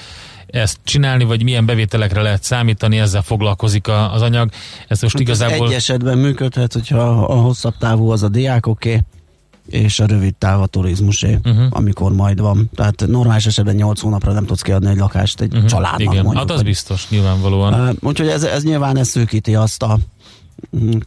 ezt 0.47 0.78
csinálni, 0.84 1.24
vagy 1.24 1.43
milyen 1.43 1.66
bevételekre 1.66 2.22
lehet 2.22 2.43
számítani, 2.43 2.99
ezzel 2.99 3.22
foglalkozik 3.22 3.88
a, 3.88 4.14
az 4.14 4.22
anyag. 4.22 4.49
Ez 4.88 5.01
most 5.01 5.14
Hát 5.14 5.22
igazából... 5.22 5.68
Egy 5.68 5.74
esetben 5.74 6.18
működhet, 6.18 6.74
hogyha 6.74 6.99
a 7.09 7.36
hosszabb 7.36 7.74
távú 7.80 8.09
az 8.12 8.24
a 8.24 8.30
diákoké, 8.30 9.01
és 9.70 9.99
a 9.99 10.05
rövid 10.05 10.36
táv 10.36 10.62
a 10.62 10.68
turizmusé, 10.68 11.39
Mhm. 11.43 11.49
uh-huh. 11.49 11.66
amikor 11.72 12.12
majd 12.14 12.39
van. 12.39 12.70
Tehát 12.76 13.03
normális 13.07 13.45
esetben 13.45 13.76
8 13.76 13.99
hónapra 14.01 14.32
nem 14.32 14.45
tudsz 14.45 14.62
kiadni 14.62 14.89
egy 14.89 14.97
lakást 14.97 15.41
egy 15.41 15.47
Mhm, 15.47 15.55
uh-huh. 15.55 15.72
családnak. 15.72 15.99
Igen, 15.99 16.14
mondjuk, 16.14 16.36
hát 16.38 16.49
az 16.49 16.55
vagy- 16.55 16.66
biztos, 16.66 17.09
nyilvánvalóan. 17.09 17.74
Uh, 17.89 17.95
úgyhogy 18.01 18.28
ez, 18.28 18.43
ez 18.43 18.64
nyilván 18.64 18.97
ez 18.97 19.07
szűkíti 19.07 19.55
azt 19.55 19.84
a 19.84 19.97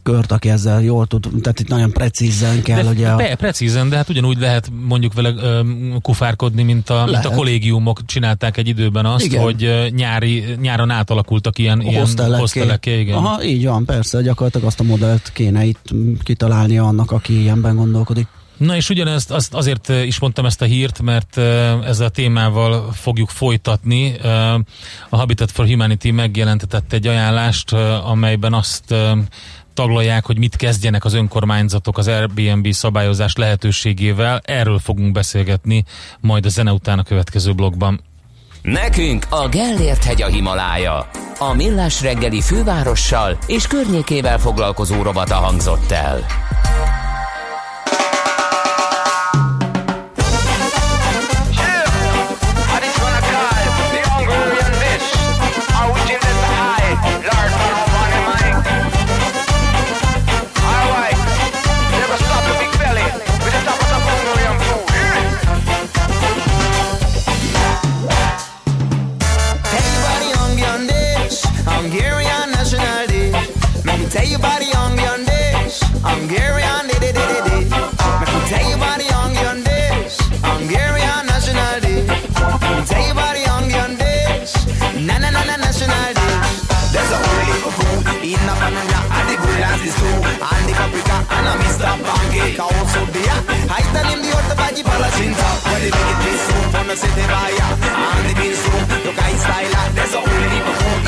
kört, 0.03 0.31
aki 0.31 0.49
ezzel 0.49 0.81
jól 0.81 1.07
tud, 1.07 1.27
tehát 1.41 1.59
itt 1.59 1.67
nagyon 1.67 1.91
precízen 1.91 2.61
kell, 2.61 2.83
de 2.83 2.89
ugye 2.89 3.09
a, 3.09 3.15
Pe, 3.15 3.35
precízen, 3.35 3.89
de 3.89 3.95
hát 3.95 4.09
ugyanúgy 4.09 4.39
lehet 4.39 4.71
mondjuk 4.87 5.13
vele 5.13 5.33
ö, 5.37 5.61
kufárkodni, 6.01 6.63
mint 6.63 6.89
a, 6.89 7.05
mint 7.05 7.25
a 7.25 7.29
kollégiumok 7.29 8.05
csinálták 8.05 8.57
egy 8.57 8.67
időben 8.67 9.05
azt, 9.05 9.25
Igen. 9.25 9.41
hogy 9.41 9.63
ö, 9.63 9.87
nyári, 9.89 10.43
nyáron 10.61 10.89
átalakultak 10.89 11.57
ilyen, 11.57 11.81
ilyen 11.81 11.99
hostelekké. 11.99 12.39
hostelekké, 12.39 12.99
igen. 12.99 13.15
Aha, 13.15 13.43
így 13.43 13.65
van, 13.65 13.85
persze, 13.85 14.21
gyakorlatilag 14.21 14.67
azt 14.67 14.79
a 14.79 14.83
modellt 14.83 15.31
kéne 15.33 15.63
itt 15.65 15.89
kitalálnia 16.23 16.83
annak, 16.83 17.11
aki 17.11 17.41
ilyenben 17.41 17.75
gondolkodik. 17.75 18.27
Na 18.57 18.75
és 18.75 18.89
ugyanezt 18.89 19.31
azt 19.31 19.53
azért 19.53 19.89
eh, 19.89 20.05
is 20.05 20.19
mondtam 20.19 20.45
ezt 20.45 20.61
a 20.61 20.65
hírt, 20.65 21.01
mert 21.01 21.37
eh, 21.37 21.87
ezzel 21.87 22.05
a 22.05 22.09
témával 22.09 22.91
fogjuk 22.93 23.29
folytatni. 23.29 24.19
Eh, 24.23 24.53
A 25.09 25.17
Habitat 25.17 25.51
for 25.51 25.65
Humanity 25.65 26.11
megjelentetett 26.11 26.93
egy 26.93 27.07
ajánlást, 27.07 27.73
amelyben 28.03 28.53
azt 28.53 28.93
taglalják, 29.73 30.25
hogy 30.25 30.37
mit 30.37 30.55
kezdjenek 30.55 31.05
az 31.05 31.13
önkormányzatok 31.13 31.97
az 31.97 32.07
Airbnb 32.07 32.71
szabályozás 32.71 33.35
lehetőségével. 33.35 34.41
Erről 34.43 34.79
fogunk 34.79 35.11
beszélgetni 35.11 35.83
majd 36.19 36.45
a 36.45 36.49
zene 36.49 36.71
után 36.71 36.99
a 36.99 37.03
következő 37.03 37.53
blogban. 37.53 38.01
Nekünk 38.61 39.25
a 39.29 39.47
Gellért 39.47 40.03
hegy 40.03 40.21
a 40.21 40.27
Himalája. 40.27 41.09
A 41.39 41.53
Millás 41.53 42.01
reggeli 42.01 42.41
fővárossal 42.41 43.37
és 43.47 43.67
környékével 43.67 44.39
foglalkozó 44.39 45.01
rovata 45.01 45.35
hangzott 45.35 45.91
el. 45.91 46.25
tell 74.25 74.31
you 74.31 74.37
about 74.37 74.59
the 74.59 74.65
young 74.65 74.97
young 74.97 75.23
days. 75.25 75.83
I'm 76.03 76.27
Gary 76.27 76.63
on 76.63 76.87
day 76.87 76.99
day 76.99 77.11
day 77.13 77.41
day. 77.45 77.61
Me 77.61 78.41
tell 78.49 78.65
you 78.69 78.75
about 78.75 78.97
the 78.97 79.05
young 79.05 79.33
young 79.35 79.61
days. 79.61 80.17
I'm 80.43 80.67
Gary 80.67 81.03
on 81.13 81.25
National 81.27 81.79
Day. 81.85 82.01
Tell 82.89 83.05
you 83.05 83.11
about 83.13 83.33
the 83.37 83.43
young 83.45 83.69
young 83.69 83.93
days. 83.97 84.49
Na 85.05 85.21
na 85.21 85.29
na 85.29 85.41
na 85.45 85.55
National 85.61 86.09
Day. 86.17 86.33
There's 86.93 87.11
a 87.13 87.19
whole 87.21 87.43
heap 87.45 87.69
of 87.69 87.73
food 87.77 88.01
eating 88.25 88.49
up 88.49 88.61
and 88.65 88.77
at 88.77 89.25
the 89.29 89.35
good 89.37 89.61
as 89.61 89.81
is 89.85 89.93
true. 89.93 90.19
And 90.25 90.63
the 90.65 90.73
paprika 90.73 91.17
and 91.35 91.45
a 91.45 91.53
Mr. 91.61 91.91
Pancake 92.01 92.59
also. 92.59 93.01
I 93.77 93.81
tell 93.93 94.07
him 94.09 94.21
the 94.25 94.31
hot 94.33 94.49
body 94.57 94.81
palacin 94.81 95.31
top. 95.37 95.57
Where 95.69 95.81
they 95.85 95.93
make 95.93 96.19
this 96.25 96.41
soup 96.49 96.73
on 96.79 96.85
the 96.89 96.95
city 96.97 97.25
fire. 97.29 97.69
And 98.09 98.25
the 98.25 98.33
bean 98.41 98.55
soup, 98.57 99.05
look 99.05 99.19
I 99.21 99.33
style. 99.37 99.93
There's 99.93 100.15
a 100.17 100.34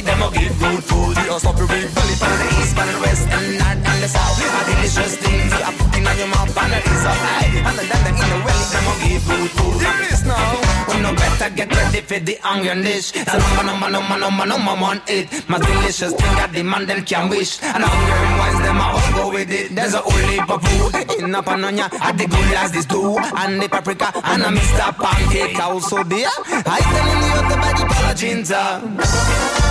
belly, 0.00 0.16
them 0.16 0.20
will 0.20 0.30
give 0.30 0.58
good 0.58 0.84
food. 0.84 1.16
You 1.16 1.38
stop 1.38 1.58
your 1.58 1.68
big 1.68 1.94
belly. 1.94 2.14
Of 2.20 2.38
the 2.40 2.48
east, 2.60 2.78
of 2.78 2.86
the 2.86 3.00
west, 3.00 3.28
and 3.28 3.44
the 3.44 3.52
north 3.58 3.88
and 3.88 4.02
the 4.02 4.08
south. 4.08 4.38
A 4.40 4.60
delicious 4.70 5.16
thing 5.16 5.48
to 5.50 5.58
put 5.78 5.96
in 5.96 6.06
on 6.06 6.18
your 6.18 6.28
mouth, 6.28 6.56
and 6.56 6.72
the 6.72 6.78
ease 6.78 7.06
of 7.10 7.18
eye. 7.20 7.48
And 7.66 7.76
the 7.78 7.84
dang 7.90 8.06
in 8.08 8.28
the 8.30 8.38
belly, 8.44 8.66
them 8.72 8.84
will 8.86 8.98
give 9.04 9.22
good 9.26 9.50
food. 9.50 9.80
Hear 9.80 9.96
this 10.08 10.24
now. 10.24 10.80
We 10.88 11.00
no 11.00 11.14
better 11.14 11.50
get 11.54 11.74
ready 11.76 12.00
for 12.00 12.18
the 12.18 12.38
onion 12.40 12.82
dish. 12.82 13.12
It's 13.14 13.32
a 13.32 13.38
number, 13.38 13.64
number, 13.64 13.90
number, 13.90 14.18
number, 14.18 14.46
number 14.46 14.74
one 14.80 15.02
it. 15.06 15.48
My 15.48 15.58
delicious 15.58 16.12
thing 16.12 16.52
the 16.52 16.62
man 16.62 16.86
them 16.86 17.04
can 17.04 17.28
wish. 17.28 17.62
And 17.62 17.84
hungry 17.84 18.32
wise 18.40 18.60
them 18.64 18.80
I 18.80 18.86
all 18.90 19.12
go 19.14 19.32
with 19.32 19.50
it. 19.50 19.74
There's 19.74 19.94
a 19.94 19.98
whole 19.98 20.28
heap 20.28 20.50
of 20.50 20.62
food 20.64 21.22
in 21.22 21.34
a 21.34 21.42
panonia. 21.42 21.88
At 22.00 22.18
the 22.18 22.26
good 22.26 22.54
as 22.54 22.72
this 22.72 22.86
too. 22.86 23.16
And 23.36 23.62
the 23.62 23.68
paprika 23.68 24.12
and 24.24 24.42
a 24.42 24.46
Mr. 24.46 24.92
Pancake 24.96 25.60
also 25.60 26.02
there. 26.04 26.28
I 26.48 26.80
tell 26.80 27.06
him 27.06 27.20
the 27.20 27.30
other 27.38 27.58
body 27.62 27.84
palacinta. 27.94 28.60
Ah 28.98 29.69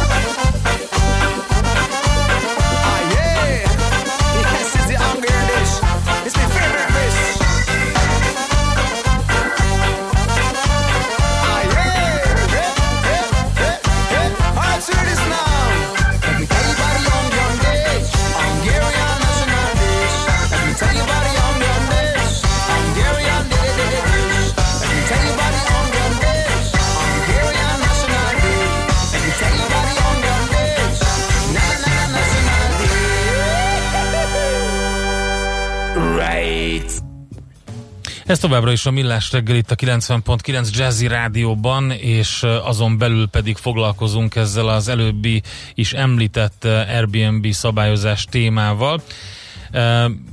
Ez 38.29 38.39
továbbra 38.39 38.71
is 38.71 38.85
a 38.85 38.91
Millás 38.91 39.31
reggel 39.31 39.55
itt 39.55 39.71
a 39.71 39.75
90.9 39.75 40.69
Jazzy 40.71 41.07
Rádióban, 41.07 41.91
és 41.91 42.43
azon 42.43 42.97
belül 42.97 43.27
pedig 43.27 43.57
foglalkozunk 43.57 44.35
ezzel 44.35 44.67
az 44.67 44.87
előbbi 44.87 45.41
is 45.73 45.93
említett 45.93 46.63
Airbnb 46.63 47.51
szabályozás 47.51 48.25
témával 48.25 49.01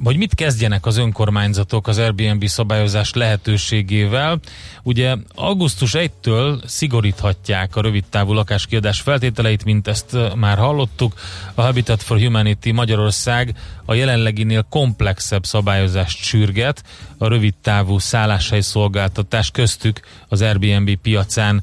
hogy 0.04 0.16
mit 0.16 0.34
kezdjenek 0.34 0.86
az 0.86 0.96
önkormányzatok 0.96 1.88
az 1.88 1.98
Airbnb 1.98 2.46
szabályozás 2.46 3.12
lehetőségével. 3.12 4.38
Ugye 4.82 5.16
augusztus 5.34 5.94
1-től 5.94 6.66
szigoríthatják 6.66 7.76
a 7.76 7.80
rövidtávú 7.80 8.32
lakáskiadás 8.32 9.00
feltételeit, 9.00 9.64
mint 9.64 9.88
ezt 9.88 10.16
már 10.34 10.58
hallottuk. 10.58 11.14
A 11.54 11.62
Habitat 11.62 12.02
for 12.02 12.18
Humanity 12.18 12.70
Magyarország 12.72 13.54
a 13.84 13.94
jelenleginél 13.94 14.66
komplexebb 14.70 15.44
szabályozást 15.44 16.18
sürget 16.18 16.82
a 17.18 17.28
rövidtávú 17.28 17.98
szálláshely 17.98 18.60
szolgáltatás 18.60 19.50
köztük 19.50 20.00
az 20.28 20.42
Airbnb 20.42 20.96
piacán 20.96 21.62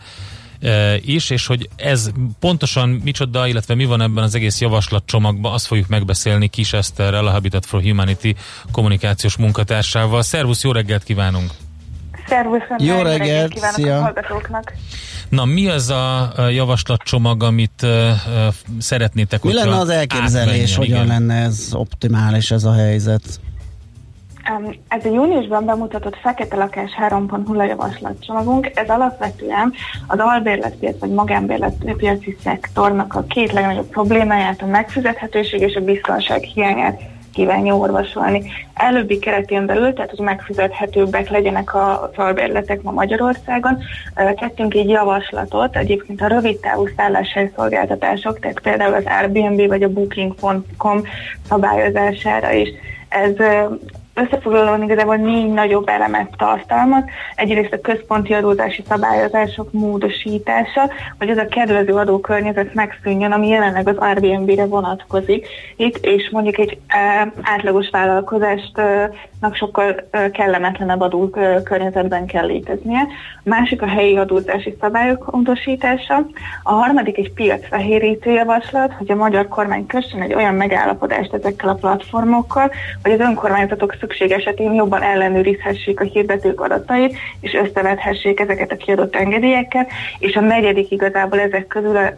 is, 1.01 1.30
és 1.30 1.45
hogy 1.47 1.70
ez 1.76 2.11
pontosan 2.39 2.89
micsoda, 2.89 3.47
illetve 3.47 3.76
mi 3.76 3.86
van 3.86 4.01
ebben 4.01 4.24
az 4.24 4.36
egész 4.36 4.61
javaslatcsomagban, 4.61 5.53
azt 5.53 5.66
fogjuk 5.66 5.88
megbeszélni 5.88 6.47
Kis 6.47 6.74
Eszterrel, 6.74 7.28
a 7.28 7.32
Habitat 7.32 7.66
for 7.66 7.82
Humanity 7.82 8.36
kommunikációs 8.72 9.36
munkatársával. 9.38 10.22
Szervusz, 10.22 10.64
jó 10.64 10.72
reggelt 10.72 11.03
kívánunk! 11.03 11.51
Szervusz, 12.28 12.61
Jó 12.78 13.01
reggelt, 13.01 13.53
kívánok 13.53 13.76
szia. 13.76 13.97
a 13.97 14.01
hallgatóknak! 14.01 14.74
Na, 15.30 15.45
mi 15.45 15.68
az 15.68 15.89
a 15.89 16.34
javaslatcsomag, 16.49 17.43
amit 17.43 17.82
uh, 17.84 18.09
szeretnétek 18.80 19.43
Mi 19.43 19.53
lenne 19.53 19.78
az 19.78 19.89
elképzelés, 19.89 20.38
átmenjen? 20.38 20.76
hogyan 20.78 20.95
Igen. 21.03 21.07
lenne 21.07 21.41
ez 21.43 21.68
optimális 21.72 22.51
ez 22.51 22.64
a 22.64 22.74
helyzet? 22.74 23.39
Ez 24.88 25.06
a 25.06 25.14
júniusban 25.14 25.66
bemutatott 25.66 26.16
Fekete 26.16 26.56
Lakás 26.56 26.91
3.0 27.10 27.68
javaslatcsomagunk, 27.68 28.72
ez 28.74 28.89
alapvetően 28.89 29.74
az 30.08 30.20
albérletpiac 30.20 31.00
vagy 31.00 31.10
magánbérletpiaci 31.10 32.38
szektornak 32.44 33.16
a 33.16 33.24
két 33.24 33.52
legnagyobb 33.52 33.89
problémáját, 33.89 34.62
a 34.62 34.66
megfizethetőség 34.66 35.62
és 35.62 35.76
a 35.76 35.82
biztonság 35.82 36.41
hiányát 36.41 37.02
kívánja 37.34 37.78
orvosolni. 37.78 38.52
Előbbi 38.74 39.20
keretén 39.20 39.66
belül, 39.66 39.94
tehát 39.94 40.10
hogy 40.10 40.26
megfizethetőbbek 40.26 41.30
legyenek 41.30 41.76
az 41.76 42.10
albérletek 42.16 42.82
ma 42.82 42.91
Magyarországon, 42.91 43.78
tettünk 44.16 44.74
egy 44.74 44.89
javaslatot 44.89 45.76
egyébként 45.76 46.22
a 46.22 46.28
rövidtávú 46.28 46.88
szálláshelyszolgáltatások, 46.98 48.39
tehát 48.39 48.60
például 48.60 48.94
az 48.94 49.06
Airbnb 49.06 49.68
vagy 49.68 49.84
a 49.84 49.89
Booking.com 49.89 51.02
szabályozására 51.48 52.52
is. 52.52 52.70
Ez 53.10 53.34
összefoglalóan 54.14 54.84
igazából 54.84 55.16
négy 55.16 55.53
nagyobb 55.53 55.88
elemet 55.88 56.30
tartalmaz. 56.38 57.03
Egyrészt 57.36 57.74
a 57.74 57.82
központi 57.82 58.34
adózási 58.34 58.84
szabályozások 58.89 59.72
módosítása, 59.72 60.91
hogy 61.18 61.30
ez 61.30 61.38
a 61.38 61.45
kedvező 61.45 61.93
adókörnyezet 61.93 62.74
megszűnjön, 62.74 63.32
ami 63.32 63.47
jelenleg 63.47 63.88
az 63.88 63.97
Airbnb-re 63.97 64.66
vonatkozik 64.66 65.47
itt, 65.76 65.97
és 65.97 66.30
mondjuk 66.32 66.57
egy 66.57 66.78
e, 66.88 67.32
átlagos 67.41 67.89
vállalkozásnak 69.44 69.56
sokkal 69.56 70.32
kellemetlenebb 70.32 71.02
adókörnyezetben 71.02 72.26
kell 72.26 72.46
léteznie. 72.46 73.08
A 73.38 73.50
másik 73.50 73.82
a 73.82 73.88
helyi 73.88 74.18
adózási 74.18 74.76
szabályok 74.82 75.32
módosítása. 75.32 76.26
A 76.64 76.72
harmadik 76.72 77.18
egy 77.18 77.34
piacfehérítő 77.34 78.32
javaslat, 78.32 78.94
hogy 78.94 79.12
a 79.12 79.16
magyar 79.16 79.48
kormány 79.48 79.86
kössön 79.86 80.22
egy 80.22 80.34
olyan 80.34 80.54
megállapodást 80.54 81.34
ezekkel 81.34 81.70
a 81.70 81.74
platformokkal, 81.74 82.72
hogy 83.04 83.12
az 83.12 83.20
önkormányzatok 83.20 83.96
szükség 84.00 84.32
esetén 84.32 84.74
jobban 84.74 85.02
ellenőrizhessék 85.02 86.00
a 86.00 86.04
hirdetők 86.04 86.62
adatait, 86.62 87.16
és 87.39 87.54
összevethessék 87.54 88.39
ezeket 88.39 88.72
a 88.72 88.76
kiadott 88.76 89.16
engedélyekkel, 89.16 89.88
és 90.20 90.36
a 90.36 90.41
negyedik 90.41 90.91
igazából 90.91 91.39
ezek 91.39 91.68
közül 91.68 91.98
a, 91.98 92.12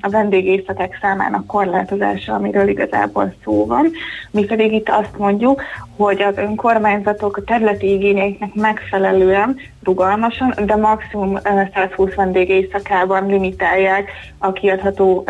a 0.00 0.08
vendégészletek 0.10 0.98
számának 1.00 1.46
korlátozása, 1.46 2.34
amiről 2.34 2.68
igazából 2.68 3.34
szó 3.44 3.66
van. 3.66 3.90
Mi 4.30 4.44
pedig 4.44 4.72
itt 4.72 4.88
azt 4.88 5.18
mondjuk, 5.18 5.62
hogy 5.96 6.22
az 6.22 6.36
önkormányzatok 6.36 6.69
a 6.76 7.42
területi 7.46 7.92
igényeiknek 7.92 8.54
megfelelően, 8.54 9.56
rugalmasan, 9.82 10.54
de 10.66 10.76
maximum 10.76 11.36
ö, 11.36 11.62
120 11.74 12.14
vendégészakában 12.14 13.26
limitálják 13.26 14.10
a 14.38 14.52
kiadható 14.52 15.24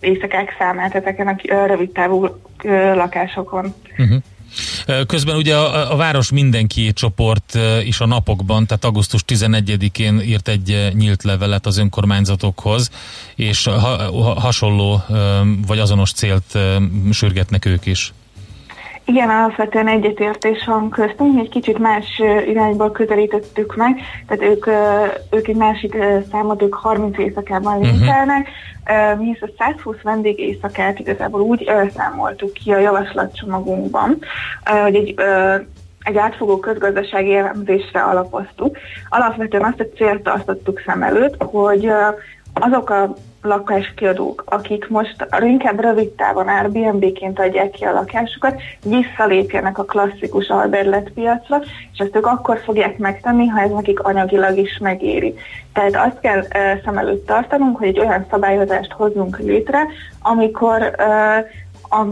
éjszakák 0.00 0.56
számát 0.58 0.94
ezeken 0.94 1.28
a 1.28 1.66
rövidtávú 1.66 2.26
ö, 2.64 2.94
lakásokon. 2.94 3.74
Uh-huh. 3.98 4.22
Közben 5.06 5.36
ugye 5.36 5.56
a, 5.56 5.92
a 5.92 5.96
Város 5.96 6.30
Mindenki 6.30 6.92
csoport 6.92 7.58
is 7.84 8.00
a 8.00 8.06
napokban, 8.06 8.66
tehát 8.66 8.84
augusztus 8.84 9.24
11-én 9.28 10.20
írt 10.20 10.48
egy 10.48 10.90
nyílt 10.94 11.22
levelet 11.22 11.66
az 11.66 11.78
önkormányzatokhoz, 11.78 12.90
és 13.34 13.64
ha, 13.64 13.78
ha, 13.78 14.40
hasonló 14.40 15.02
vagy 15.66 15.78
azonos 15.78 16.12
célt 16.12 16.58
sürgetnek 17.10 17.64
ők 17.64 17.86
is. 17.86 18.12
Igen, 19.04 19.30
alapvetően 19.30 19.88
egyetértés 19.88 20.64
van 20.64 20.90
köztünk, 20.90 21.40
egy 21.40 21.48
kicsit 21.48 21.78
más 21.78 22.22
irányból 22.46 22.90
közelítettük 22.90 23.76
meg, 23.76 24.00
tehát 24.26 24.42
ők, 24.42 24.66
ők 25.30 25.48
egy 25.48 25.56
másik 25.56 25.96
számot, 26.30 26.62
ők 26.62 26.74
30 26.74 27.18
éjszakában 27.18 27.80
limitálnak, 27.80 28.46
uh-huh. 28.84 29.18
mi 29.18 29.30
ezt 29.30 29.52
a 29.52 29.54
120 29.58 29.96
vendég 30.02 30.38
éjszakát 30.38 30.98
igazából 30.98 31.40
úgy 31.40 31.70
számoltuk 31.96 32.52
ki 32.52 32.72
a 32.72 32.78
javaslatcsomagunkban, 32.78 34.18
hogy 34.82 34.94
egy 34.94 35.14
egy 36.02 36.16
átfogó 36.16 36.58
közgazdasági 36.58 37.34
elemzésre 37.34 38.02
alapoztuk. 38.02 38.76
Alapvetően 39.08 39.64
azt 39.64 39.80
a 39.80 39.96
célt 39.96 40.22
tartottuk 40.22 40.82
szem 40.86 41.02
előtt, 41.02 41.42
hogy 41.42 41.90
azok 42.52 42.90
a 42.90 43.14
lakáskiadók, 43.42 44.42
akik 44.46 44.88
most 44.88 45.26
inkább 45.40 45.80
rövid 45.80 46.08
távon 46.08 46.48
Airbnb-ként 46.48 47.38
adják 47.38 47.70
ki 47.70 47.84
a 47.84 47.92
lakásukat, 47.92 48.60
visszalépjenek 48.84 49.78
a 49.78 49.84
klasszikus 49.84 50.48
albérletpiacra, 50.48 51.60
és 51.92 51.98
ezt 51.98 52.16
ők 52.16 52.26
akkor 52.26 52.58
fogják 52.58 52.98
megtenni, 52.98 53.46
ha 53.46 53.60
ez 53.60 53.70
nekik 53.70 54.00
anyagilag 54.00 54.58
is 54.58 54.78
megéri. 54.78 55.34
Tehát 55.72 55.96
azt 55.96 56.20
kell 56.20 56.38
uh, 56.38 56.84
szem 56.84 56.98
előtt 56.98 57.26
tartanunk, 57.26 57.78
hogy 57.78 57.88
egy 57.88 57.98
olyan 57.98 58.26
szabályozást 58.30 58.92
hozzunk 58.92 59.38
létre, 59.38 59.86
amikor 60.22 60.94
uh, 60.98 61.46
a 61.90 62.06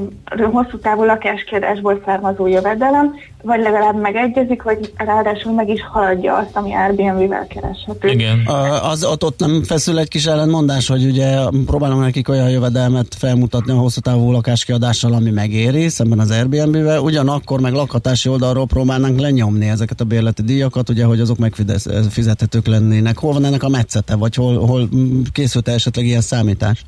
hosszú 0.53 0.79
távú 0.79 1.05
lakáskiadásból 1.05 2.03
származó 2.05 2.47
jövedelem, 2.47 3.15
vagy 3.43 3.61
legalább 3.61 4.01
megegyezik, 4.01 4.63
vagy 4.63 4.93
ráadásul 4.97 5.53
meg 5.53 5.69
is 5.69 5.81
haladja 5.93 6.37
azt, 6.37 6.57
ami 6.57 6.75
Airbnb-vel 6.75 7.47
kereshető. 7.47 8.09
Igen. 8.09 8.39
A- 8.47 8.91
Az 8.91 9.05
ott, 9.05 9.25
ott 9.25 9.39
nem 9.39 9.63
feszül 9.63 9.99
egy 9.99 10.09
kis 10.09 10.27
ellentmondás, 10.27 10.89
hogy 10.89 11.05
ugye 11.05 11.37
próbálom 11.67 12.01
nekik 12.01 12.29
olyan 12.29 12.51
jövedelmet 12.51 13.15
felmutatni 13.19 13.73
a 13.73 13.77
hosszú 13.77 14.01
távú 14.01 14.31
lakáskiadással, 14.33 15.13
ami 15.13 15.31
megéri, 15.31 15.89
szemben 15.89 16.19
az 16.19 16.31
Airbnb-vel, 16.31 17.01
ugyanakkor 17.01 17.61
meg 17.61 17.73
lakhatási 17.73 18.29
oldalról 18.29 18.67
próbálnánk 18.67 19.21
lenyomni 19.21 19.69
ezeket 19.69 20.01
a 20.01 20.05
bérleti 20.05 20.43
díjakat, 20.43 20.89
ugye, 20.89 21.05
hogy 21.05 21.21
azok 21.21 21.39
megfizethetők 21.39 22.67
lennének. 22.67 23.19
Hol 23.19 23.33
van 23.33 23.45
ennek 23.45 23.63
a 23.63 23.69
metszete, 23.69 24.17
vagy 24.17 24.35
hol, 24.35 24.67
hol 24.67 24.89
készült 25.33 25.69
esetleg 25.69 26.05
ilyen 26.07 26.21
számítás? 26.21 26.85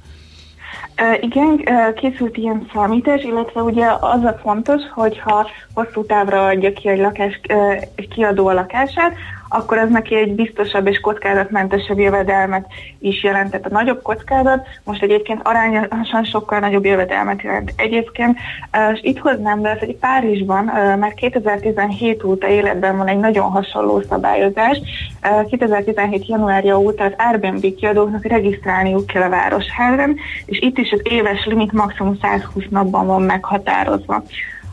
Igen, 1.20 1.64
készült 1.94 2.36
ilyen 2.36 2.70
számítás, 2.74 3.22
illetve 3.22 3.62
ugye 3.62 3.86
az 4.00 4.24
a 4.24 4.38
fontos, 4.42 4.82
hogyha 4.94 5.48
hosszú 5.74 6.04
távra 6.04 6.46
adja 6.46 6.72
ki 6.72 6.88
egy, 6.88 6.98
lakás, 6.98 7.40
egy 7.94 8.08
kiadó 8.08 8.46
a 8.46 8.52
lakását, 8.52 9.14
akkor 9.52 9.78
az 9.78 9.90
neki 9.90 10.16
egy 10.16 10.34
biztosabb 10.34 10.86
és 10.86 11.00
kockázatmentesebb 11.00 11.98
jövedelmet 11.98 12.66
is 12.98 13.22
jelentett. 13.22 13.66
A 13.66 13.68
nagyobb 13.70 14.02
kockázat 14.02 14.66
most 14.84 15.02
egyébként 15.02 15.40
arányosan 15.44 16.24
sokkal 16.24 16.58
nagyobb 16.58 16.84
jövedelmet 16.84 17.42
jelent. 17.42 17.72
Egyébként, 17.76 18.38
és 18.92 19.00
itt 19.02 19.18
hoznám 19.18 19.60
be, 19.60 19.76
hogy 19.78 19.96
Párizsban 19.96 20.64
már 20.98 21.14
2017 21.14 22.24
óta 22.24 22.48
életben 22.48 22.96
van 22.96 23.08
egy 23.08 23.18
nagyon 23.18 23.50
hasonló 23.50 24.02
szabályozás. 24.08 24.80
Uh, 25.22 25.46
2017. 25.46 26.26
januárja 26.26 26.80
óta 26.80 27.04
az 27.04 27.12
Airbnb 27.16 27.74
kiadóknak 27.74 28.24
regisztrálniuk 28.24 29.06
kell 29.06 29.22
a 29.22 29.28
városházen, 29.28 30.16
és 30.46 30.58
itt 30.60 30.78
is 30.78 30.92
az 30.92 31.00
éves 31.02 31.44
limit 31.44 31.72
maximum 31.72 32.18
120 32.22 32.64
napban 32.70 33.06
van 33.06 33.22
meghatározva. 33.22 34.22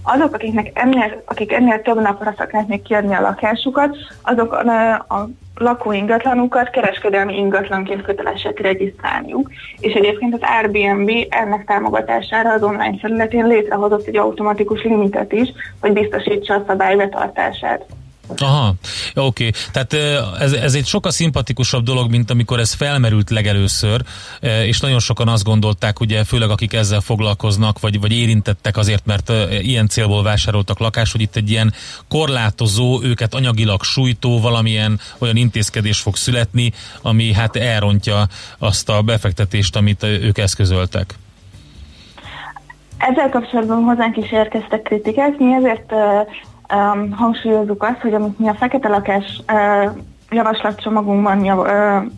Azok, 0.09 0.33
akiknek 0.33 0.71
ennél, 0.73 1.21
akik 1.25 1.51
ennél 1.51 1.81
több 1.81 2.01
napra 2.01 2.33
szeretnék 2.37 2.81
kiadni 2.81 3.15
a 3.15 3.21
lakásukat, 3.21 3.97
azok 4.21 4.53
a, 4.53 4.93
a 4.93 5.29
lakó 5.55 5.91
ingatlanukat 5.91 6.69
kereskedelmi 6.69 7.37
ingatlanként 7.37 8.01
kötelesek 8.01 8.59
regisztrálniuk. 8.59 9.49
És 9.79 9.93
egyébként 9.93 10.33
az 10.33 10.39
Airbnb 10.41 11.09
ennek 11.29 11.65
támogatására 11.65 12.53
az 12.53 12.63
online 12.63 12.97
felületén 12.99 13.47
létrehozott 13.47 14.07
egy 14.07 14.17
automatikus 14.17 14.83
limitet 14.83 15.31
is, 15.31 15.49
hogy 15.81 15.93
biztosítsa 15.93 16.53
a 16.53 16.63
szabály 16.67 16.95
betartását. 16.95 17.85
Aha, 18.37 18.73
oké. 19.15 19.49
Tehát 19.71 19.93
ö, 19.93 20.19
ez, 20.39 20.51
ez 20.51 20.73
egy 20.73 20.85
sokkal 20.85 21.11
szimpatikusabb 21.11 21.83
dolog, 21.83 22.09
mint 22.09 22.31
amikor 22.31 22.59
ez 22.59 22.73
felmerült 22.73 23.29
legelőször, 23.29 24.01
és 24.41 24.79
nagyon 24.79 24.99
sokan 24.99 25.27
azt 25.27 25.43
gondolták, 25.43 25.99
ugye 25.99 26.23
főleg 26.23 26.49
akik 26.49 26.73
ezzel 26.73 27.01
foglalkoznak, 27.01 27.79
vagy, 27.79 27.99
vagy 27.99 28.11
érintettek 28.11 28.77
azért, 28.77 29.05
mert 29.05 29.31
ilyen 29.61 29.87
célból 29.87 30.23
vásároltak 30.23 30.79
lakást, 30.79 31.11
hogy 31.11 31.21
itt 31.21 31.35
egy 31.35 31.49
ilyen 31.49 31.73
korlátozó, 32.07 33.01
őket 33.03 33.33
anyagilag 33.33 33.83
sújtó 33.83 34.39
valamilyen 34.39 34.99
olyan 35.17 35.35
intézkedés 35.35 35.99
fog 35.99 36.15
születni, 36.15 36.73
ami 37.01 37.33
hát 37.33 37.55
elrontja 37.55 38.27
azt 38.57 38.89
a 38.89 39.01
befektetést, 39.01 39.75
amit 39.75 40.03
ők 40.03 40.37
eszközöltek. 40.37 41.15
Ezzel 42.97 43.29
kapcsolatban 43.29 43.83
hozzánk 43.83 44.17
is 44.17 44.31
érkeztek 44.31 44.81
kritikák, 44.81 45.37
mi 45.37 45.53
ezért 45.53 45.93
um, 46.73 47.11
hangsúlyozzuk 47.11 47.83
azt, 47.83 48.01
hogy 48.01 48.13
amit 48.13 48.39
mi 48.39 48.47
a 48.47 48.53
fekete 48.53 48.87
lakás 48.87 49.41
uh, 49.51 49.91
javaslatcsomagunkban 50.29 51.43
jav, 51.43 51.67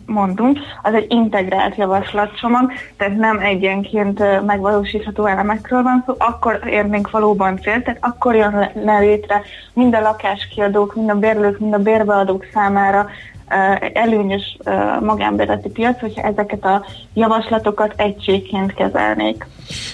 mondunk, 0.06 0.58
az 0.82 0.94
egy 0.94 1.06
integrált 1.08 1.76
javaslatcsomag, 1.76 2.72
tehát 2.96 3.16
nem 3.16 3.38
egyenként 3.38 4.46
megvalósítható 4.46 5.26
elemekről 5.26 5.82
van 5.82 6.02
szó, 6.06 6.14
akkor 6.18 6.60
érnénk 6.66 7.10
valóban 7.10 7.56
cél, 7.56 7.82
tehát 7.82 7.98
akkor 8.00 8.34
jön 8.34 8.70
le 8.74 8.98
létre 8.98 9.42
mind 9.72 9.94
a 9.94 10.00
lakáskiadók, 10.00 10.94
mind 10.94 11.10
a 11.10 11.14
bérlők, 11.14 11.58
mind 11.58 11.74
a 11.74 11.78
bérbeadók 11.78 12.44
számára 12.52 13.08
uh, 13.50 13.90
előnyös 13.92 14.56
magánbérleti 15.00 15.68
piac, 15.68 16.00
hogyha 16.00 16.22
ezeket 16.22 16.64
a 16.64 16.84
javaslatokat 17.14 17.92
egységként 17.96 18.74
kezelnék. 18.74 19.46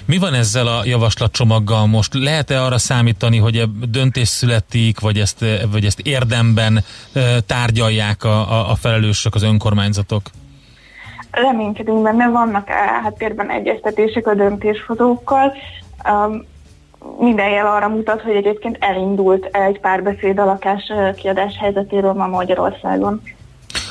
Mi 0.04 0.18
van 0.18 0.34
ezzel 0.34 0.66
a 0.66 0.84
javaslatcsomaggal 0.84 1.86
most? 1.86 2.14
Lehet-e 2.14 2.62
arra 2.62 2.78
számítani, 2.78 3.38
hogy 3.38 3.62
döntés 3.88 4.28
születik, 4.28 5.00
vagy 5.00 5.18
ezt, 5.18 5.44
vagy 5.70 5.84
ezt 5.84 6.00
érdemben 6.00 6.84
tárgyalják 7.46 8.24
a, 8.24 8.50
a, 8.50 8.70
a 8.70 8.74
felelősök, 8.74 9.34
az 9.34 9.42
önkormányzatok? 9.42 10.22
reménykedünk 11.42 12.02
benne, 12.02 12.28
vannak 12.28 12.68
háttérben 13.02 13.50
egyeztetések 13.50 14.26
a 14.26 14.34
döntéshozókkal. 14.34 15.52
Um, 16.08 16.44
minden 17.18 17.50
jel 17.50 17.66
arra 17.66 17.88
mutat, 17.88 18.22
hogy 18.22 18.34
egyébként 18.34 18.76
elindult 18.80 19.44
egy 19.44 19.80
párbeszéd 19.80 20.38
a 20.38 20.44
lakás 20.44 20.92
kiadás 21.16 21.58
helyzetéről 21.58 22.12
ma 22.12 22.26
Magyarországon. 22.26 23.22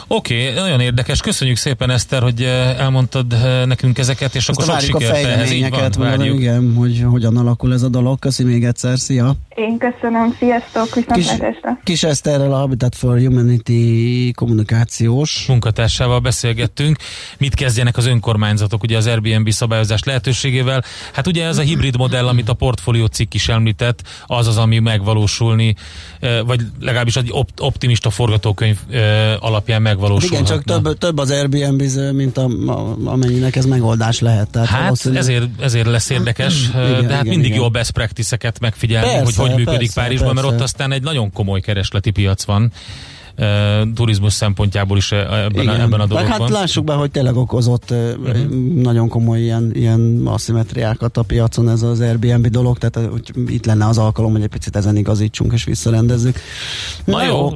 Oké, 0.07 0.49
okay, 0.49 0.53
nagyon 0.53 0.79
érdekes. 0.79 1.21
Köszönjük 1.21 1.57
szépen, 1.57 1.89
Eszter, 1.89 2.21
hogy 2.21 2.41
eh, 2.41 2.79
elmondtad 2.79 3.33
eh, 3.33 3.65
nekünk 3.65 3.97
ezeket, 3.97 4.35
és 4.35 4.49
akkor 4.49 4.65
sok 4.65 4.75
a 4.75 4.79
sikert 4.79 5.01
ehhez. 5.01 5.51
Így 5.51 5.61
van, 5.61 5.71
fejleményeket, 5.71 5.97
mondom, 5.97 6.17
várjuk. 6.17 6.39
igen, 6.39 6.73
hogy 6.75 7.03
hogyan 7.05 7.37
alakul 7.37 7.73
ez 7.73 7.81
a 7.81 7.89
dolog. 7.89 8.19
Köszi 8.19 8.43
még 8.43 8.65
egyszer, 8.65 8.99
szia! 8.99 9.35
Én 9.55 9.77
köszönöm, 9.77 10.35
sziasztok, 10.39 10.91
Kis, 10.91 11.05
viszontlátásra! 11.15 11.79
Kis 11.83 12.03
Eszterrel 12.03 12.53
a 12.53 12.57
Habitat 12.57 12.95
for 12.95 13.19
Humanity 13.19 14.31
kommunikációs 14.35 15.45
munkatársával 15.47 16.19
beszélgettünk. 16.19 16.97
Mit 17.37 17.53
kezdjenek 17.53 17.97
az 17.97 18.05
önkormányzatok 18.05 18.83
ugye 18.83 18.97
az 18.97 19.07
Airbnb 19.07 19.49
szabályozás 19.49 20.03
lehetőségével? 20.03 20.83
Hát 21.13 21.27
ugye 21.27 21.45
ez 21.45 21.57
a 21.57 21.61
hibrid 21.61 21.97
modell, 21.97 22.27
amit 22.27 22.49
a 22.49 22.53
portfólió 22.53 23.05
cikk 23.05 23.33
is 23.33 23.47
említett, 23.47 24.01
az 24.25 24.47
az, 24.47 24.57
ami 24.57 24.79
megvalósulni, 24.79 25.75
eh, 26.19 26.39
vagy 26.45 26.61
legalábbis 26.79 27.15
egy 27.15 27.29
opt- 27.31 27.59
optimista 27.59 28.09
forgatókönyv 28.09 28.77
alapján 29.39 29.81
megvalósulhatna. 29.99 30.55
Igen, 30.55 30.63
csak 30.65 30.83
több, 30.83 30.97
több 30.97 31.17
az 31.17 31.29
Airbnb, 31.31 31.83
mint 32.15 32.37
a, 32.37 32.47
a, 32.67 32.95
amennyinek 33.03 33.55
ez 33.55 33.65
megoldás 33.65 34.19
lehet. 34.19 34.49
Tehát 34.49 34.67
Hát 34.67 34.81
valószínű- 34.83 35.17
ezért, 35.17 35.47
ezért 35.61 35.87
lesz 35.87 36.09
érdekes, 36.09 36.69
Igen, 36.69 36.89
igen, 36.89 37.07
de 37.07 37.13
hát 37.13 37.23
igen, 37.23 37.33
mindig 37.33 37.45
igen. 37.45 37.57
jó 37.57 37.63
a 37.65 37.69
best 37.69 37.91
practice-eket 37.91 38.59
megfigyelni, 38.59 39.07
Persze, 39.07 39.41
hogy 39.41 39.49
hogy 39.49 39.57
működik 39.57 39.79
persze, 39.79 40.01
Párizsban, 40.01 40.33
mert 40.33 40.47
persze. 40.47 40.55
ott 40.55 40.63
aztán 40.63 40.91
egy 40.91 41.03
nagyon 41.03 41.31
komoly 41.31 41.59
keresleti 41.59 42.09
piac 42.11 42.43
van, 42.43 42.71
uh, 43.37 43.93
turizmus 43.95 44.33
szempontjából 44.33 44.97
is 44.97 45.11
ebben, 45.11 45.67
a, 45.67 45.73
ebben 45.81 45.99
a 45.99 46.05
Meg 46.05 46.07
dologban. 46.07 46.25
hát 46.25 46.49
lássuk 46.49 46.83
be, 46.83 46.93
hogy 46.93 47.11
tényleg 47.11 47.35
okozott 47.35 47.91
uh-huh. 47.91 48.49
nagyon 48.75 49.07
komoly 49.09 49.39
ilyen, 49.41 49.71
ilyen 49.73 50.21
aszimetriákat 50.25 51.17
a 51.17 51.21
piacon 51.21 51.69
ez 51.69 51.81
az 51.81 51.99
Airbnb 51.99 52.47
dolog, 52.47 52.77
tehát 52.77 53.09
hogy 53.11 53.31
itt 53.47 53.65
lenne 53.65 53.87
az 53.87 53.97
alkalom, 53.97 54.31
hogy 54.31 54.41
egy 54.41 54.47
picit 54.49 54.75
ezen 54.75 54.95
igazítsunk 54.97 55.53
és 55.53 55.63
visszarendezzük. 55.63 56.39
Na 57.05 57.25
jó. 57.25 57.53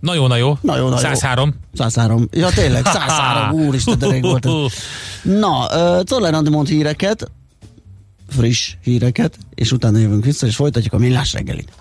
Na 0.00 0.14
jó, 0.14 0.26
na 0.26 0.36
jó. 0.36 0.58
Na 0.60 0.76
jó, 0.76 0.88
na 0.88 0.94
jó. 0.94 1.14
103. 1.14 1.54
103. 1.72 2.28
Ja 2.30 2.50
tényleg, 2.50 2.86
103. 2.86 3.60
Úristen, 3.66 3.98
de 3.98 4.06
rég 4.06 4.22
volt. 4.22 4.46
Na, 5.22 5.68
uh, 6.20 6.34
Andi 6.34 6.50
mond 6.50 6.68
híreket, 6.68 7.30
friss 8.28 8.74
híreket, 8.82 9.36
és 9.54 9.72
utána 9.72 9.98
jövünk 9.98 10.24
vissza, 10.24 10.46
és 10.46 10.56
folytatjuk 10.56 10.92
a 10.92 10.98
millás 10.98 11.32
reggelit. 11.32 11.72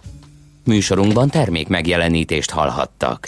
Műsorunkban 0.65 1.29
termék 1.29 1.67
megjelenítést 1.67 2.49
hallhattak. 2.49 3.27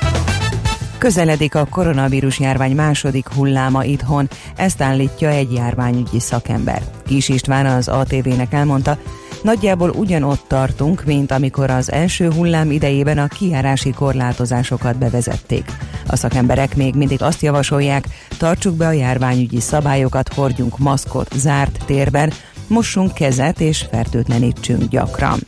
Közeledik 1.01 1.55
a 1.55 1.65
koronavírus 1.65 2.39
járvány 2.39 2.75
második 2.75 3.27
hulláma 3.27 3.83
itthon, 3.83 4.29
ezt 4.55 4.81
állítja 4.81 5.29
egy 5.29 5.53
járványügyi 5.53 6.19
szakember. 6.19 6.83
Kis 7.05 7.29
István 7.29 7.65
az 7.65 7.87
ATV-nek 7.87 8.53
elmondta, 8.53 8.97
nagyjából 9.43 9.89
ugyanott 9.89 10.43
tartunk, 10.47 11.03
mint 11.05 11.31
amikor 11.31 11.69
az 11.69 11.91
első 11.91 12.31
hullám 12.31 12.71
idejében 12.71 13.17
a 13.17 13.27
kijárási 13.27 13.91
korlátozásokat 13.91 14.97
bevezették. 14.97 15.65
A 16.07 16.15
szakemberek 16.15 16.75
még 16.75 16.95
mindig 16.95 17.21
azt 17.21 17.41
javasolják, 17.41 18.05
tartsuk 18.37 18.75
be 18.75 18.87
a 18.87 18.91
járványügyi 18.91 19.59
szabályokat, 19.59 20.33
hordjunk 20.33 20.77
maszkot 20.77 21.33
zárt 21.35 21.85
térben, 21.85 22.31
mossunk 22.67 23.13
kezet 23.13 23.59
és 23.59 23.85
fertőtlenítsünk 23.91 24.83
gyakran. 24.83 25.39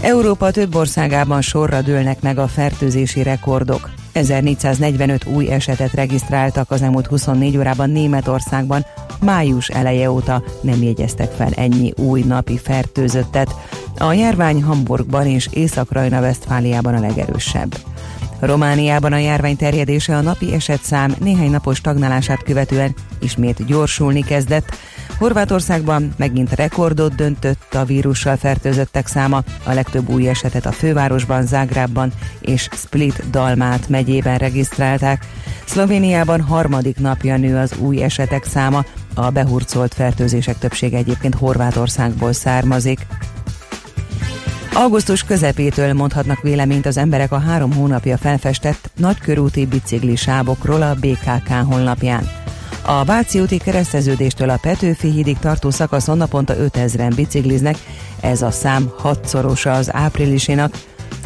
Európa 0.00 0.50
több 0.50 0.74
országában 0.74 1.40
sorra 1.40 1.82
dőlnek 1.82 2.20
meg 2.20 2.38
a 2.38 2.48
fertőzési 2.48 3.22
rekordok. 3.22 4.00
1445 4.12 5.24
új 5.24 5.48
esetet 5.48 5.92
regisztráltak 5.92 6.70
az 6.70 6.82
elmúlt 6.82 7.06
24 7.06 7.56
órában 7.56 7.90
Németországban, 7.90 8.86
május 9.20 9.68
eleje 9.68 10.10
óta 10.10 10.42
nem 10.60 10.82
jegyeztek 10.82 11.30
fel 11.30 11.52
ennyi 11.54 11.92
új 11.96 12.22
napi 12.22 12.58
fertőzöttet. 12.58 13.54
A 13.98 14.12
járvány 14.12 14.62
Hamburgban 14.62 15.26
és 15.26 15.48
Észak-Rajna-Vesztfáliában 15.52 16.94
a 16.94 17.00
legerősebb. 17.00 17.76
Romániában 18.40 19.12
a 19.12 19.18
járvány 19.18 19.56
terjedése 19.56 20.16
a 20.16 20.20
napi 20.20 20.52
esetszám 20.52 21.14
néhány 21.18 21.50
napos 21.50 21.76
stagnálását 21.76 22.42
követően 22.42 22.94
ismét 23.20 23.66
gyorsulni 23.66 24.20
kezdett. 24.20 24.76
Horvátországban 25.18 26.12
megint 26.16 26.54
rekordot 26.54 27.14
döntött 27.14 27.74
a 27.74 27.84
vírussal 27.84 28.36
fertőzöttek 28.36 29.06
száma, 29.06 29.42
a 29.64 29.72
legtöbb 29.72 30.08
új 30.08 30.28
esetet 30.28 30.66
a 30.66 30.72
fővárosban, 30.72 31.46
Zágrábban 31.46 32.12
és 32.40 32.68
Split 32.72 33.30
Dalmát 33.30 33.88
megyében 33.88 34.38
regisztrálták. 34.38 35.26
Szlovéniában 35.64 36.40
harmadik 36.40 36.98
napja 36.98 37.36
nő 37.36 37.56
az 37.56 37.76
új 37.78 38.02
esetek 38.02 38.44
száma, 38.44 38.84
a 39.14 39.30
behurcolt 39.30 39.94
fertőzések 39.94 40.58
többsége 40.58 40.96
egyébként 40.96 41.34
Horvátországból 41.34 42.32
származik. 42.32 43.06
Augusztus 44.74 45.22
közepétől 45.22 45.92
mondhatnak 45.92 46.40
véleményt 46.40 46.86
az 46.86 46.96
emberek 46.96 47.32
a 47.32 47.38
három 47.38 47.72
hónapja 47.72 48.16
felfestett 48.16 48.90
nagykörúti 48.96 49.66
biciklisávokról 49.66 50.82
a 50.82 50.94
BKK 50.94 51.48
honlapján. 51.48 52.41
A 52.84 53.04
Váci 53.04 53.40
úti 53.40 53.58
kereszteződéstől 53.58 54.50
a 54.50 54.58
Petőfi 54.62 55.10
hídig 55.10 55.38
tartó 55.38 55.70
szakaszon 55.70 56.16
naponta 56.16 56.54
5000-en 56.56 57.12
bicikliznek, 57.14 57.76
ez 58.20 58.42
a 58.42 58.50
szám 58.50 58.92
hatszorosa 58.98 59.72
az 59.72 59.94
áprilisénak. 59.94 60.74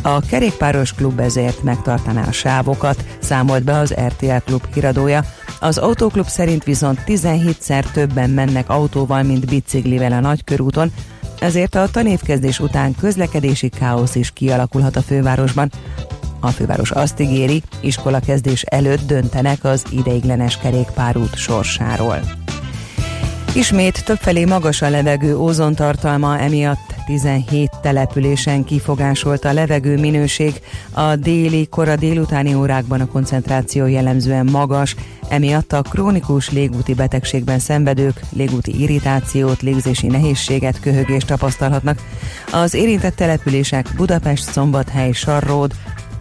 A 0.02 0.20
kerékpáros 0.20 0.92
klub 0.92 1.20
ezért 1.20 1.62
megtartaná 1.62 2.26
a 2.26 2.32
sávokat, 2.32 3.04
számolt 3.18 3.64
be 3.64 3.78
az 3.78 3.94
RTL 4.06 4.36
klub 4.44 4.62
híradója. 4.74 5.24
Az 5.60 5.78
autóklub 5.78 6.26
szerint 6.26 6.64
viszont 6.64 7.02
17-szer 7.06 7.84
többen 7.92 8.30
mennek 8.30 8.68
autóval, 8.68 9.22
mint 9.22 9.46
biciklivel 9.46 10.12
a 10.12 10.20
nagykörúton, 10.20 10.92
ezért 11.40 11.74
a 11.74 11.88
tanévkezdés 11.90 12.60
után 12.60 12.94
közlekedési 12.94 13.68
káosz 13.68 14.14
is 14.14 14.30
kialakulhat 14.30 14.96
a 14.96 15.02
fővárosban. 15.02 15.70
A 16.46 16.50
főváros 16.50 16.90
azt 16.90 17.20
ígéri, 17.20 17.62
iskola 17.80 18.20
kezdés 18.20 18.62
előtt 18.62 19.06
döntenek 19.06 19.64
az 19.64 19.84
ideiglenes 19.90 20.58
kerékpárút 20.58 21.36
sorsáról. 21.36 22.20
Ismét 23.54 24.04
többfelé 24.04 24.44
magas 24.44 24.82
a 24.82 24.90
levegő 24.90 25.36
ózontartalma, 25.36 26.38
emiatt 26.38 26.94
17 27.06 27.70
településen 27.82 28.64
kifogásolt 28.64 29.44
a 29.44 29.52
levegő 29.52 29.98
minőség. 29.98 30.60
A 30.92 31.16
déli, 31.16 31.66
kora 31.66 31.96
délutáni 31.96 32.54
órákban 32.54 33.00
a 33.00 33.06
koncentráció 33.06 33.86
jellemzően 33.86 34.48
magas, 34.50 34.96
emiatt 35.28 35.72
a 35.72 35.82
krónikus 35.82 36.50
légúti 36.50 36.94
betegségben 36.94 37.58
szenvedők 37.58 38.20
légúti 38.32 38.80
irritációt, 38.80 39.62
légzési 39.62 40.06
nehézséget, 40.06 40.80
köhögést 40.80 41.26
tapasztalhatnak. 41.26 41.98
Az 42.52 42.74
érintett 42.74 43.16
települések 43.16 43.88
Budapest, 43.96 44.52
Szombathely, 44.52 45.12
Sarród, 45.12 45.72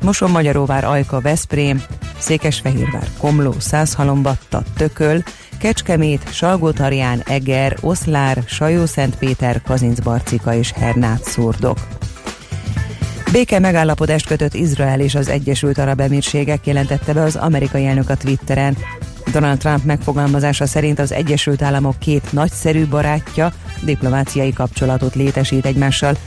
Moson-Magyaróvár, 0.06 0.84
Ajka, 0.84 1.20
Veszprém, 1.20 1.84
Székesfehérvár, 2.18 3.08
Komló, 3.18 3.54
Százhalombatta, 3.60 4.64
Tököl, 4.78 5.24
Kecskemét, 5.60 6.34
Salgótarján, 6.34 7.22
Eger, 7.26 7.78
Oszlár, 7.82 8.44
Sajó-Szentpéter, 8.46 9.62
Kazincbarcika 9.62 10.54
és 10.56 10.72
Hernát 10.72 11.24
szurdok. 11.24 11.78
Béke 13.32 13.60
megállapodást 13.60 14.28
kötött 14.28 14.54
Izrael 14.54 15.00
és 15.00 15.16
az 15.16 15.28
Egyesült 15.28 15.78
Arab 15.78 16.00
Emírségek 16.00 16.68
jelentette 16.68 17.14
be 17.14 17.22
az 17.22 17.36
amerikai 17.36 17.86
elnök 17.86 18.10
a 18.10 18.16
Twitteren. 18.16 18.78
Donald 19.32 19.58
Trump 19.58 19.84
megfogalmazása 19.84 20.66
szerint 20.66 21.00
az 21.00 21.12
Egyesült 21.12 21.62
Államok 21.62 22.00
két 22.00 22.32
nagyszerű 22.32 22.86
barátja 22.86 23.54
diplomáciai 23.82 24.54
kapcsolatot 24.54 25.16
létesít 25.16 25.66
egymással. 25.66 26.18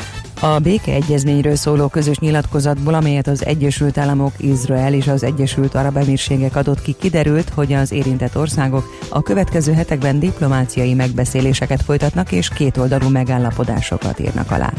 A 0.40 0.58
békeegyezményről 0.58 1.56
szóló 1.56 1.88
közös 1.88 2.18
nyilatkozatból, 2.18 2.94
amelyet 2.94 3.26
az 3.26 3.44
Egyesült 3.44 3.98
Államok, 3.98 4.32
Izrael 4.36 4.94
és 4.94 5.06
az 5.06 5.22
Egyesült 5.22 5.74
Arab 5.74 5.96
Emírségek 5.96 6.56
adott 6.56 6.82
ki, 6.82 6.92
kiderült, 6.98 7.48
hogy 7.48 7.72
az 7.72 7.92
érintett 7.92 8.36
országok 8.36 8.84
a 9.08 9.22
következő 9.22 9.72
hetekben 9.72 10.18
diplomáciai 10.18 10.94
megbeszéléseket 10.94 11.82
folytatnak 11.82 12.32
és 12.32 12.48
kétoldalú 12.48 13.08
megállapodásokat 13.08 14.18
írnak 14.18 14.50
alá. 14.50 14.72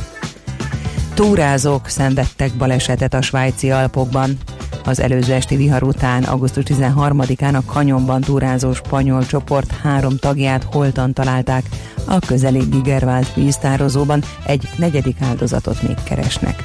Túrázók 1.14 1.88
szenvedtek 1.88 2.54
balesetet 2.54 3.14
a 3.14 3.22
svájci 3.22 3.72
Alpokban. 3.72 4.38
Az 4.84 5.00
előző 5.00 5.34
esti 5.34 5.56
vihar 5.56 5.84
után 5.84 6.24
augusztus 6.24 6.64
13-án 6.68 7.56
a 7.56 7.72
kanyonban 7.72 8.22
túrázó 8.22 8.74
spanyol 8.74 9.26
csoport 9.26 9.72
három 9.72 10.18
tagját 10.18 10.64
holtan 10.64 11.14
találták. 11.14 11.64
A 12.06 12.20
közeli 12.20 12.60
Gigervált 12.60 13.34
víztározóban 13.34 14.24
egy 14.46 14.70
negyedik 14.78 15.18
áldozatot 15.22 15.82
még 15.82 15.96
keresnek. 16.04 16.64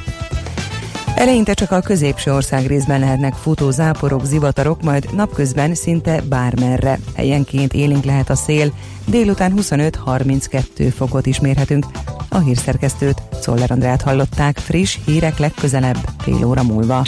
Eleinte 1.14 1.54
csak 1.54 1.70
a 1.70 1.80
középső 1.80 2.32
ország 2.32 2.66
részben 2.66 3.00
lehetnek 3.00 3.34
futó 3.34 3.70
záporok, 3.70 4.24
zivatarok, 4.24 4.82
majd 4.82 5.14
napközben 5.14 5.74
szinte 5.74 6.20
bármerre. 6.20 6.98
Helyenként 7.14 7.72
élénk 7.72 8.04
lehet 8.04 8.30
a 8.30 8.34
szél, 8.34 8.72
délután 9.06 9.52
25-32 9.56 10.92
fokot 10.96 11.26
is 11.26 11.40
mérhetünk. 11.40 11.86
A 12.28 12.38
hírszerkesztőt, 12.38 13.22
Szoller 13.40 13.70
Andrát 13.70 14.02
hallották, 14.02 14.58
friss 14.58 14.98
hírek 15.04 15.38
legközelebb, 15.38 15.98
fél 16.18 16.44
óra 16.44 16.62
múlva. 16.62 17.02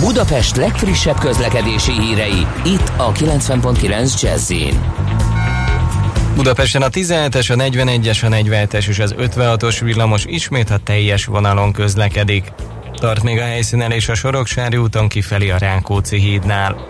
Budapest 0.00 0.56
legfrissebb 0.56 1.18
közlekedési 1.18 1.92
hírei, 1.92 2.46
itt 2.64 2.92
a 2.96 3.12
90.9 3.12 4.20
jazz 4.20 4.52
Budapesten 6.36 6.82
a 6.82 6.88
17-es, 6.88 7.52
a 7.52 7.54
41-es, 7.54 8.24
a 8.24 8.28
47-es 8.28 8.88
és 8.88 8.98
az 8.98 9.14
56-os 9.18 9.78
villamos 9.82 10.24
ismét 10.24 10.70
a 10.70 10.78
teljes 10.78 11.24
vonalon 11.24 11.72
közlekedik. 11.72 12.52
Tart 12.94 13.22
még 13.22 13.38
a 13.38 13.44
helyszínen 13.44 13.90
és 13.90 14.08
a 14.08 14.14
Soroksári 14.14 14.76
úton 14.76 15.08
kifelé 15.08 15.50
a 15.50 15.58
Rákóczi 15.58 16.18
hídnál. 16.18 16.86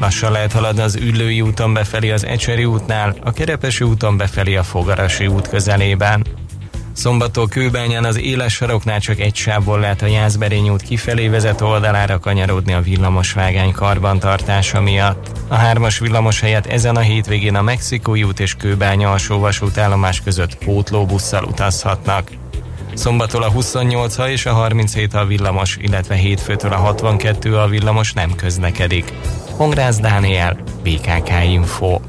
Lassan 0.00 0.32
lehet 0.32 0.52
haladni 0.52 0.82
az 0.82 0.96
Üllői 0.96 1.40
úton 1.40 1.72
befelé 1.72 2.10
az 2.10 2.26
Ecseri 2.26 2.64
útnál, 2.64 3.16
a 3.20 3.32
Kerepesi 3.32 3.84
úton 3.84 4.16
befelé 4.16 4.56
a 4.56 4.62
Fogarasi 4.62 5.26
út 5.26 5.48
közelében. 5.48 6.37
Szombattól 6.98 7.48
Kőbányán 7.48 8.04
az 8.04 8.18
éles 8.18 8.54
saroknál 8.54 9.00
csak 9.00 9.20
egy 9.20 9.34
sávból 9.34 9.80
lehet 9.80 10.02
a 10.02 10.06
Jászberény 10.06 10.68
út 10.70 10.82
kifelé 10.82 11.28
vezető 11.28 11.64
oldalára 11.64 12.18
kanyarodni 12.18 12.72
a 12.72 12.80
villamosvágány 12.80 13.72
karbantartása 13.72 14.80
miatt. 14.80 15.30
A 15.48 15.54
hármas 15.54 15.98
villamos 15.98 16.40
helyett 16.40 16.66
ezen 16.66 16.96
a 16.96 17.00
hétvégén 17.00 17.54
a 17.54 17.62
Mexikói 17.62 18.22
út 18.22 18.40
és 18.40 18.54
Kőbánya 18.54 19.10
alsó 19.10 19.38
vasútállomás 19.38 20.20
között 20.20 20.56
pótlóbusszal 20.56 21.44
utazhatnak. 21.44 22.30
Szombattól 22.94 23.42
a 23.42 23.50
28 23.50 24.16
ha 24.16 24.30
és 24.30 24.46
a 24.46 24.52
37 24.52 25.14
a 25.14 25.24
villamos, 25.24 25.76
illetve 25.80 26.14
hétfőtől 26.14 26.72
a 26.72 26.76
62 26.76 27.56
a 27.56 27.66
villamos 27.66 28.12
nem 28.12 28.34
közlekedik. 28.34 29.12
Hongrász 29.56 29.98
Dániel, 29.98 30.56
BKK 30.82 31.30
Info. 31.44 32.00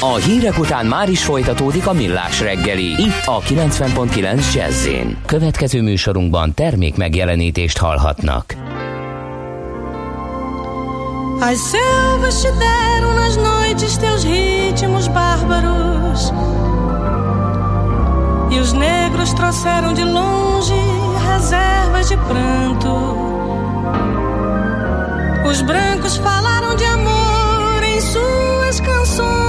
A 0.00 0.14
hírek 0.14 0.58
után 0.58 0.86
már 0.86 1.08
is 1.08 1.24
folytatódik 1.24 1.86
a 1.86 1.92
millás 1.92 2.40
reggeli, 2.40 2.84
itt 2.84 3.22
a 3.24 3.40
90.9 3.40 4.54
jazz 4.54 4.88
Következő 5.26 5.82
műsorunkban 5.82 6.54
termék 6.54 6.96
megjelenítést 6.96 7.78
hallhatnak. 7.78 8.54
As 11.40 11.58
selvas 11.70 12.40
te 12.40 12.50
deram 12.50 13.14
nas 13.14 13.34
noites 13.34 13.96
teus 13.96 14.22
ritmos 14.24 15.08
bárbaros. 15.08 16.20
E 18.50 18.58
os 18.60 18.72
negros 18.72 19.32
trouxeram 19.32 19.94
de 19.94 20.04
longe 20.04 20.80
reservas 21.28 22.08
de 22.08 22.16
pranto. 22.28 22.96
Os 25.48 25.62
brancos 25.62 26.16
falaram 26.16 26.74
de 26.76 26.84
amor 26.84 27.82
em 27.82 28.00
suas 28.00 28.80
canções 28.80 29.47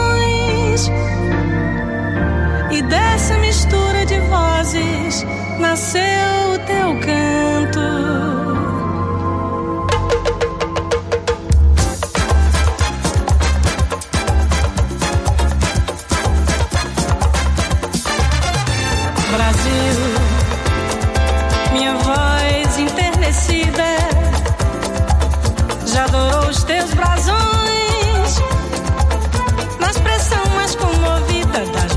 E 2.71 2.81
dessa 2.83 3.37
mistura 3.37 4.05
de 4.05 4.19
vozes 4.19 5.25
nasceu 5.59 6.53
o 6.53 6.59
teu 6.59 6.99
canto 6.99 8.28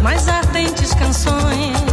mais 0.02 0.28
ardentes 0.28 0.92
canções. 0.94 1.91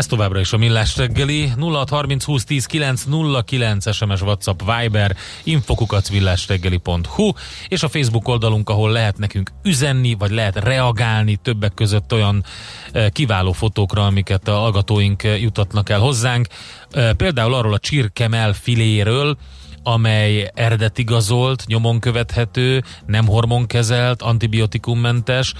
Ez 0.00 0.06
továbbra 0.06 0.40
is 0.40 0.52
a 0.52 0.56
Millás 0.56 0.96
reggeli 0.96 1.52
0630 1.58 2.24
20 2.24 2.44
10 2.44 2.66
909 2.66 3.94
SMS 3.94 4.20
WhatsApp 4.20 4.60
Viber 4.60 5.16
infokukacmillásreggeli.hu 5.42 7.32
és 7.68 7.82
a 7.82 7.88
Facebook 7.88 8.28
oldalunk, 8.28 8.70
ahol 8.70 8.90
lehet 8.90 9.18
nekünk 9.18 9.50
üzenni, 9.62 10.14
vagy 10.14 10.30
lehet 10.30 10.56
reagálni 10.56 11.36
többek 11.36 11.74
között 11.74 12.12
olyan 12.12 12.44
eh, 12.92 13.08
kiváló 13.08 13.52
fotókra, 13.52 14.06
amiket 14.06 14.48
a 14.48 14.52
hallgatóink 14.52 15.22
eh, 15.22 15.42
jutatnak 15.42 15.88
el 15.88 16.00
hozzánk. 16.00 16.46
Eh, 16.90 17.12
Például 17.12 17.54
arról 17.54 17.72
a 17.72 17.78
csirkemel 17.78 18.52
filéről, 18.52 19.36
amely 19.82 20.50
eredetigazolt, 20.54 21.64
nyomon 21.66 22.00
követhető, 22.00 22.84
nem 23.06 23.26
hormonkezelt, 23.26 24.22
antibiotikummentes, 24.22 25.54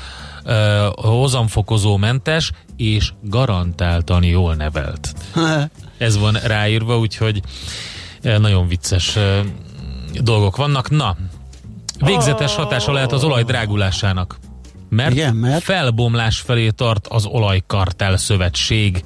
uh, 0.45 0.53
hozamfokozómentes 0.95 2.53
és 2.77 3.13
garantáltan 3.23 4.25
jól 4.25 4.55
nevelt. 4.55 5.15
Ez 5.99 6.19
van 6.19 6.35
ráírva, 6.35 6.99
úgyhogy 6.99 7.43
nagyon 8.23 8.69
vicces 8.69 9.19
dolgok 10.13 10.57
vannak. 10.57 10.91
Na, 10.91 11.17
végzetes 11.99 12.55
hatása 12.55 12.93
lehet 12.93 13.13
az 13.13 13.25
olaj 13.25 13.43
drágulásának. 13.43 14.39
Mert, 14.89 15.13
Igen, 15.13 15.37
mert? 15.37 15.63
felbomlás 15.63 16.41
felé 16.41 16.71
tart 16.71 17.07
az 17.07 17.25
olajkartel 17.27 18.17
szövetség. 18.17 19.05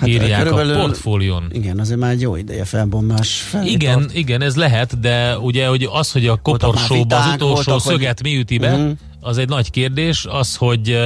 Hát 0.00 0.08
írják 0.08 0.38
körülbelül- 0.42 0.76
a 0.76 0.80
portfólión. 0.80 1.44
Igen, 1.52 1.78
azért 1.78 1.98
már 1.98 2.10
egy 2.10 2.20
jó 2.20 2.36
ideje 2.36 2.64
felbombás 2.64 3.32
felé 3.40 3.70
Igen, 3.70 4.10
igen, 4.12 4.42
ez 4.42 4.56
lehet, 4.56 5.00
de 5.00 5.38
ugye 5.38 5.66
hogy 5.68 5.88
az, 5.92 6.12
hogy 6.12 6.26
a 6.26 6.36
koporsóba 6.36 7.16
az 7.16 7.34
utolsó 7.34 7.54
voltak, 7.54 7.72
hogy- 7.80 7.92
szöget 7.92 8.22
mi 8.22 8.36
üti 8.36 8.58
be, 8.58 8.76
Mhm. 8.76 8.90
az 9.20 9.38
egy 9.38 9.48
nagy 9.48 9.70
kérdés, 9.70 10.26
az, 10.30 10.56
hogy 10.56 10.98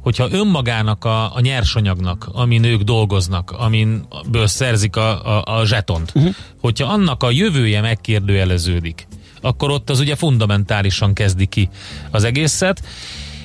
hogyha 0.00 0.28
önmagának 0.30 1.04
a, 1.04 1.34
a 1.34 1.40
nyersanyagnak, 1.40 2.28
amin 2.32 2.64
ők 2.64 2.80
dolgoznak, 2.82 3.50
aminből 3.50 4.46
szerzik 4.46 4.96
a, 4.96 5.36
a, 5.38 5.58
a 5.58 5.64
zsetont, 5.66 6.12
uh-huh. 6.14 6.34
hogyha 6.60 6.92
annak 6.92 7.22
a 7.22 7.30
jövője 7.30 7.80
megkérdőjeleződik, 7.80 9.06
akkor 9.40 9.70
ott 9.70 9.90
az 9.90 10.00
ugye 10.00 10.14
fundamentálisan 10.14 11.12
kezdi 11.12 11.46
ki 11.46 11.68
az 12.10 12.24
egészet, 12.24 12.82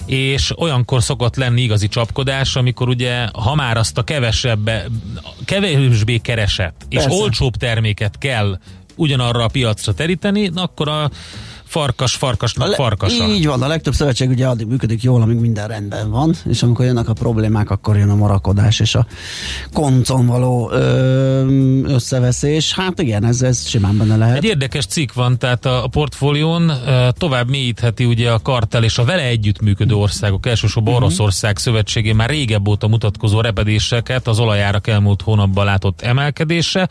és 0.06 0.54
olyankor 0.58 1.04
szokott 1.04 1.36
lenni 1.36 1.62
igazi 1.62 1.88
csapkodás, 1.88 2.56
amikor 2.56 2.88
ugye, 2.88 3.28
ha 3.34 3.56
már 3.56 3.78
azt 3.78 3.98
a 3.98 4.04
kevesebb, 4.04 4.72
kevésbé 5.46 6.18
keresett 6.18 6.86
és 6.90 6.98
Persze. 6.98 7.22
olcsóbb 7.22 7.56
terméket 7.56 8.18
kell 8.18 8.60
ugyanarra 8.96 9.44
a 9.44 9.48
piacra 9.48 9.94
teríteni, 9.94 10.52
akkor 10.56 10.90
a 10.90 11.10
farkas 11.72 12.16
farkasnak 12.16 12.68
le- 12.68 12.76
farkasa. 12.76 13.28
Így 13.28 13.46
van, 13.46 13.62
a 13.62 13.68
legtöbb 13.68 13.94
szövetség 13.94 14.30
ugye 14.30 14.48
addig 14.48 14.68
működik 14.68 15.04
jól, 15.04 15.22
amíg 15.22 15.38
minden 15.38 15.68
rendben 15.68 16.10
van, 16.10 16.36
és 16.50 16.64
amikor 16.64 16.86
jönnek 16.86 17.10
a 17.10 17.14
problémák, 17.14 17.70
akkor 17.70 17.98
jön 17.98 18.10
a 18.10 18.16
marakodás 18.16 18.80
és 18.80 18.96
a 18.96 19.06
koncon 19.74 20.26
való 20.26 20.72
ö, 20.72 21.84
összeveszés. 21.84 22.74
Hát 22.74 23.00
igen, 23.02 23.26
ez, 23.26 23.42
ez 23.42 23.68
simán 23.68 23.98
benne 23.98 24.16
lehet. 24.18 24.38
Egy 24.38 24.44
érdekes 24.44 24.86
cikk 24.86 25.14
van, 25.14 25.38
tehát 25.40 25.66
a, 25.66 25.84
a 25.84 25.88
portfólión 25.88 26.72
tovább 27.18 27.50
mélyítheti 27.50 28.06
ugye 28.06 28.32
a 28.32 28.40
kartel 28.40 28.84
és 28.84 28.98
a 28.98 29.04
vele 29.04 29.24
együttműködő 29.24 29.96
országok, 29.96 30.46
elsősorban 30.46 30.94
Mhm. 30.94 31.04
Oroszország 31.04 31.58
szövetségé 31.58 32.12
már 32.12 32.30
régebb 32.30 32.68
óta 32.68 32.88
mutatkozó 32.88 33.42
repedéseket, 33.42 34.28
az 34.28 34.40
olajárak 34.40 34.88
elmúlt 34.88 35.22
hónapban 35.22 35.66
látott 35.66 36.02
emelkedése, 36.02 36.90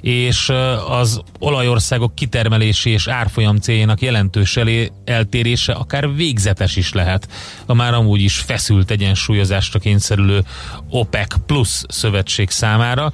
és 0.00 0.52
az 0.88 1.20
olajországok 1.38 2.14
kitermelési 2.14 2.90
és 2.90 3.08
árfolyam 3.08 3.56
céljának 3.56 4.02
jelentős 4.14 4.56
elé, 4.56 4.90
eltérése 5.04 5.72
akár 5.72 6.14
végzetes 6.14 6.76
is 6.76 6.92
lehet 6.92 7.28
a 7.66 7.74
már 7.74 7.94
amúgy 7.94 8.20
is 8.20 8.38
feszült 8.38 8.90
egyensúlyozásra 8.90 9.78
kényszerülő 9.78 10.44
OPEC 10.90 11.34
plusz 11.46 11.84
szövetség 11.88 12.50
számára. 12.50 13.12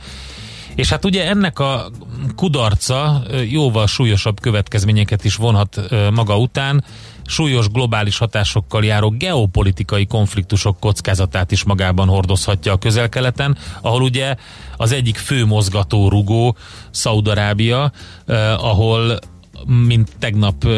És 0.74 0.88
hát 0.88 1.04
ugye 1.04 1.28
ennek 1.28 1.58
a 1.58 1.90
kudarca 2.36 3.22
jóval 3.48 3.86
súlyosabb 3.86 4.40
következményeket 4.40 5.24
is 5.24 5.34
vonhat 5.34 5.80
maga 6.10 6.38
után, 6.38 6.84
súlyos 7.26 7.68
globális 7.68 8.18
hatásokkal 8.18 8.84
járó 8.84 9.10
geopolitikai 9.10 10.06
konfliktusok 10.06 10.80
kockázatát 10.80 11.50
is 11.50 11.64
magában 11.64 12.08
hordozhatja 12.08 12.72
a 12.72 12.78
közel-keleten, 12.78 13.56
ahol 13.80 14.02
ugye 14.02 14.34
az 14.76 14.92
egyik 14.92 15.16
fő 15.16 15.46
mozgató 15.46 16.08
rugó 16.08 16.56
Szaudarábia, 16.90 17.92
eh, 18.26 18.64
ahol 18.64 19.18
mint 19.66 20.08
tegnap 20.18 20.68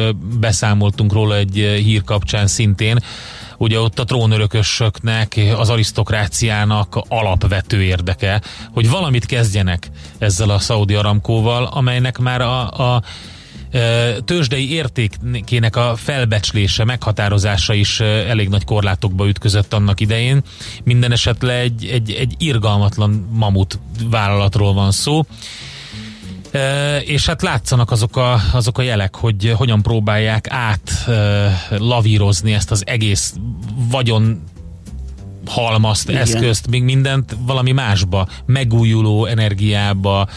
beszámoltunk 0.41 1.13
róla 1.13 1.37
egy 1.37 1.55
hír 1.85 2.05
kapcsán 2.05 2.47
szintén, 2.47 2.99
ugye 3.57 3.81
ott 3.81 3.99
a 3.99 4.05
trónörökösöknek, 4.05 5.41
az 5.57 5.71
arisztokráciának 5.71 7.01
alapvető 7.09 7.83
érdeke, 7.83 8.43
hogy 8.73 8.91
valamit 8.91 9.27
kezdjenek 9.27 9.91
ezzel 10.19 10.51
a 10.51 10.59
Saudi 10.59 10.95
Aramkóval, 10.95 11.65
amelynek 11.65 12.19
már 12.19 12.41
a, 12.41 12.71
a 12.71 13.03
tőzsdei 14.25 14.73
értékének 14.73 15.77
a 15.77 15.97
felbecslése, 15.97 16.85
meghatározása 16.85 17.75
is 17.75 18.01
elég 18.01 18.49
nagy 18.49 18.65
korlátokba 18.65 19.29
ütközött 19.29 19.73
annak 19.73 20.01
idején. 20.01 20.43
Minden 20.85 21.13
esetre 21.13 21.53
egy, 21.53 21.85
egy, 21.85 22.11
egy 22.11 22.35
irgalmatlan 22.39 23.29
mamut 23.33 23.79
vállalatról 24.11 24.73
van 24.73 24.91
szó. 24.91 25.23
E, 26.53 26.99
és 26.99 27.27
hát 27.27 27.43
látszanak 27.43 27.91
azok 27.91 28.17
a, 28.17 28.41
azok 28.53 28.79
a 28.79 28.83
jelek, 28.83 29.17
hogy 29.17 29.53
hogyan 29.57 29.83
próbálják 29.83 30.47
át 30.51 30.91
e, 31.07 31.13
lavírozni 31.79 32.53
ezt 32.53 32.71
az 32.71 32.83
egész 32.87 33.35
vagyon 33.91 34.43
halmazt, 35.47 36.09
Igen. 36.09 36.27
Igen. 36.27 36.37
eszközt, 36.37 36.67
még 36.67 36.83
mindent 36.83 37.37
valami 37.47 37.73
másba, 37.73 38.29
megújuló 38.47 39.27
energiába, 39.27 40.29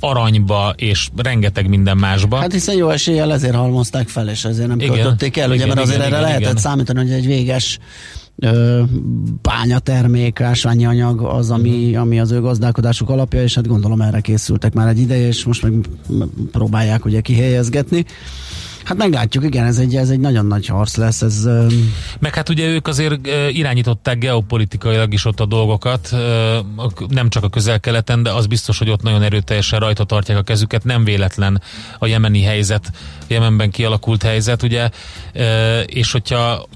aranyba, 0.00 0.74
és 0.76 1.08
rengeteg 1.16 1.68
minden 1.68 1.96
másba. 1.96 2.36
Hát 2.36 2.52
hiszen 2.52 2.74
jó 2.74 2.88
eséllyel 2.88 3.32
ezért 3.32 3.54
halmozták 3.54 4.08
fel, 4.08 4.28
és 4.28 4.44
ezért 4.44 4.68
nem 4.68 4.80
Igen. 4.80 4.94
költötték 4.94 5.36
el, 5.36 5.46
ugye, 5.46 5.54
Igen, 5.54 5.68
mert 5.68 5.80
azért 5.80 5.98
igen, 5.98 6.06
erre 6.06 6.16
igen, 6.16 6.28
lehetett 6.28 6.50
igen. 6.50 6.62
számítani, 6.62 6.98
hogy 6.98 7.12
egy 7.12 7.26
véges 7.26 7.78
bányatermék, 9.42 10.40
ásványi 10.40 10.86
anyag 10.86 11.20
az, 11.20 11.50
ami, 11.50 11.90
Mhm. 11.90 12.00
ami 12.00 12.20
az 12.20 12.30
ő 12.30 12.40
gazdálkodásuk 12.40 13.10
alapja, 13.10 13.42
és 13.42 13.54
hát 13.54 13.66
gondolom 13.66 14.00
erre 14.00 14.20
készültek 14.20 14.74
már 14.74 14.88
egy 14.88 14.98
ideje, 14.98 15.26
és 15.26 15.44
most 15.44 15.62
meg 15.62 15.72
próbálják 16.52 17.04
ugye 17.04 17.20
kihelyezgetni. 17.20 18.04
Hát 18.84 18.96
meglátjuk, 18.96 19.44
igen, 19.44 19.64
ez 19.64 19.78
egy, 19.78 19.96
ez 19.96 20.10
egy 20.10 20.20
nagyon 20.20 20.46
nagy 20.46 20.66
harc 20.66 20.96
lesz, 20.96 21.22
ez 21.22 21.48
Meg 22.18 22.34
hát 22.34 22.48
ugye 22.48 22.66
ők 22.66 22.86
azért 22.86 23.26
irányították 23.52 24.18
geopolitikailag 24.18 25.12
is 25.12 25.24
ott 25.24 25.40
a 25.40 25.46
dolgokat, 25.46 26.14
nem 27.08 27.28
csak 27.28 27.44
a 27.44 27.48
közel-keleten, 27.48 28.22
de 28.22 28.32
az 28.32 28.46
biztos, 28.46 28.78
hogy 28.78 28.90
ott 28.90 29.02
nagyon 29.02 29.22
erőteljesen 29.22 29.78
rajta 29.78 30.04
tartják 30.04 30.38
a 30.38 30.42
kezüket. 30.42 30.84
Nem 30.84 31.04
véletlen 31.04 31.62
a 31.98 32.06
jemeni 32.06 32.42
helyzet, 32.42 32.90
a 33.20 33.24
Jemenben 33.26 33.70
kialakult 33.70 34.22
helyzet, 34.22 34.62
ugye, 34.62 34.90
és 35.86 36.12
hogyha 36.12 36.68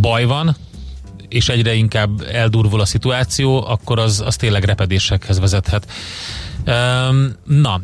baj 0.00 0.24
van, 0.24 0.56
és 1.32 1.48
egyre 1.48 1.74
inkább 1.74 2.20
eldurvul 2.32 2.80
a 2.80 2.84
szituáció, 2.84 3.66
akkor 3.66 3.98
az, 3.98 4.22
az 4.26 4.36
tényleg 4.36 4.64
repedésekhez 4.64 5.38
vezethet. 5.38 5.86
Na, 7.44 7.80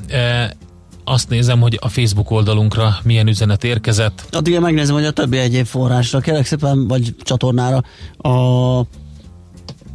azt 1.05 1.29
nézem, 1.29 1.61
hogy 1.61 1.79
a 1.81 1.89
Facebook 1.89 2.31
oldalunkra 2.31 2.99
milyen 3.03 3.27
üzenet 3.27 3.65
érkezett. 3.65 4.27
Addig 4.31 4.53
én 4.53 4.61
megnézem, 4.61 4.95
hogy 4.95 5.05
a 5.05 5.11
többi 5.11 5.39
egyéb 5.39 5.67
forrásra, 5.67 6.21
kérlek 6.21 6.47
szépen, 6.47 6.89
vagy 6.89 7.15
csatornára 7.23 7.83
a 8.17 8.81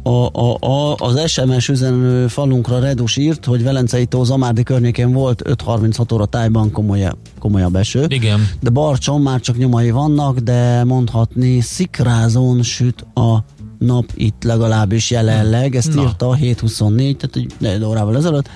a, 0.06 0.30
a, 0.32 0.56
a, 0.60 0.94
az 0.98 1.30
SMS 1.30 1.68
üzenő 1.68 2.26
falunkra 2.26 2.78
Redus 2.78 3.16
írt, 3.16 3.44
hogy 3.44 3.62
Velencei 3.62 4.06
tó 4.06 4.24
Zamárdi 4.24 4.62
környékén 4.62 5.12
volt 5.12 5.42
5.36 5.44 6.12
óra 6.12 6.26
tájban 6.26 6.70
komolyabb, 6.70 7.16
komolyabb 7.38 7.76
eső. 7.76 8.04
Igen. 8.08 8.48
De 8.60 8.70
Barcson 8.70 9.20
már 9.20 9.40
csak 9.40 9.56
nyomai 9.56 9.90
vannak, 9.90 10.38
de 10.38 10.84
mondhatni 10.84 11.60
szikrázón 11.60 12.62
süt 12.62 13.06
a 13.14 13.38
nap 13.78 14.04
itt 14.14 14.42
legalábbis 14.42 15.10
jelenleg. 15.10 15.76
Ezt 15.76 15.94
Na. 15.94 16.02
írta 16.02 16.28
a 16.28 16.36
7.24, 16.36 16.96
tehát 16.96 17.36
egy 17.36 17.52
negyed 17.58 17.82
órával 17.82 18.16
ezelőtt. 18.16 18.48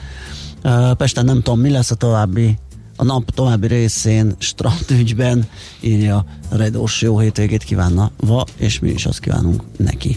Pesten 0.97 1.25
nem 1.25 1.43
tudom, 1.43 1.61
mi 1.61 1.71
lesz 1.71 1.91
a 1.91 1.95
további 1.95 2.59
a 3.01 3.05
nap 3.05 3.31
további 3.31 3.67
részén 3.67 4.35
strandügyben 4.39 5.49
írja 5.81 6.25
Redós 6.51 7.03
jó 7.03 7.19
hétvégét 7.19 7.63
kívánna 7.63 8.11
va, 8.17 8.45
és 8.57 8.79
mi 8.79 8.89
is 8.91 9.07
azt 9.07 9.21
kívánunk 9.21 9.63
neki. 9.77 10.17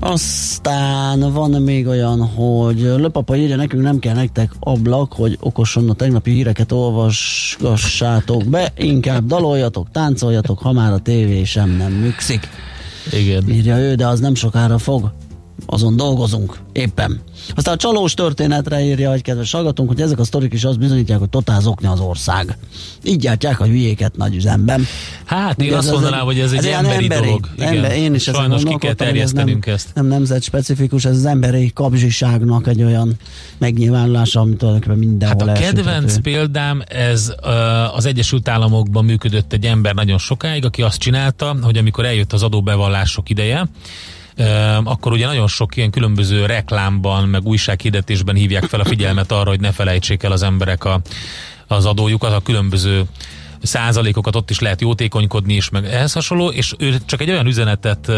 Aztán 0.00 1.32
van 1.32 1.50
még 1.50 1.86
olyan, 1.86 2.26
hogy 2.26 2.80
Löpapa 2.80 3.36
írja 3.36 3.56
nekünk, 3.56 3.82
nem 3.82 3.98
kell 3.98 4.14
nektek 4.14 4.52
ablak, 4.60 5.12
hogy 5.12 5.38
okosan 5.40 5.90
a 5.90 5.94
tegnapi 5.94 6.30
híreket 6.30 6.72
olvasgassátok 6.72 8.44
be, 8.44 8.72
inkább 8.76 9.26
daloljatok, 9.26 9.90
táncoljatok, 9.90 10.58
ha 10.58 10.72
már 10.72 10.92
a 10.92 10.98
tévé 10.98 11.44
sem 11.44 11.70
nem 11.70 11.92
műkszik. 11.92 12.48
Igen. 13.12 13.48
Írja 13.48 13.78
ő, 13.78 13.94
de 13.94 14.06
az 14.06 14.20
nem 14.20 14.34
sokára 14.34 14.78
fog 14.78 15.12
azon 15.66 15.96
dolgozunk 15.96 16.58
éppen. 16.72 17.20
Aztán 17.54 17.74
a 17.74 17.76
csalós 17.76 18.14
történetre 18.14 18.80
írja 18.84 19.12
egy 19.12 19.22
kedves 19.22 19.52
hallgatónk, 19.52 19.88
hogy 19.88 20.00
ezek 20.00 20.18
a 20.18 20.24
sztorik 20.24 20.52
is 20.52 20.64
azt 20.64 20.78
bizonyítják, 20.78 21.18
hogy 21.18 21.28
totál 21.28 21.60
zokni 21.60 21.86
az 21.86 22.00
ország. 22.00 22.56
Így 23.02 23.18
gyártják 23.18 23.60
a 23.60 23.64
hülyéket 23.64 24.16
nagy 24.16 24.34
üzemben. 24.34 24.86
Hát 25.24 25.60
én 25.60 25.66
Ugye 25.68 25.76
azt 25.76 25.90
mondanám, 25.90 26.24
hogy 26.24 26.38
ez 26.38 26.52
egy 26.52 26.64
ilyen 26.64 26.84
emberi 26.84 27.06
dolog. 27.06 27.48
Igen. 27.56 27.74
Ember, 27.74 27.96
én 27.96 28.14
is 28.14 28.22
Sajnos 28.22 28.62
ki 28.62 28.68
kell 28.68 28.78
hogy 28.78 28.88
ez 28.88 28.96
terjesztenünk 28.96 29.64
nem, 29.66 29.74
ezt. 29.74 29.90
Nem 29.94 30.06
nemzet 30.06 30.42
specifikus, 30.42 31.04
ez 31.04 31.16
az 31.16 31.24
emberi 31.24 31.70
kapzsiságnak 31.74 32.66
egy 32.66 32.82
olyan 32.82 33.16
megnyilvánulása, 33.58 34.40
amit 34.40 34.58
tulajdonképpen 34.58 34.98
mindenhol 34.98 35.48
Hát 35.48 35.56
a 35.56 35.60
kedvenc 35.60 36.20
példám, 36.20 36.82
ez 36.88 37.32
az 37.94 38.06
Egyesült 38.06 38.48
Államokban 38.48 39.04
működött 39.04 39.52
egy 39.52 39.64
ember 39.64 39.94
nagyon 39.94 40.18
sokáig, 40.18 40.64
aki 40.64 40.82
azt 40.82 40.98
csinálta, 40.98 41.56
hogy 41.62 41.76
amikor 41.76 42.04
eljött 42.04 42.32
az 42.32 42.42
adóbevallások 42.42 43.30
ideje, 43.30 43.68
akkor 44.84 45.12
ugye 45.12 45.26
nagyon 45.26 45.48
sok 45.48 45.76
ilyen 45.76 45.90
különböző 45.90 46.46
reklámban, 46.46 47.28
meg 47.28 47.46
újsághirdetésben 47.46 48.34
hívják 48.34 48.64
fel 48.64 48.80
a 48.80 48.84
figyelmet 48.84 49.32
arra, 49.32 49.48
hogy 49.48 49.60
ne 49.60 49.72
felejtsék 49.72 50.22
el 50.22 50.32
az 50.32 50.42
emberek 50.42 50.84
a, 50.84 51.00
az 51.66 51.86
adójukat, 51.86 52.32
a 52.32 52.40
különböző 52.40 53.04
százalékokat 53.62 54.36
ott 54.36 54.50
is 54.50 54.58
lehet 54.58 54.80
jótékonykodni 54.80 55.54
is, 55.54 55.68
meg 55.68 55.84
ehhez 55.84 56.12
hasonló, 56.12 56.48
és 56.48 56.74
ő 56.78 56.96
csak 57.06 57.20
egy 57.20 57.30
olyan 57.30 57.46
üzenetet, 57.46 58.08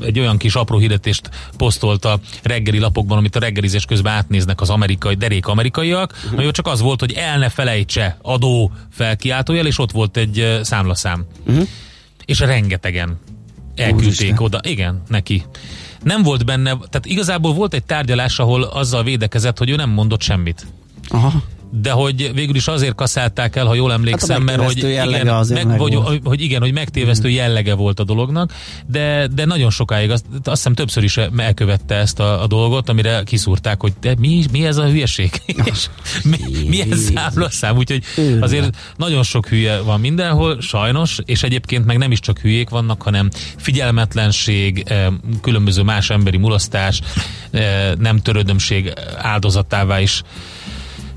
egy 0.00 0.18
olyan 0.18 0.36
kis 0.36 0.54
apró 0.54 0.78
hirdetést 0.78 1.30
posztolt 1.56 2.04
a 2.04 2.20
reggeli 2.42 2.78
lapokban, 2.78 3.18
amit 3.18 3.36
a 3.36 3.40
reggelizés 3.40 3.84
közben 3.84 4.12
átnéznek 4.12 4.60
az 4.60 4.70
amerikai, 4.70 5.14
derék 5.14 5.46
amerikaiak, 5.46 6.12
uh-huh. 6.24 6.40
ami 6.40 6.50
csak 6.50 6.66
az 6.66 6.80
volt, 6.80 7.00
hogy 7.00 7.12
el 7.12 7.38
ne 7.38 7.48
felejtse 7.48 8.16
adó 8.22 8.72
felkiáltójel, 8.90 9.66
és 9.66 9.78
ott 9.78 9.90
volt 9.90 10.16
egy 10.16 10.58
számlaszám. 10.62 11.24
Uh-huh. 11.46 11.68
És 12.24 12.38
rengetegen 12.38 13.18
elküldték 13.76 14.40
oda. 14.40 14.60
Igen, 14.62 15.02
neki. 15.08 15.44
Nem 16.02 16.22
volt 16.22 16.44
benne, 16.44 16.70
tehát 16.70 17.06
igazából 17.06 17.52
volt 17.52 17.74
egy 17.74 17.84
tárgyalás, 17.84 18.38
ahol 18.38 18.62
azzal 18.62 19.02
védekezett, 19.02 19.58
hogy 19.58 19.70
ő 19.70 19.74
nem 19.74 19.90
mondott 19.90 20.22
semmit 20.22 20.66
Aha. 21.08 21.42
De 21.80 21.90
hogy 21.90 22.30
végül 22.34 22.54
is 22.54 22.66
azért 22.66 22.94
kaszálták 22.94 23.56
el, 23.56 23.66
ha 23.66 23.74
jól 23.74 23.92
emlékszem, 23.92 24.42
mert 24.42 24.62
hogy, 24.62 24.78
igen, 24.78 25.28
azért 25.28 25.64
meg, 25.64 25.78
vagy, 25.78 25.92
megvolt. 25.92 26.20
hogy 26.24 26.40
igen, 26.40 26.60
hogy 26.60 26.72
megtévesztő 26.72 27.28
jellege 27.28 27.74
volt 27.74 28.00
a 28.00 28.04
dolognak, 28.04 28.52
de, 28.86 29.26
de 29.26 29.44
nagyon 29.44 29.70
sokáig, 29.70 30.10
azt, 30.10 30.24
azt 30.32 30.42
hiszem 30.44 30.74
többször 30.74 31.02
is 31.02 31.16
elkövette 31.36 31.94
ezt 31.94 32.20
a, 32.20 32.42
a 32.42 32.46
dolgot, 32.46 32.88
amire 32.88 33.22
kiszúrták, 33.24 33.80
hogy 33.80 33.92
de 34.00 34.14
mi, 34.18 34.44
mi 34.50 34.66
ez 34.66 34.76
a 34.76 34.84
hülyeség? 34.84 35.30
És 35.72 35.86
mi, 36.22 36.38
mi 36.68 36.80
ez 36.90 36.98
számlaszám? 37.14 37.76
Úgyhogy 37.76 38.04
azért 38.40 38.76
nagyon 38.96 39.22
sok 39.22 39.48
hülye 39.48 39.80
van 39.80 40.00
mindenhol, 40.00 40.60
sajnos, 40.60 41.18
és 41.24 41.42
egyébként 41.42 41.86
meg 41.86 41.98
nem 41.98 42.10
is 42.10 42.20
csak 42.20 42.38
hülyék 42.38 42.68
vannak, 42.68 43.02
hanem 43.02 43.28
figyelmetlenség, 43.56 44.84
eh, 44.86 45.06
különböző 45.40 45.82
más 45.82 46.10
emberi 46.10 46.36
mulasztás, 46.36 47.00
eh, 47.50 47.92
nem 47.98 48.18
törődömség 48.18 48.92
áldozatává 49.16 50.00
is 50.00 50.22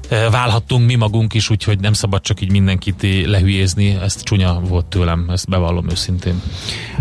válhattunk 0.10 0.86
mi 0.86 0.96
magunk 0.96 1.34
is, 1.34 1.50
úgyhogy 1.50 1.80
nem 1.80 1.94
szabad 1.94 2.22
csak 2.22 2.42
így 2.42 2.52
mindenkit 2.52 3.04
eh, 3.04 3.26
lehülyézni, 3.26 3.98
ezt 4.04 4.24
csúnya 4.24 4.60
volt 4.60 4.86
tőlem, 4.86 5.30
ezt 5.30 5.50
bevallom 5.50 5.90
őszintén. 5.90 6.42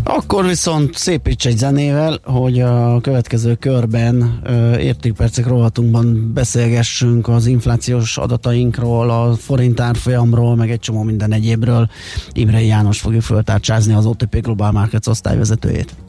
Akkor 0.02 0.46
viszont 0.46 0.96
szépíts 0.96 1.46
egy 1.46 1.56
zenével, 1.56 2.18
hogy 2.24 2.60
a 2.60 3.00
következő 3.00 3.54
körben 3.54 4.42
értékpercek 4.78 5.46
rovatunkban 5.46 6.32
beszélgessünk 6.32 7.28
az 7.28 7.46
inflációs 7.46 8.18
adatainkról, 8.18 9.10
a 9.10 9.34
forint 9.34 9.80
árfolyamról, 9.80 10.56
meg 10.56 10.70
egy 10.70 10.80
csomó 10.80 11.02
minden 11.02 11.32
egyébről. 11.32 11.88
Imrei 12.32 12.66
János 12.66 13.00
fogja 13.00 13.20
föltárcsázni 13.20 13.92
az 13.94 14.06
OTP 14.06 14.40
Global 14.42 14.72
Markets 14.72 15.06
osztályvezetőjét. 15.06 16.03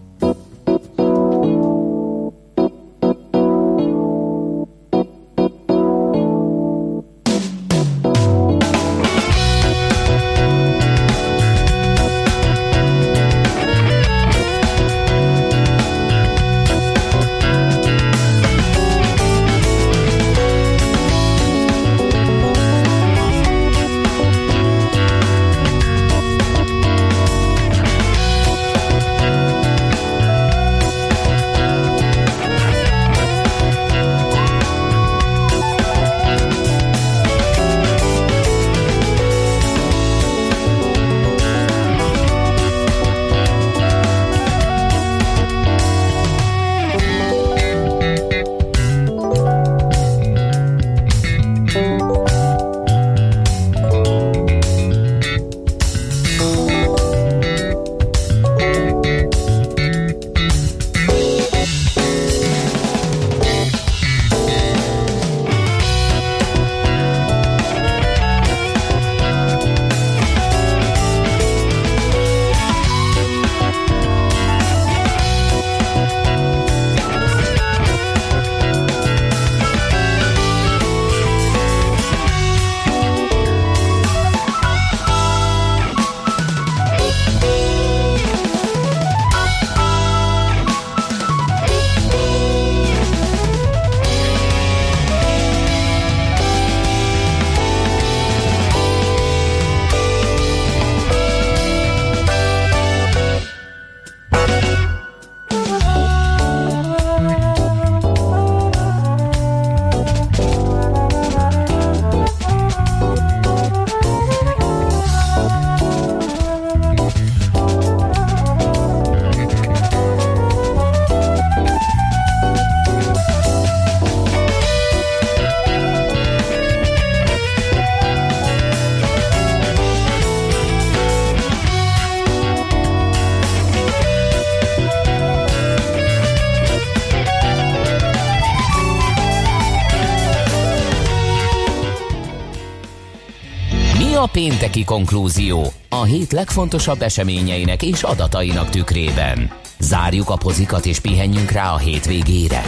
Pénteki 144.75 144.93
konklúzió 144.93 145.71
a 145.89 146.03
hét 146.03 146.31
legfontosabb 146.31 147.01
eseményeinek 147.01 147.83
és 147.83 148.03
adatainak 148.03 148.69
tükrében? 148.69 149.51
Zárjuk 149.79 150.29
a 150.29 150.35
pozikat 150.35 150.85
és 150.85 150.99
pihenjünk 150.99 151.51
rá 151.51 151.71
a 151.71 151.77
hétvégére. 151.77 152.63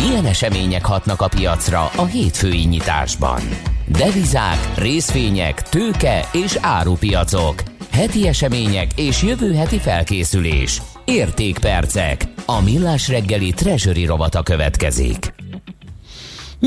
Milyen 0.00 0.24
események 0.24 0.84
hatnak 0.84 1.20
a 1.20 1.28
piacra 1.28 1.90
a 1.96 2.04
hétfői 2.04 2.64
nyitásban? 2.64 3.40
Devizák, 3.86 4.72
részvények, 4.76 5.62
tőke 5.62 6.28
és 6.32 6.58
árupiacok. 6.60 7.62
Heti 7.90 8.26
események 8.26 8.90
és 8.96 9.22
jövő 9.22 9.54
heti 9.54 9.78
felkészülés. 9.78 10.82
Értékpercek. 11.04 12.24
A 12.46 12.60
millás 12.60 13.08
reggeli 13.08 13.50
treasury 13.50 14.04
rovata 14.04 14.42
következik. 14.42 15.41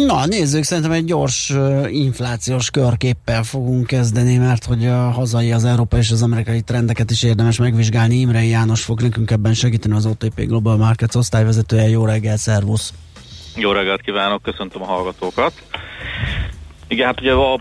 Na, 0.03 0.25
nézzük, 0.25 0.63
szerintem 0.63 0.91
egy 0.91 1.05
gyors 1.05 1.49
uh, 1.49 1.93
inflációs 1.93 2.69
körképpel 2.69 3.43
fogunk 3.43 3.87
kezdeni, 3.87 4.37
mert 4.37 4.65
hogy 4.65 4.85
a 4.85 5.09
hazai, 5.09 5.51
az 5.51 5.65
európai 5.65 5.99
és 5.99 6.11
az 6.11 6.21
amerikai 6.21 6.61
trendeket 6.61 7.11
is 7.11 7.23
érdemes 7.23 7.57
megvizsgálni. 7.57 8.15
Imrei 8.15 8.49
János 8.49 8.83
fog 8.83 9.01
nekünk 9.01 9.31
ebben 9.31 9.53
segíteni, 9.53 9.95
az 9.95 10.05
OTP 10.05 10.45
Global 10.45 10.77
Markets 10.77 11.15
osztályvezetője. 11.15 11.89
Jó 11.89 12.05
reggel, 12.05 12.37
szervusz! 12.37 12.93
Jó 13.55 13.71
reggelt 13.71 14.01
kívánok, 14.01 14.41
köszöntöm 14.41 14.81
a 14.81 14.85
hallgatókat. 14.85 15.53
Igen, 16.87 17.05
hát 17.05 17.21
ugye 17.21 17.31
a 17.31 17.59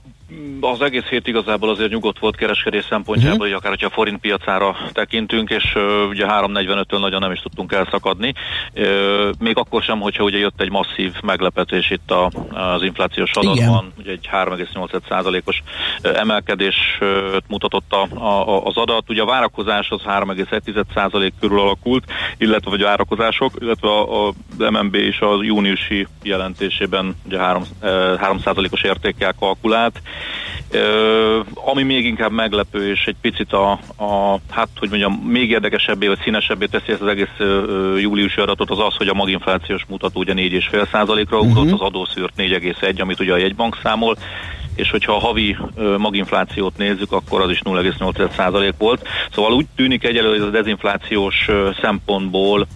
az 0.60 0.80
egész 0.80 1.02
hét 1.02 1.26
igazából 1.26 1.70
azért 1.70 1.90
nyugodt 1.90 2.18
volt 2.18 2.36
kereskedés 2.36 2.84
szempontjából, 2.88 3.32
uh-huh. 3.32 3.46
hogy 3.46 3.52
akár 3.52 3.70
hogyha 3.70 3.86
a 3.86 3.90
forint 3.90 4.20
piacára 4.20 4.76
tekintünk, 4.92 5.51
és 5.51 5.72
uh, 5.74 6.09
ugye 6.09 6.26
3.45-től 6.28 6.98
nagyon 6.98 7.20
nem 7.20 7.32
is 7.32 7.40
tudtunk 7.40 7.72
elszakadni. 7.72 8.34
Uh, 8.74 9.30
még 9.38 9.56
akkor 9.56 9.82
sem, 9.82 10.01
hogyha 10.01 10.24
ugye 10.24 10.38
jött 10.38 10.60
egy 10.60 10.70
masszív 10.70 11.12
meglepetés 11.22 11.90
itt 11.90 12.10
a, 12.10 12.30
az 12.52 12.82
inflációs 12.82 13.30
adatban, 13.32 13.92
ugye 13.98 14.10
egy 14.10 14.28
3,8%-os 14.32 15.62
emelkedés 16.02 16.76
uh, 17.01 17.09
mutatott 17.48 17.92
a, 17.92 18.24
a, 18.24 18.64
az 18.64 18.76
adat. 18.76 19.10
Ugye 19.10 19.22
a 19.22 19.26
várakozás 19.26 19.90
az 19.90 20.01
3,1% 20.06 21.30
körül 21.40 21.60
alakult, 21.60 22.05
illetve 22.38 22.70
vagy 22.70 22.82
a 22.82 22.86
várakozások, 22.86 23.52
illetve 23.60 23.88
a, 23.88 24.28
a 24.28 24.34
MNB 24.70 24.94
és 24.94 25.20
a 25.20 25.42
júniusi 25.42 26.06
jelentésében 26.22 27.16
ugye 27.26 27.38
3, 27.38 27.62
3%-os 27.82 28.82
értékkel 28.82 29.34
kalkulált. 29.38 30.01
Ö, 30.70 31.40
ami 31.54 31.82
még 31.82 32.04
inkább 32.04 32.32
meglepő, 32.32 32.90
és 32.90 33.04
egy 33.06 33.16
picit 33.20 33.52
a, 33.52 33.70
a 33.96 34.38
hát 34.50 34.68
hogy 34.78 34.88
mondjam, 34.88 35.12
még 35.12 35.50
érdekesebbé 35.50 36.06
vagy 36.06 36.18
színesebbé 36.22 36.66
teszi 36.66 36.92
ezt 36.92 37.00
az 37.00 37.08
egész 37.08 37.28
ö, 37.38 37.96
júliusi 37.98 38.40
adatot, 38.40 38.70
az 38.70 38.78
az, 38.78 38.96
hogy 38.96 39.08
a 39.08 39.14
maginflációs 39.14 39.84
mutató 39.88 40.20
ugye 40.20 40.32
4,5%-ra 40.32 41.38
ugrott, 41.38 41.64
uh-huh. 41.64 41.72
az 41.72 41.80
adószűrt 41.80 42.32
4,1, 42.38 43.00
amit 43.00 43.20
ugye 43.20 43.32
a 43.32 43.36
jegybank 43.36 43.78
számol, 43.82 44.16
és 44.74 44.90
hogyha 44.90 45.14
a 45.14 45.18
havi 45.18 45.56
maginflációt 45.98 46.76
nézzük, 46.76 47.12
akkor 47.12 47.40
az 47.40 47.50
is 47.50 47.60
0,8% 47.64 48.72
volt. 48.78 49.08
Szóval 49.32 49.52
úgy 49.52 49.66
tűnik 49.76 50.04
egyelőre, 50.04 50.30
hogy 50.30 50.40
ez 50.40 50.46
a 50.46 50.50
dezinflációs 50.50 51.48
szempontból 51.80 52.66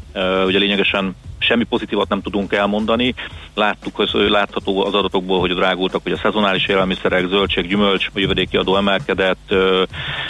ugye 0.46 0.58
lényegesen 0.58 1.16
semmi 1.48 1.64
pozitívat 1.64 2.08
nem 2.08 2.22
tudunk 2.22 2.52
elmondani. 2.52 3.14
Láttuk, 3.54 3.96
hogy 3.96 4.10
látható 4.12 4.84
az 4.84 4.94
adatokból, 4.94 5.40
hogy 5.40 5.54
drágultak, 5.54 6.02
hogy 6.02 6.12
a 6.12 6.16
szezonális 6.16 6.66
élelmiszerek, 6.66 7.28
zöldség, 7.28 7.68
gyümölcs, 7.68 8.10
jövedéki 8.14 8.56
adó 8.56 8.76
emelkedett, 8.76 9.54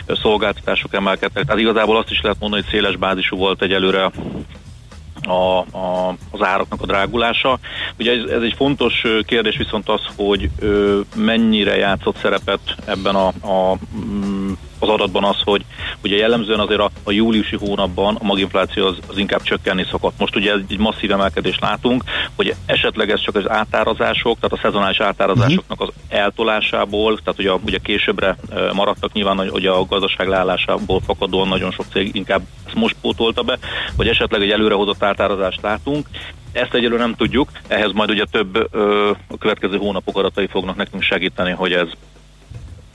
szolgáltatások 0.06 0.94
emelkedtek. 0.94 1.44
Tehát 1.44 1.60
igazából 1.60 1.96
azt 1.96 2.10
is 2.10 2.20
lehet 2.20 2.40
mondani, 2.40 2.62
hogy 2.62 2.70
széles 2.70 2.96
bázisú 2.96 3.36
volt 3.36 3.62
egyelőre 3.62 4.10
a, 5.22 5.58
a, 5.76 6.16
az 6.30 6.42
áraknak 6.42 6.82
a 6.82 6.86
drágulása. 6.86 7.58
Ugye 7.98 8.12
ez, 8.12 8.30
ez 8.30 8.42
egy 8.42 8.54
fontos 8.56 9.02
kérdés 9.26 9.56
viszont 9.56 9.88
az, 9.88 10.00
hogy 10.16 10.50
ö, 10.58 11.00
mennyire 11.14 11.76
játszott 11.76 12.16
szerepet 12.16 12.60
ebben 12.84 13.14
a, 13.14 13.26
a 13.26 13.78
mm, 13.96 14.52
az 14.78 14.88
adatban 14.88 15.24
az, 15.24 15.36
hogy 15.44 15.64
ugye 16.02 16.16
jellemzően 16.16 16.60
azért 16.60 16.80
a, 16.80 16.90
a 17.04 17.10
júliusi 17.10 17.56
hónapban 17.56 18.16
a 18.20 18.24
maginfláció 18.24 18.86
az, 18.86 18.96
az 19.06 19.18
inkább 19.18 19.42
csökkenni 19.42 19.84
szokott. 19.90 20.18
Most 20.18 20.36
ugye 20.36 20.52
egy 20.52 20.78
masszív 20.78 21.12
emelkedést 21.12 21.60
látunk, 21.60 22.02
hogy 22.36 22.54
esetleg 22.66 23.10
ez 23.10 23.20
csak 23.20 23.34
az 23.34 23.48
átárazások, 23.48 24.38
tehát 24.40 24.56
a 24.56 24.60
szezonális 24.62 25.00
átárazásoknak 25.00 25.80
az 25.80 25.88
eltolásából, 26.08 27.18
tehát 27.18 27.38
ugye, 27.38 27.52
ugye 27.52 27.78
későbbre 27.78 28.36
maradtak 28.72 29.12
nyilván, 29.12 29.50
hogy 29.50 29.66
a 29.66 29.86
gazdaság 29.86 30.28
leállásából 30.28 31.00
fakadóan 31.00 31.48
nagyon 31.48 31.70
sok 31.70 31.86
cég 31.92 32.14
inkább 32.14 32.42
ezt 32.66 32.74
most 32.74 32.96
pótolta 33.00 33.42
be, 33.42 33.58
vagy 33.96 34.08
esetleg 34.08 34.42
egy 34.42 34.50
előrehozott 34.50 35.02
átárazást 35.02 35.62
látunk. 35.62 36.06
Ezt 36.52 36.74
egyelőre 36.74 37.02
nem 37.02 37.14
tudjuk, 37.14 37.48
ehhez 37.68 37.92
majd 37.92 38.10
ugye 38.10 38.24
több 38.30 38.68
ö, 38.70 39.10
a 39.28 39.38
következő 39.38 39.76
hónapok 39.76 40.18
adatai 40.18 40.46
fognak 40.46 40.76
nekünk 40.76 41.02
segíteni, 41.02 41.50
hogy 41.50 41.72
ez 41.72 41.88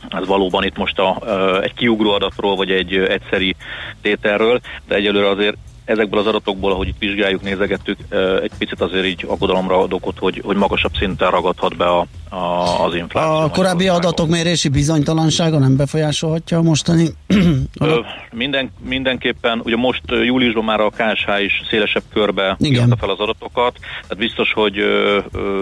ez 0.09 0.27
valóban 0.27 0.63
itt 0.63 0.77
most 0.77 0.99
a, 0.99 1.17
egy 1.61 1.73
kiugró 1.73 2.11
adatról, 2.11 2.55
vagy 2.55 2.71
egy 2.71 2.95
egyszeri 2.95 3.55
tételről, 4.01 4.59
de 4.87 4.95
egyelőre 4.95 5.29
azért 5.29 5.57
ezekből 5.85 6.19
az 6.19 6.27
adatokból, 6.27 6.71
ahogy 6.71 6.87
itt 6.87 6.99
vizsgáljuk, 6.99 7.41
nézegettük, 7.41 7.97
egy 8.43 8.51
picit 8.57 8.81
azért 8.81 9.05
így 9.05 9.25
aggodalomra 9.27 9.79
ad 9.79 9.93
okot, 9.93 10.19
hogy, 10.19 10.41
hogy 10.45 10.55
magasabb 10.55 10.91
szinten 10.95 11.31
ragadhat 11.31 11.77
be 11.77 11.85
a, 11.85 12.05
a, 12.29 12.85
az 12.85 12.95
infláció. 12.95 13.35
A 13.35 13.49
korábbi 13.49 13.87
adatok 13.87 14.27
mérési 14.29 14.69
bizonytalansága 14.69 15.59
nem 15.59 15.75
befolyásolhatja 15.75 16.57
a 16.57 16.61
mostani? 16.61 17.07
Ö, 17.79 17.99
minden, 18.31 18.71
mindenképpen, 18.87 19.61
ugye 19.63 19.75
most 19.75 20.01
júliusban 20.07 20.63
már 20.63 20.79
a 20.79 20.89
KSH 20.89 21.43
is 21.43 21.61
szélesebb 21.69 22.03
körbe 22.13 22.55
írta 22.59 22.95
fel 22.95 23.09
az 23.09 23.19
adatokat, 23.19 23.77
tehát 23.79 24.17
biztos, 24.17 24.53
hogy 24.53 24.77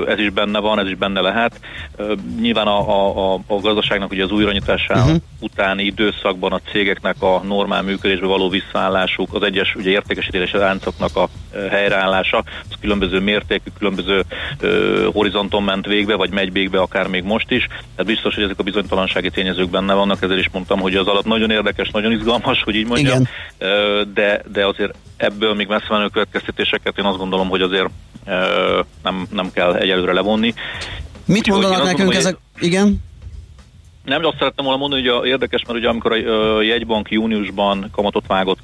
ez 0.08 0.20
is 0.20 0.30
benne 0.30 0.60
van, 0.60 0.80
ez 0.80 0.88
is 0.88 0.96
benne 0.96 1.22
lehet. 1.22 1.60
Nyilván 2.42 2.68
a, 2.68 2.90
a, 2.90 3.34
a, 3.34 3.40
a 3.48 3.56
gazdaságnak 3.60 4.12
ugye 4.12 4.24
az 4.24 4.32
újranyitása 4.32 4.94
uh-huh. 4.94 5.16
utáni 5.40 5.84
időszakban 5.84 6.52
a 6.52 6.60
cégeknek 6.72 7.22
a 7.22 7.42
normál 7.44 7.82
működésbe 7.82 8.28
való 8.28 8.50
visszaállásuk, 8.50 9.34
az 9.34 9.44
egyes 9.44 9.76
ugye 9.76 9.92
értékesítési 10.12 10.58
láncoknak 10.58 11.16
a 11.16 11.30
helyreállása, 11.70 12.38
az 12.70 12.76
különböző 12.82 13.20
mértékű, 13.20 13.70
különböző 13.78 14.24
ö, 14.60 15.08
horizonton 15.14 15.64
ment 15.64 15.86
végbe, 15.86 16.16
vagy 16.16 16.30
megy 16.30 16.52
végbe 16.52 16.80
akár 16.80 17.08
még 17.08 17.24
most 17.24 17.52
is. 17.52 17.66
Tehát 17.68 18.06
biztos, 18.06 18.36
hogy 18.36 18.44
ezek 18.44 18.60
a 18.60 18.64
bizonytalansági 18.64 19.30
tényezők 19.30 19.70
benne 19.70 19.94
vannak, 19.94 20.22
ezért 20.22 20.40
is 20.40 20.50
mondtam, 20.52 20.80
hogy 20.80 20.96
az 20.96 21.08
alatt 21.08 21.26
nagyon 21.26 21.52
érdekes, 21.52 21.90
nagyon 21.90 22.12
izgalmas, 22.12 22.64
hogy 22.64 22.76
így 22.76 22.88
mondjam, 22.88 23.28
Igen. 23.60 24.14
de, 24.14 24.42
de 24.52 24.66
azért 24.66 24.94
ebből 25.18 25.54
még 25.54 25.68
messze 25.68 25.88
menő 25.90 26.08
következtetéseket 26.08 26.98
én 26.98 27.06
azt 27.06 27.18
gondolom, 27.18 27.50
hogy 27.50 27.62
azért 27.62 27.90
nem, 29.04 29.28
nem 29.32 29.52
kell 29.54 29.76
egyelőre 29.76 30.14
levonni. 30.14 30.54
Mit 31.26 31.38
Úgy, 31.38 31.48
mondanak 31.48 31.84
nekünk 31.84 31.98
mondom, 31.98 32.18
ezek? 32.18 32.38
Igen? 32.60 33.10
Nem, 34.04 34.26
azt 34.26 34.38
szerettem 34.38 34.66
volna 34.66 34.80
mondani, 34.80 35.08
hogy 35.08 35.18
a, 35.22 35.26
érdekes, 35.26 35.66
mert 35.66 35.80
ugye 35.80 35.90
amikor 35.90 36.12
a 36.12 36.62
jegybank 36.62 37.12
júniusban 37.12 37.90
kamatot 37.92 38.28
vágott, 38.28 38.60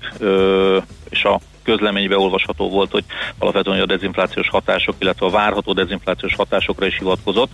és 1.09 1.23
a 1.23 1.39
közleménybe 1.67 2.17
olvasható 2.17 2.69
volt, 2.69 2.91
hogy 2.91 3.03
alapvetően 3.39 3.81
a 3.81 3.85
dezinflációs 3.85 4.49
hatások, 4.49 4.95
illetve 4.99 5.25
a 5.25 5.29
várható 5.29 5.73
dezinflációs 5.73 6.35
hatásokra 6.35 6.85
is 6.85 6.97
hivatkozott. 6.97 7.51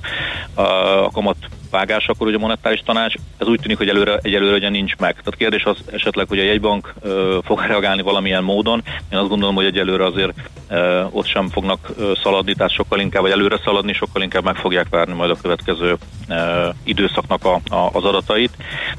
A 0.53 1.11
kamat 1.11 1.35
vágás, 1.73 2.07
akkor 2.07 2.27
ugye 2.27 2.35
a 2.35 2.39
monetáris 2.39 2.81
tanács, 2.85 3.13
ez 3.37 3.47
úgy 3.47 3.59
tűnik, 3.59 3.77
hogy 3.77 3.89
előre, 3.89 4.19
egyelőre 4.21 4.55
ugye 4.55 4.69
nincs 4.69 4.95
meg. 4.95 5.11
Tehát 5.11 5.35
kérdés 5.35 5.63
az 5.63 5.77
esetleg, 5.91 6.27
hogy 6.27 6.39
a 6.39 6.43
jegybank 6.43 6.93
ö, 7.01 7.37
fog 7.43 7.59
reagálni 7.67 8.01
valamilyen 8.01 8.43
módon. 8.43 8.83
Én 9.11 9.17
azt 9.17 9.29
gondolom, 9.29 9.55
hogy 9.55 9.65
egyelőre 9.65 10.05
azért 10.05 10.33
ö, 10.69 11.03
ott 11.11 11.25
sem 11.25 11.49
fognak 11.49 11.89
ö, 11.97 12.11
szaladni, 12.23 12.53
tehát 12.53 12.71
sokkal 12.71 12.99
inkább, 12.99 13.21
vagy 13.21 13.31
előre 13.31 13.59
szaladni, 13.63 13.93
sokkal 13.93 14.21
inkább 14.21 14.43
meg 14.43 14.55
fogják 14.55 14.87
várni 14.89 15.13
majd 15.13 15.29
a 15.29 15.41
következő 15.41 15.97
ö, 16.29 16.69
időszaknak 16.83 17.45
a, 17.45 17.75
a, 17.75 17.89
az 17.93 18.03
adatait. 18.03 18.51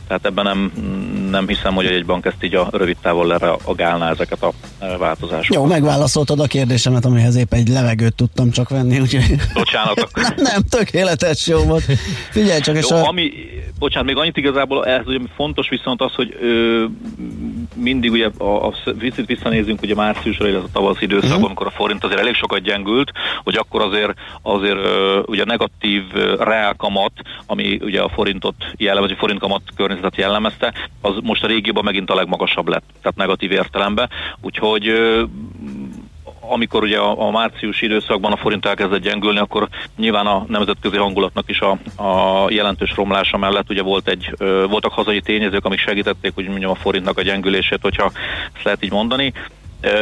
Tehát 0.06 0.26
ebben 0.26 0.44
nem, 0.44 0.72
nem 1.30 1.48
hiszem, 1.48 1.74
hogy 1.74 1.86
a 1.86 1.90
jegybank 1.90 2.26
ezt 2.26 2.44
így 2.44 2.54
a 2.54 2.68
rövid 2.70 2.96
távol 3.02 3.26
lereagálná 3.26 4.10
ezeket 4.10 4.42
a 4.42 4.52
változásokat. 5.04 5.54
Jó, 5.54 5.64
megválaszoltad 5.64 6.40
a 6.40 6.46
kérdésemet, 6.46 7.04
amihez 7.04 7.36
épp 7.36 7.52
egy 7.52 7.68
levegőt 7.68 8.14
tudtam 8.14 8.50
csak 8.50 8.68
venni, 8.68 9.00
úgyhogy... 9.00 9.36
Bocsánat. 9.54 10.10
nem, 10.14 10.34
nem, 10.36 10.62
tökéletes 10.68 11.46
jó 11.46 11.58
volt. 11.58 11.82
Figyelj 12.30 12.60
csak, 12.60 12.76
és 12.76 12.86
Jó, 12.90 12.96
a... 12.96 13.08
ami, 13.08 13.32
bocsánat, 13.78 14.06
még 14.06 14.16
annyit 14.16 14.36
igazából 14.36 14.86
ez 14.86 15.06
ugye 15.06 15.18
fontos 15.36 15.68
viszont 15.68 16.00
az, 16.00 16.14
hogy 16.14 16.36
ö, 16.40 16.84
mindig 17.74 18.10
ugye 18.10 18.30
a, 18.38 18.66
a, 18.66 18.74
visszanézünk 19.26 19.82
ugye 19.82 19.94
márciusra, 19.94 20.48
illetve 20.48 20.66
a 20.68 20.72
tavasz 20.72 21.00
időszakban, 21.00 21.30
uh-huh. 21.30 21.46
amikor 21.46 21.66
a 21.66 21.70
forint 21.70 22.04
azért 22.04 22.20
elég 22.20 22.34
sokat 22.34 22.60
gyengült, 22.60 23.12
hogy 23.44 23.56
akkor 23.56 23.82
azért 23.82 24.14
azért 24.42 24.76
ö, 24.76 25.22
ugye 25.26 25.44
negatív 25.44 26.02
reálkamat, 26.38 27.12
ami 27.46 27.78
ugye 27.82 28.00
a 28.00 28.08
forintot 28.08 28.54
jellemező, 28.76 29.14
forintkamat 29.14 29.62
környezetet 29.76 30.16
jellemezte, 30.16 30.72
az 31.00 31.14
most 31.22 31.44
a 31.44 31.46
régióban 31.46 31.84
megint 31.84 32.10
a 32.10 32.14
legmagasabb 32.14 32.68
lett, 32.68 32.84
tehát 33.02 33.16
negatív 33.16 33.52
értelemben, 33.52 34.10
úgyhogy 34.40 34.86
amikor 36.48 36.82
ugye 36.82 36.98
a, 36.98 37.26
a 37.26 37.30
március 37.30 37.82
időszakban 37.82 38.32
a 38.32 38.36
forint 38.36 38.66
elkezdett 38.66 39.02
gyengülni, 39.02 39.38
akkor 39.38 39.68
nyilván 39.96 40.26
a 40.26 40.44
nemzetközi 40.48 40.96
hangulatnak 40.96 41.50
is 41.50 41.60
a, 41.60 41.78
a 42.02 42.46
jelentős 42.50 42.92
romlása 42.96 43.36
mellett 43.36 43.70
ugye 43.70 43.82
volt 43.82 44.08
egy, 44.08 44.34
voltak 44.68 44.92
hazai 44.92 45.20
tényezők, 45.20 45.64
amik 45.64 45.78
segítették, 45.78 46.34
hogy 46.34 46.48
mondjam, 46.48 46.70
a 46.70 46.74
forintnak 46.74 47.18
a 47.18 47.22
gyengülését, 47.22 47.82
hogyha 47.82 48.12
ezt 48.54 48.64
lehet 48.64 48.84
így 48.84 48.92
mondani. 48.92 49.32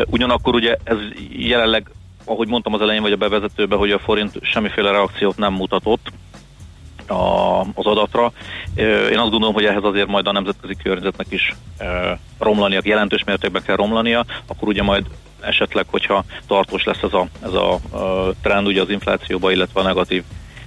Ugyanakkor 0.07 0.55
ugye 0.55 0.77
ez 0.85 0.97
jelenleg, 1.29 1.91
ahogy 2.25 2.49
mondtam 2.49 2.75
az 2.75 2.81
elején 2.81 3.03
vagy 3.03 3.13
a 3.13 3.17
bevezetőben, 3.17 3.79
hogy 3.79 3.91
a 3.91 3.99
forint 3.99 4.39
semmiféle 4.43 4.91
reakciót 4.91 5.37
nem 5.37 5.53
mutatott, 5.53 6.13
a, 7.07 7.61
az 7.61 7.87
adatra. 7.87 8.33
Én 9.11 9.19
azt 9.19 9.31
gondolom, 9.31 9.55
hogy 9.55 9.65
ehhez 9.65 9.85
azért 9.85 10.07
majd 10.07 10.27
a 10.27 10.33
nemzetközi 10.33 10.77
környezetnek 10.83 11.27
is 11.29 11.55
romlania, 12.39 12.81
jelentős 12.85 13.25
mértékben 13.25 13.63
kell 13.63 13.77
romlania, 13.77 14.25
akkor 14.47 14.69
ugye 14.69 14.83
majd 14.83 15.07
esetleg, 15.41 15.87
hogyha 15.91 16.25
tartós 16.47 16.85
lesz 16.85 17.03
ez 17.03 17.13
a, 17.13 17.27
ez 17.45 17.53
a, 17.53 17.79
trend 18.43 18.67
ugye 18.67 18.81
az 18.81 18.91
inflációba, 18.91 19.51
illetve 19.51 19.81
a 19.81 19.85
negatív 19.85 20.25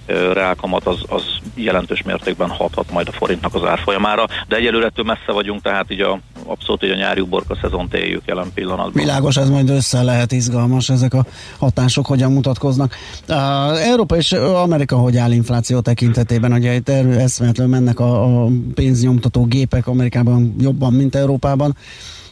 reálkamat 0.07 0.87
az, 0.87 0.97
az 1.07 1.23
jelentős 1.55 2.01
mértékben 2.01 2.49
hathat 2.49 2.91
majd 2.91 3.07
a 3.07 3.11
forintnak 3.11 3.55
az 3.55 3.63
árfolyamára, 3.63 4.25
de 4.47 4.55
egyelőre 4.55 4.85
ettől 4.85 5.05
messze 5.05 5.31
vagyunk, 5.31 5.61
tehát 5.61 5.91
így 5.91 6.01
a 6.01 6.19
abszolút 6.45 6.81
hogy 6.81 6.89
a 6.89 6.95
nyári 6.95 7.21
uborka 7.21 7.57
szezont 7.61 7.93
éljük 7.93 8.21
jelen 8.25 8.51
pillanatban. 8.53 9.03
Világos, 9.03 9.37
ez 9.37 9.49
majd 9.49 9.69
össze 9.69 10.03
lehet 10.03 10.31
izgalmas, 10.31 10.89
ezek 10.89 11.13
a 11.13 11.25
hatások 11.57 12.05
hogyan 12.05 12.31
mutatkoznak. 12.31 12.95
Uh, 13.27 13.87
Európa 13.87 14.15
és 14.15 14.31
Amerika 14.31 14.97
hogy 14.97 15.17
áll 15.17 15.31
infláció 15.31 15.79
tekintetében? 15.79 16.53
Ugye 16.53 16.73
itt 16.73 16.89
erő 16.89 17.19
eszméletlenül 17.19 17.73
mennek 17.73 17.99
a, 17.99 18.43
a 18.43 18.49
pénznyomtató 18.73 19.45
gépek 19.45 19.87
Amerikában 19.87 20.55
jobban, 20.59 20.93
mint 20.93 21.15
Európában. 21.15 21.75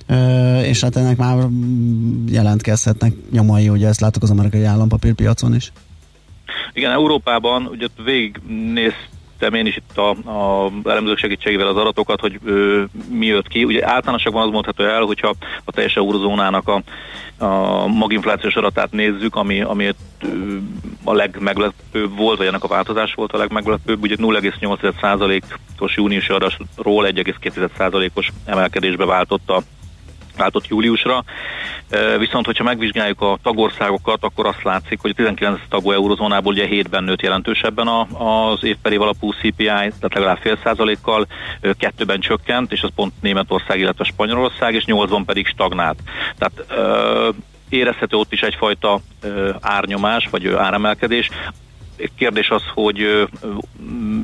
Uh, 0.09 0.67
és 0.67 0.81
hát 0.81 0.95
ennek 0.95 1.17
már 1.17 1.47
jelentkezhetnek 2.27 3.13
nyomai, 3.31 3.69
ugye 3.69 3.87
ezt 3.87 4.01
látok 4.01 4.23
az 4.23 4.29
amerikai 4.29 4.63
állampapírpiacon 4.63 5.55
is. 5.55 5.71
Igen, 6.73 6.91
Európában 6.91 7.65
ugye 7.65 7.87
végignéz 8.03 8.93
néztem 9.43 9.53
én 9.53 9.65
is 9.65 9.75
itt 9.75 9.97
a, 9.97 10.09
a 10.09 10.71
elemzők 10.83 11.17
segítségével 11.17 11.67
az 11.67 11.75
adatokat, 11.75 12.19
hogy 12.19 12.39
ö, 12.45 12.83
mi 13.09 13.25
jött 13.25 13.47
ki. 13.47 13.63
Ugye 13.63 13.87
általánosakban 13.87 14.43
az 14.45 14.51
mondható 14.51 14.83
el, 14.83 15.01
hogyha 15.01 15.35
a 15.65 15.71
teljes 15.71 15.95
eurozónának 15.95 16.67
a, 16.67 16.81
a 17.45 17.87
maginflációs 17.87 18.55
adatát 18.55 18.91
nézzük, 18.91 19.35
ami, 19.35 19.61
ami 19.61 19.89
a 21.03 21.13
legmeglepőbb 21.13 22.17
volt, 22.17 22.37
vagy 22.37 22.47
ennek 22.47 22.63
a 22.63 22.67
változás 22.67 23.13
volt 23.13 23.31
a 23.31 23.37
legmeglepőbb, 23.37 24.01
ugye 24.01 24.15
0,8%-os 24.17 25.95
júniusi 25.95 26.31
adatról 26.31 27.05
1,2%-os 27.07 28.31
emelkedésbe 28.45 29.05
váltotta 29.05 29.61
váltott 30.37 30.67
júliusra. 30.67 31.23
Viszont, 32.17 32.45
hogyha 32.45 32.63
megvizsgáljuk 32.63 33.21
a 33.21 33.37
tagországokat, 33.43 34.23
akkor 34.23 34.45
azt 34.45 34.63
látszik, 34.63 34.99
hogy 35.01 35.11
a 35.11 35.13
19 35.13 35.59
tagú 35.69 35.91
eurozónából 35.91 36.53
ugye 36.53 36.67
7-ben 36.69 37.03
nőtt 37.03 37.21
jelentősebben 37.21 37.87
az 38.17 38.63
évperi 38.63 38.95
alapú 38.95 39.31
CPI, 39.31 39.65
tehát 39.65 40.13
legalább 40.13 40.37
fél 40.37 40.57
százalékkal, 40.63 41.27
kettőben 41.77 42.19
csökkent, 42.19 42.71
és 42.71 42.81
az 42.81 42.89
pont 42.95 43.13
Németország, 43.21 43.79
illetve 43.79 44.03
Spanyolország, 44.03 44.73
és 44.73 44.83
8-ban 44.87 45.21
pedig 45.25 45.47
stagnált. 45.47 45.99
Tehát 46.37 46.73
érezhető 47.69 48.17
ott 48.17 48.31
is 48.31 48.41
egyfajta 48.41 48.99
árnyomás, 49.61 50.27
vagy 50.31 50.47
áremelkedés. 50.47 51.29
Kérdés 52.17 52.49
az, 52.49 52.63
hogy 52.73 52.97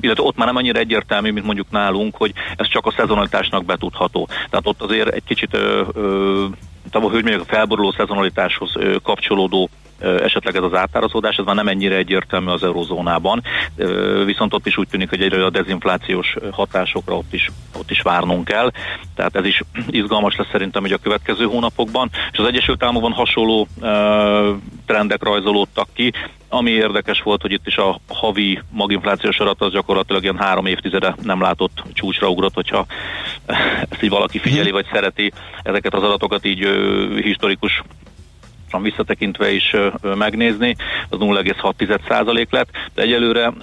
illetve 0.02 0.24
ott 0.24 0.38
már 0.38 0.48
nem 0.48 0.56
annyira 0.56 0.80
egyértelmű, 0.80 1.32
mint 1.32 1.46
mondjuk 1.46 1.72
nálunk, 1.72 2.16
hogy 2.16 2.34
ez 2.56 2.68
csak 2.68 2.86
a 2.86 2.94
szezonalitásnak 2.98 3.66
betudható. 3.66 4.28
Tehát 4.50 4.68
ott 4.68 4.82
azért 4.82 5.10
egy 5.10 5.24
kicsit 5.24 5.50
tehát, 6.92 7.08
hogy 7.10 7.24
mondjuk 7.24 7.42
a 7.42 7.54
felboruló 7.54 7.92
szezonalitáshoz 7.92 8.72
kapcsolódó 9.04 9.70
esetleg 10.00 10.56
ez 10.56 10.64
az 10.64 10.74
átárazódás, 10.74 11.36
ez 11.36 11.46
már 11.46 11.56
nem 11.56 11.68
ennyire 11.68 11.96
egyértelmű 11.96 12.52
az 12.52 12.64
eurozónában, 12.64 13.44
viszont 14.26 14.54
ott 14.54 14.66
is 14.66 14.78
úgy 14.78 14.88
tűnik, 14.88 15.10
hogy 15.10 15.22
egyre 15.22 15.46
a 15.46 15.50
dezinflációs 15.50 16.36
hatásokra 16.52 17.16
ott 17.16 17.34
is, 17.34 17.52
ott 17.78 17.92
is 17.92 18.02
várnunk 18.02 18.46
kell, 18.46 18.72
tehát 19.16 19.36
ez 19.36 19.46
is 19.46 19.62
izgalmas 19.88 20.36
lesz 20.36 20.48
szerintem 20.52 20.82
hogy 20.82 20.92
a 20.92 20.98
következő 20.98 21.46
hónapokban, 21.46 22.10
és 22.32 22.38
az 22.38 22.48
Egyesült 22.48 22.84
Államokban 22.84 23.12
hasonló 23.12 23.68
trendek 24.86 25.24
rajzolódtak 25.24 25.88
ki, 25.94 26.14
ami 26.50 26.72
érdekes 26.72 27.22
volt, 27.22 27.42
hogy 27.42 27.52
itt 27.52 27.68
is 27.68 27.78
a 27.78 28.00
havi 28.08 28.62
maginflációs 28.72 29.40
adat 29.40 29.62
az 29.62 29.72
gyakorlatilag 29.72 30.24
ilyen 30.24 30.38
három 30.38 30.66
évtizede 30.66 31.16
nem 31.22 31.42
látott 31.42 31.84
csúcsra 31.94 32.30
ugrott, 32.30 32.54
hogyha 32.54 32.86
ezt 33.90 34.04
így 34.04 34.10
valaki 34.10 34.40
figyeli, 34.40 34.72
vagy 34.72 34.86
szereti 34.92 35.32
ezeket 35.64 35.94
az 35.94 36.04
adatokat 36.04 36.46
így 36.46 36.68
historikus 37.22 37.84
visszatekintve 38.78 39.52
is 39.52 39.76
megnézni, 40.02 40.76
az 41.10 41.18
0,6% 41.20 42.50
lett, 42.50 42.70
de 42.94 43.02
egyelőre 43.02 43.54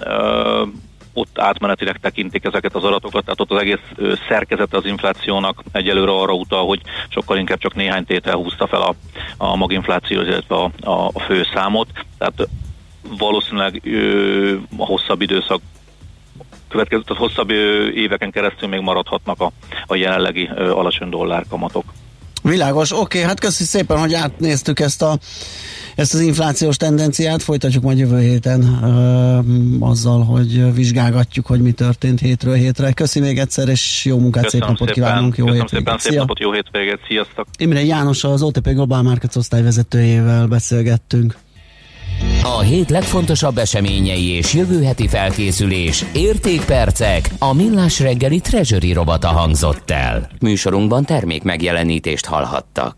ott 1.17 1.39
átmenetileg 1.39 1.97
tekintik 1.97 2.45
ezeket 2.45 2.75
az 2.75 2.85
adatokat, 2.85 3.25
tehát 3.25 3.41
ott 3.41 3.51
az 3.51 3.61
egész 3.61 4.17
szerkezete 4.29 4.77
az 4.77 4.85
inflációnak 4.87 5.63
egyelőre 5.73 6.11
arra 6.11 6.33
utal, 6.33 6.67
hogy 6.67 6.81
sokkal 7.09 7.39
inkább 7.39 7.59
csak 7.59 7.75
néhány 7.75 8.05
tétel 8.05 8.35
húzta 8.35 8.67
fel 8.67 8.81
a, 8.81 8.95
a 9.37 9.57
maginfláció, 9.57 10.21
illetve 10.21 10.57
a, 10.57 10.71
a, 10.81 11.11
a 11.13 11.21
főszámot, 11.21 11.89
tehát 12.19 12.49
valószínűleg 13.19 13.81
ö, 13.85 14.55
a 14.77 14.85
hosszabb 14.85 15.21
időszak 15.21 15.61
következő, 16.69 17.03
tehát 17.03 17.23
hosszabb 17.23 17.51
éveken 17.95 18.31
keresztül 18.31 18.69
még 18.69 18.81
maradhatnak 18.81 19.41
a, 19.41 19.51
a 19.87 19.95
jelenlegi 19.95 20.51
ö, 20.55 20.71
alacsony 20.71 21.09
dollárkamatok. 21.09 21.85
Világos, 22.49 22.93
oké, 22.93 23.01
okay, 23.01 23.21
hát 23.21 23.41
köszi 23.41 23.65
szépen, 23.65 23.99
hogy 23.99 24.15
átnéztük 24.15 24.81
ezt 24.81 25.03
a 25.03 25.19
ezt 25.95 26.15
az 26.15 26.21
inflációs 26.21 26.77
tendenciát, 26.77 27.43
folytatjuk 27.43 27.83
majd 27.83 27.99
jövő 27.99 28.21
héten 28.21 28.61
uh, 28.61 29.89
azzal, 29.89 30.25
hogy 30.25 30.75
vizsgálgatjuk, 30.75 31.47
hogy 31.47 31.61
mi 31.61 31.73
történt 31.73 32.21
hétről 32.21 32.55
hétre. 32.55 32.93
Köszi 32.93 33.21
még 33.21 33.39
egyszer, 33.39 33.69
és 33.69 34.05
jó 34.05 34.19
munkát, 34.19 34.45
Köszönöm 34.45 34.67
szép 34.67 34.79
napot 34.79 34.95
szépen, 34.95 35.11
kívánunk, 35.11 35.37
jó 35.37 35.45
Köszönöm 35.45 35.67
hétvégét. 35.67 35.87
szépen, 35.87 36.13
szép 36.13 36.19
napot, 36.19 36.39
jó 36.39 36.53
hétvégét, 36.53 36.99
sziasztok! 37.07 37.47
Imre 37.59 37.85
János 37.85 38.25
az 38.25 38.43
OTP 38.43 38.69
Global 38.69 39.03
Markets 39.03 39.37
osztályvezetőjével 39.37 40.47
beszélgettünk. 40.47 41.37
A 42.43 42.61
hét 42.61 42.91
legfontosabb 42.91 43.59
eseményei 43.59 44.27
és 44.27 44.55
jövő 44.55 44.83
heti 44.83 45.09
felkészülés, 45.09 46.05
értékpercek, 46.15 47.31
a 47.39 47.53
millás 47.53 48.01
reggeli 48.01 48.41
treasury 48.41 48.93
robata 48.93 49.29
hangzott 49.29 49.91
el. 49.91 50.29
Műsorunkban 50.41 51.05
termék 51.05 51.43
megjelenítést 51.43 52.27
hallhattak. 52.27 52.95